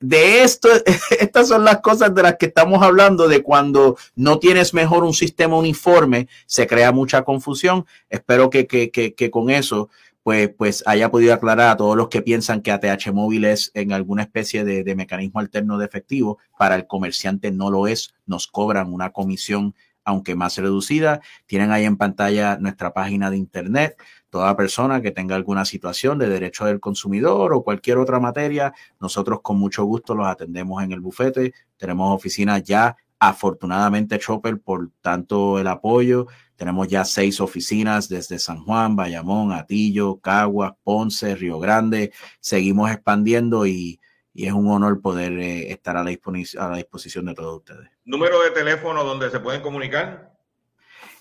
De 0.00 0.42
esto, 0.42 0.68
estas 1.20 1.48
son 1.48 1.64
las 1.64 1.80
cosas 1.80 2.12
de 2.14 2.22
las 2.22 2.36
que 2.36 2.46
estamos 2.46 2.82
hablando, 2.82 3.28
de 3.28 3.42
cuando 3.42 3.96
no 4.16 4.40
tienes 4.40 4.74
mejor 4.74 5.04
un 5.04 5.14
sistema 5.14 5.56
uniforme, 5.56 6.28
se 6.46 6.66
crea 6.66 6.90
mucha 6.90 7.22
confusión. 7.22 7.86
Espero 8.10 8.50
que, 8.50 9.30
con 9.30 9.50
eso 9.50 9.90
pues, 10.24 10.48
pues 10.48 10.82
haya 10.84 11.10
podido 11.12 11.32
aclarar 11.32 11.70
a 11.70 11.76
todos 11.76 11.96
los 11.96 12.08
que 12.08 12.22
piensan 12.22 12.62
que 12.62 12.72
ATH 12.72 13.12
móvil 13.12 13.44
es 13.44 13.70
en 13.74 13.92
alguna 13.92 14.22
especie 14.22 14.64
de, 14.64 14.82
de 14.82 14.96
mecanismo 14.96 15.38
alterno 15.38 15.78
de 15.78 15.86
efectivo. 15.86 16.38
Para 16.58 16.74
el 16.74 16.88
comerciante 16.88 17.52
no 17.52 17.70
lo 17.70 17.86
es, 17.86 18.12
nos 18.26 18.48
cobran 18.48 18.92
una 18.92 19.10
comisión 19.10 19.74
aunque 20.06 20.34
más 20.34 20.56
reducida. 20.56 21.20
Tienen 21.44 21.72
ahí 21.72 21.84
en 21.84 21.98
pantalla 21.98 22.56
nuestra 22.58 22.94
página 22.94 23.28
de 23.30 23.36
internet. 23.36 23.96
Toda 24.30 24.56
persona 24.56 25.02
que 25.02 25.10
tenga 25.10 25.34
alguna 25.36 25.66
situación 25.66 26.18
de 26.18 26.28
derecho 26.28 26.64
del 26.64 26.80
consumidor 26.80 27.52
o 27.52 27.62
cualquier 27.62 27.98
otra 27.98 28.20
materia, 28.20 28.72
nosotros 29.00 29.40
con 29.42 29.58
mucho 29.58 29.84
gusto 29.84 30.14
los 30.14 30.26
atendemos 30.26 30.82
en 30.82 30.92
el 30.92 31.00
bufete. 31.00 31.52
Tenemos 31.76 32.14
oficinas 32.14 32.62
ya, 32.62 32.96
afortunadamente, 33.18 34.18
Chopper, 34.18 34.60
por 34.60 34.90
tanto 35.00 35.58
el 35.58 35.66
apoyo. 35.66 36.26
Tenemos 36.54 36.88
ya 36.88 37.04
seis 37.04 37.40
oficinas 37.40 38.08
desde 38.08 38.38
San 38.38 38.64
Juan, 38.64 38.94
Bayamón, 38.96 39.52
Atillo, 39.52 40.20
Caguas, 40.20 40.72
Ponce, 40.84 41.34
Río 41.34 41.58
Grande. 41.58 42.12
Seguimos 42.40 42.90
expandiendo 42.90 43.66
y, 43.66 44.00
y 44.36 44.46
es 44.46 44.52
un 44.52 44.68
honor 44.68 45.00
poder 45.00 45.32
eh, 45.38 45.72
estar 45.72 45.96
a 45.96 46.04
la, 46.04 46.10
a 46.10 46.68
la, 46.68 46.76
disposición 46.76 47.24
de 47.24 47.32
todos 47.32 47.56
ustedes. 47.56 47.88
¿Número 48.04 48.42
de 48.42 48.50
teléfono 48.50 49.02
donde 49.02 49.30
se 49.30 49.40
pueden 49.40 49.62
comunicar? 49.62 50.36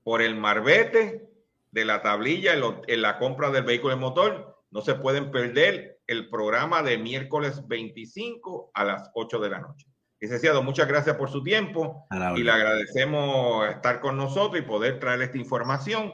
por 0.04 0.22
el 0.22 0.34
marbete 0.34 1.28
de 1.70 1.84
la 1.84 2.02
tablilla 2.02 2.54
en, 2.54 3.02
la 3.02 3.18
compra 3.18 3.50
del 3.50 3.64
vehículo 3.64 3.94
de 3.94 4.00
motor. 4.00 4.58
No 4.70 4.80
se 4.80 4.94
pueden 4.94 5.30
perder 5.30 6.00
el 6.06 6.28
programa 6.28 6.82
de 6.82 6.98
miércoles 6.98 7.66
25 7.66 8.70
a 8.74 8.84
las 8.84 9.10
8 9.14 9.38
de 9.40 9.50
la 9.50 9.60
noche. 9.60 9.86
Licenciado, 10.20 10.62
muchas 10.62 10.86
gracias 10.86 11.16
por 11.16 11.30
su 11.30 11.42
tiempo 11.42 12.06
y 12.36 12.42
le 12.42 12.50
agradecemos 12.52 13.68
estar 13.68 14.00
con 14.00 14.16
nosotros 14.16 14.62
y 14.62 14.66
poder 14.66 15.00
traer 15.00 15.22
esta 15.22 15.36
información 15.36 16.12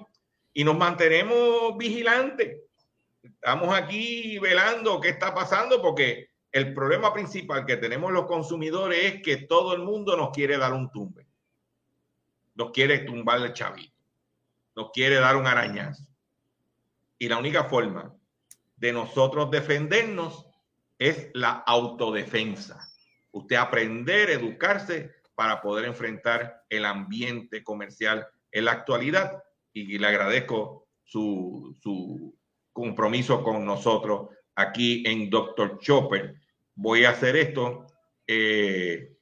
y 0.55 0.65
nos 0.65 0.79
mantenemos 0.79 1.77
vigilantes. 1.77 2.57
Estamos 3.23 3.77
aquí 3.77 4.39
velando 4.39 5.01
qué 5.01 5.11
está 5.11 5.35
pasando 5.35 5.83
porque 5.83 6.31
el 6.53 6.73
problema 6.73 7.13
principal 7.13 7.67
que 7.67 7.77
tenemos 7.77 8.11
los 8.11 8.27
consumidores 8.27 9.05
es 9.05 9.23
que 9.23 9.37
todo 9.37 9.75
el 9.75 9.83
mundo 9.83 10.17
nos 10.17 10.31
quiere 10.31 10.57
dar 10.57 10.73
un 10.73 10.91
tumbe. 10.91 11.28
Nos 12.59 12.73
quiere 12.73 12.99
tumbar 12.99 13.41
el 13.41 13.53
chavito. 13.53 13.95
Nos 14.75 14.91
quiere 14.91 15.15
dar 15.15 15.37
un 15.37 15.47
arañazo. 15.47 16.05
Y 17.17 17.29
la 17.29 17.39
única 17.39 17.65
forma 17.65 18.13
de 18.77 18.93
nosotros 18.93 19.49
defendernos 19.53 20.45
es 20.99 21.31
la 21.35 21.53
autodefensa. 21.53 22.93
Usted 23.31 23.55
aprender, 23.55 24.31
educarse 24.31 25.15
para 25.37 25.63
poder 25.63 25.85
enfrentar 25.85 26.65
el 26.69 26.85
ambiente 26.85 27.63
comercial 27.63 28.27
en 28.51 28.65
la 28.65 28.73
actualidad. 28.73 29.45
Y 29.73 29.97
le 29.97 30.07
agradezco 30.09 30.89
su, 31.05 31.77
su 31.81 32.37
compromiso 32.73 33.45
con 33.45 33.65
nosotros 33.65 34.31
aquí 34.57 35.05
en 35.07 35.31
Dr. 35.31 35.79
Chopper. 35.79 36.35
Voy 36.75 37.05
a 37.05 37.11
hacer 37.11 37.37
esto. 37.37 37.87
Eh, 38.27 39.17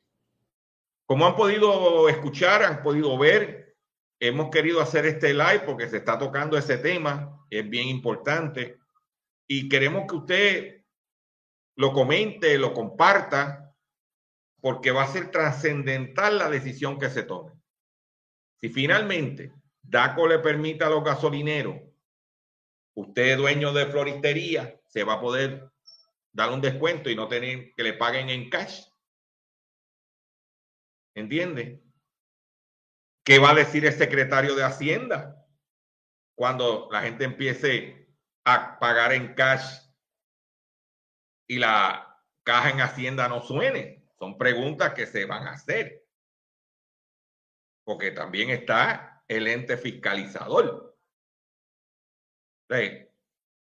como 1.07 1.27
han 1.27 1.37
podido 1.37 2.09
escuchar, 2.09 2.63
han 2.63 2.83
podido 2.83 3.17
ver, 3.17 3.77
hemos 4.21 4.51
querido 4.51 4.81
hacer 4.81 5.07
este 5.07 5.33
live 5.33 5.61
porque 5.61 5.89
se 5.89 5.99
está 5.99 6.19
tocando 6.19 6.59
ese 6.59 6.79
tema, 6.79 7.45
es 7.49 7.69
bien 7.69 7.89
importante 7.89 8.79
y 9.47 9.69
queremos 9.69 10.05
que 10.09 10.17
usted 10.17 10.85
lo 11.77 11.93
comente, 11.93 12.59
lo 12.59 12.73
comparta, 12.73 13.75
porque 14.61 14.91
va 14.91 15.05
a 15.05 15.09
ser 15.09 15.31
trascendental 15.31 16.39
la 16.39 16.51
decisión 16.51 16.99
que 16.99 17.11
se 17.11 17.23
tome. 17.23 17.53
Si 18.61 18.69
finalmente 18.71 19.53
DACO 19.83 20.27
le 20.27 20.39
permite 20.39 20.85
a 20.85 20.89
los 20.89 21.05
gasolineros, 21.05 21.77
usted 22.95 23.37
dueño 23.37 23.73
de 23.73 23.87
floristería, 23.87 24.81
se 24.89 25.05
va 25.05 25.15
a 25.15 25.21
poder 25.21 25.71
dar 26.33 26.51
un 26.51 26.61
descuento 26.61 27.11
y 27.11 27.15
no 27.15 27.29
tener 27.29 27.75
que 27.75 27.83
le 27.83 27.93
paguen 27.93 28.31
en 28.31 28.51
cash. 28.51 28.86
¿Entiende? 31.17 31.83
¿Qué 33.25 33.39
va 33.39 33.51
a 33.51 33.55
decir 33.55 33.87
el 33.87 33.95
secretario 33.95 34.55
de 34.55 34.63
Hacienda 34.63 35.43
cuando 36.37 36.89
la 36.93 37.01
gente 37.01 37.25
empiece 37.25 38.15
a 38.45 38.79
pagar 38.79 39.15
en 39.15 39.35
cash 39.35 39.81
y 41.49 41.59
la 41.59 42.23
caja 42.45 42.69
en 42.69 42.83
Hacienda 42.83 43.29
no 43.29 43.41
suene? 43.41 44.05
Son 44.19 44.37
preguntas 44.37 44.93
que 44.93 45.07
se 45.07 45.25
van 45.25 45.49
a 45.49 45.53
hacer. 45.53 46.07
Porque 47.85 48.11
también 48.11 48.51
está 48.51 49.25
el 49.27 49.49
ente 49.49 49.79
fiscalizador. 49.79 50.99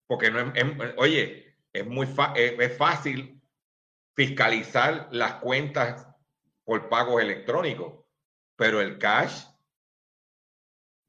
Porque 0.08 0.30
no 0.30 0.54
es, 0.54 0.94
oye, 0.98 1.58
es 1.72 1.86
muy 1.88 2.06
es 2.36 2.78
fácil 2.78 3.42
fiscalizar 4.14 5.08
las 5.12 5.36
cuentas 5.36 6.15
por 6.66 6.90
pagos 6.90 7.22
electrónicos, 7.22 8.04
pero 8.58 8.82
el 8.82 8.98
cash, 8.98 9.46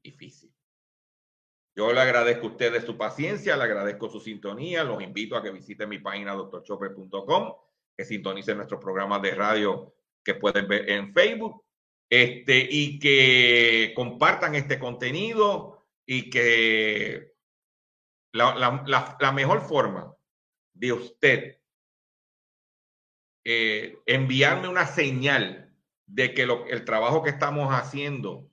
difícil. 0.03 0.53
Yo 1.75 1.91
le 1.91 1.99
agradezco 1.99 2.47
a 2.47 2.49
ustedes 2.51 2.85
su 2.85 2.97
paciencia, 2.97 3.57
le 3.57 3.63
agradezco 3.63 4.09
su 4.09 4.19
sintonía, 4.19 4.83
los 4.83 5.03
invito 5.03 5.35
a 5.35 5.43
que 5.43 5.51
visiten 5.51 5.89
mi 5.89 5.99
página 5.99 6.33
doctorchopper.com, 6.33 7.53
que 7.95 8.05
sintonicen 8.05 8.57
nuestros 8.57 8.81
programas 8.81 9.21
de 9.21 9.35
radio 9.35 9.93
que 10.23 10.35
pueden 10.35 10.67
ver 10.67 10.89
en 10.89 11.13
Facebook, 11.13 11.63
este, 12.09 12.67
y 12.69 12.99
que 12.99 13.93
compartan 13.95 14.55
este 14.55 14.79
contenido 14.79 15.85
y 16.05 16.29
que 16.29 17.35
la, 18.31 19.31
mejor 19.33 19.61
forma 19.61 20.15
de 20.73 20.93
usted 20.93 21.61
eh, 23.49 24.01
enviarme 24.05 24.67
una 24.67 24.85
señal 24.85 25.73
de 26.05 26.33
que 26.33 26.41
el 26.43 26.83
trabajo 26.83 27.23
que 27.23 27.29
estamos 27.29 27.73
haciendo 27.73 28.51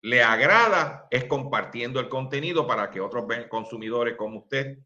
le 0.00 0.22
agrada 0.22 1.06
es 1.10 1.26
compartiendo 1.26 2.00
el 2.00 2.08
contenido 2.08 2.66
para 2.66 2.90
que 2.90 3.02
otros 3.02 3.26
consumidores 3.50 4.16
como 4.16 4.38
usted 4.38 4.78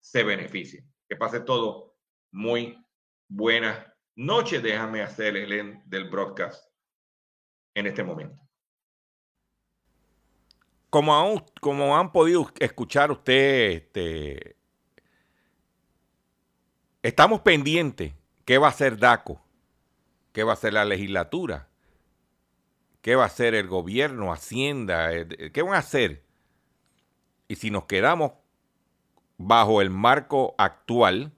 se 0.00 0.22
beneficien. 0.22 0.90
Que 1.06 1.16
pase 1.16 1.40
todo 1.40 1.98
muy 2.32 2.82
buenas 3.28 3.78
noches. 4.14 4.62
Déjame 4.62 5.02
hacer 5.02 5.36
el 5.36 5.82
del 5.84 6.08
broadcast 6.08 6.64
en 7.74 7.88
este 7.88 8.02
momento. 8.02 8.40
Como, 10.88 11.44
como 11.60 11.94
han 11.94 12.10
podido 12.10 12.50
escuchar 12.58 13.10
ustedes, 13.10 13.82
este, 13.82 14.56
estamos 17.02 17.42
pendientes 17.42 18.17
qué 18.48 18.56
va 18.56 18.68
a 18.68 18.70
hacer 18.70 18.96
DACO, 18.96 19.38
qué 20.32 20.42
va 20.42 20.52
a 20.52 20.54
hacer 20.54 20.72
la 20.72 20.86
legislatura 20.86 21.68
¿Qué 23.02 23.14
va 23.14 23.24
a 23.24 23.26
hacer 23.26 23.54
el 23.54 23.68
gobierno, 23.68 24.32
Hacienda? 24.32 25.14
Eh, 25.14 25.50
¿Qué 25.52 25.62
van 25.62 25.74
a 25.74 25.78
hacer? 25.78 26.24
Y 27.46 27.56
si 27.56 27.70
nos 27.70 27.84
quedamos 27.84 28.32
bajo 29.36 29.80
el 29.80 29.90
marco 29.90 30.54
actual 30.58 31.32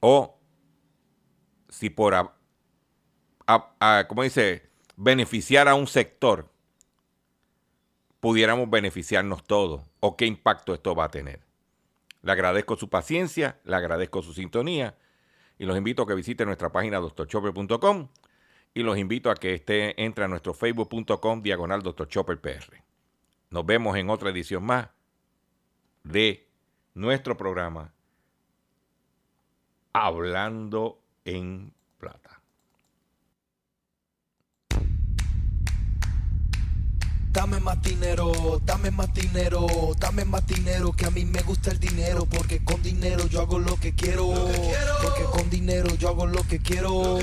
o 0.00 0.38
si 1.68 1.90
por, 1.90 2.14
a, 3.46 4.06
¿cómo 4.08 4.22
dice?, 4.22 4.70
beneficiar 4.96 5.68
a 5.68 5.74
un 5.74 5.86
sector, 5.86 6.50
pudiéramos 8.20 8.70
beneficiarnos 8.70 9.44
todos 9.44 9.82
o 10.00 10.16
qué 10.16 10.26
impacto 10.26 10.74
esto 10.74 10.94
va 10.94 11.04
a 11.04 11.10
tener. 11.10 11.40
Le 12.22 12.32
agradezco 12.32 12.76
su 12.76 12.88
paciencia, 12.88 13.60
le 13.64 13.76
agradezco 13.76 14.22
su 14.22 14.32
sintonía 14.32 14.96
y 15.58 15.66
los 15.66 15.76
invito 15.76 16.02
a 16.02 16.06
que 16.06 16.14
visiten 16.14 16.46
nuestra 16.46 16.72
página 16.72 16.98
doctorchopper.com 16.98 18.08
y 18.74 18.82
los 18.82 18.98
invito 18.98 19.30
a 19.30 19.34
que 19.34 19.54
esté, 19.54 20.02
entre 20.02 20.24
a 20.24 20.28
nuestro 20.28 20.54
facebook.com 20.54 21.42
diagonal 21.42 21.82
Dr. 21.82 22.08
Chopper 22.08 22.40
PR. 22.40 22.82
Nos 23.50 23.64
vemos 23.64 23.96
en 23.96 24.10
otra 24.10 24.30
edición 24.30 24.64
más 24.64 24.88
de 26.02 26.48
nuestro 26.94 27.36
programa 27.36 27.92
Hablando 29.92 31.00
en 31.24 31.73
Dame 37.34 37.58
más 37.58 37.82
dinero, 37.82 38.60
dame 38.64 38.92
más 38.92 39.12
dinero, 39.12 39.66
dame 39.98 40.24
más 40.24 40.46
dinero, 40.46 40.92
que 40.92 41.04
a 41.04 41.10
mí 41.10 41.24
me 41.24 41.42
gusta 41.42 41.72
el 41.72 41.80
dinero, 41.80 42.26
porque 42.26 42.62
con 42.64 42.80
dinero 42.80 43.26
yo 43.26 43.40
hago 43.40 43.58
lo 43.58 43.74
que 43.74 43.92
quiero, 43.92 44.32
porque 45.02 45.24
con 45.24 45.50
dinero 45.50 45.92
yo 45.96 46.10
hago 46.10 46.26
lo 46.26 46.44
que 46.44 46.60
quiero. 46.60 47.18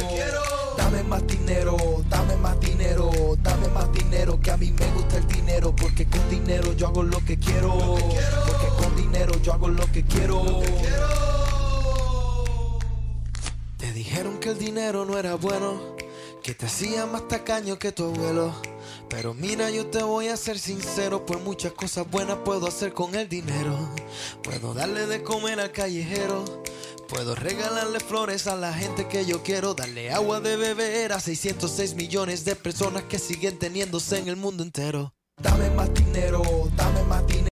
Dame 0.77 1.03
más 1.03 1.25
dinero, 1.25 1.77
dame 2.09 2.35
más 2.35 2.59
dinero, 2.59 3.09
dame 3.41 3.69
más 3.69 3.91
dinero, 3.93 4.37
que 4.41 4.51
a 4.51 4.57
mí 4.57 4.73
me 4.77 4.91
gusta 4.91 5.15
el 5.15 5.27
dinero, 5.29 5.73
porque 5.73 6.05
con 6.05 6.29
dinero 6.29 6.73
yo 6.73 6.87
hago 6.87 7.03
lo 7.03 7.23
que 7.23 7.39
quiero, 7.39 7.73
porque 7.73 8.67
con 8.83 8.95
dinero 8.97 9.41
yo 9.41 9.53
hago 9.53 9.69
lo 9.69 9.89
que 9.93 10.03
quiero. 10.03 10.59
Te 13.77 13.93
dijeron 13.93 14.39
que 14.39 14.49
el 14.49 14.59
dinero 14.59 15.05
no 15.05 15.17
era 15.17 15.35
bueno, 15.35 15.95
que 16.43 16.53
te 16.53 16.65
hacía 16.65 17.05
más 17.05 17.29
tacaño 17.29 17.79
que 17.79 17.93
tu 17.93 18.03
abuelo. 18.03 18.70
Pero 19.11 19.33
mira, 19.33 19.69
yo 19.69 19.87
te 19.87 20.01
voy 20.01 20.29
a 20.29 20.37
ser 20.37 20.57
sincero, 20.57 21.25
por 21.25 21.41
muchas 21.41 21.73
cosas 21.73 22.09
buenas 22.09 22.37
puedo 22.45 22.65
hacer 22.65 22.93
con 22.93 23.13
el 23.13 23.27
dinero. 23.27 23.77
Puedo 24.41 24.73
darle 24.73 25.05
de 25.05 25.21
comer 25.21 25.59
al 25.59 25.73
callejero. 25.73 26.63
Puedo 27.09 27.35
regalarle 27.35 27.99
flores 27.99 28.47
a 28.47 28.55
la 28.55 28.73
gente 28.73 29.09
que 29.09 29.25
yo 29.25 29.43
quiero, 29.43 29.73
darle 29.73 30.11
agua 30.11 30.39
de 30.39 30.55
beber 30.55 31.11
a 31.11 31.19
606 31.19 31.95
millones 31.95 32.45
de 32.45 32.55
personas 32.55 33.03
que 33.03 33.19
siguen 33.19 33.59
teniéndose 33.59 34.17
en 34.17 34.29
el 34.29 34.37
mundo 34.37 34.63
entero. 34.63 35.13
Dame 35.41 35.69
más 35.71 35.93
dinero, 35.93 36.41
dame 36.77 37.03
más 37.03 37.27
dinero. 37.27 37.50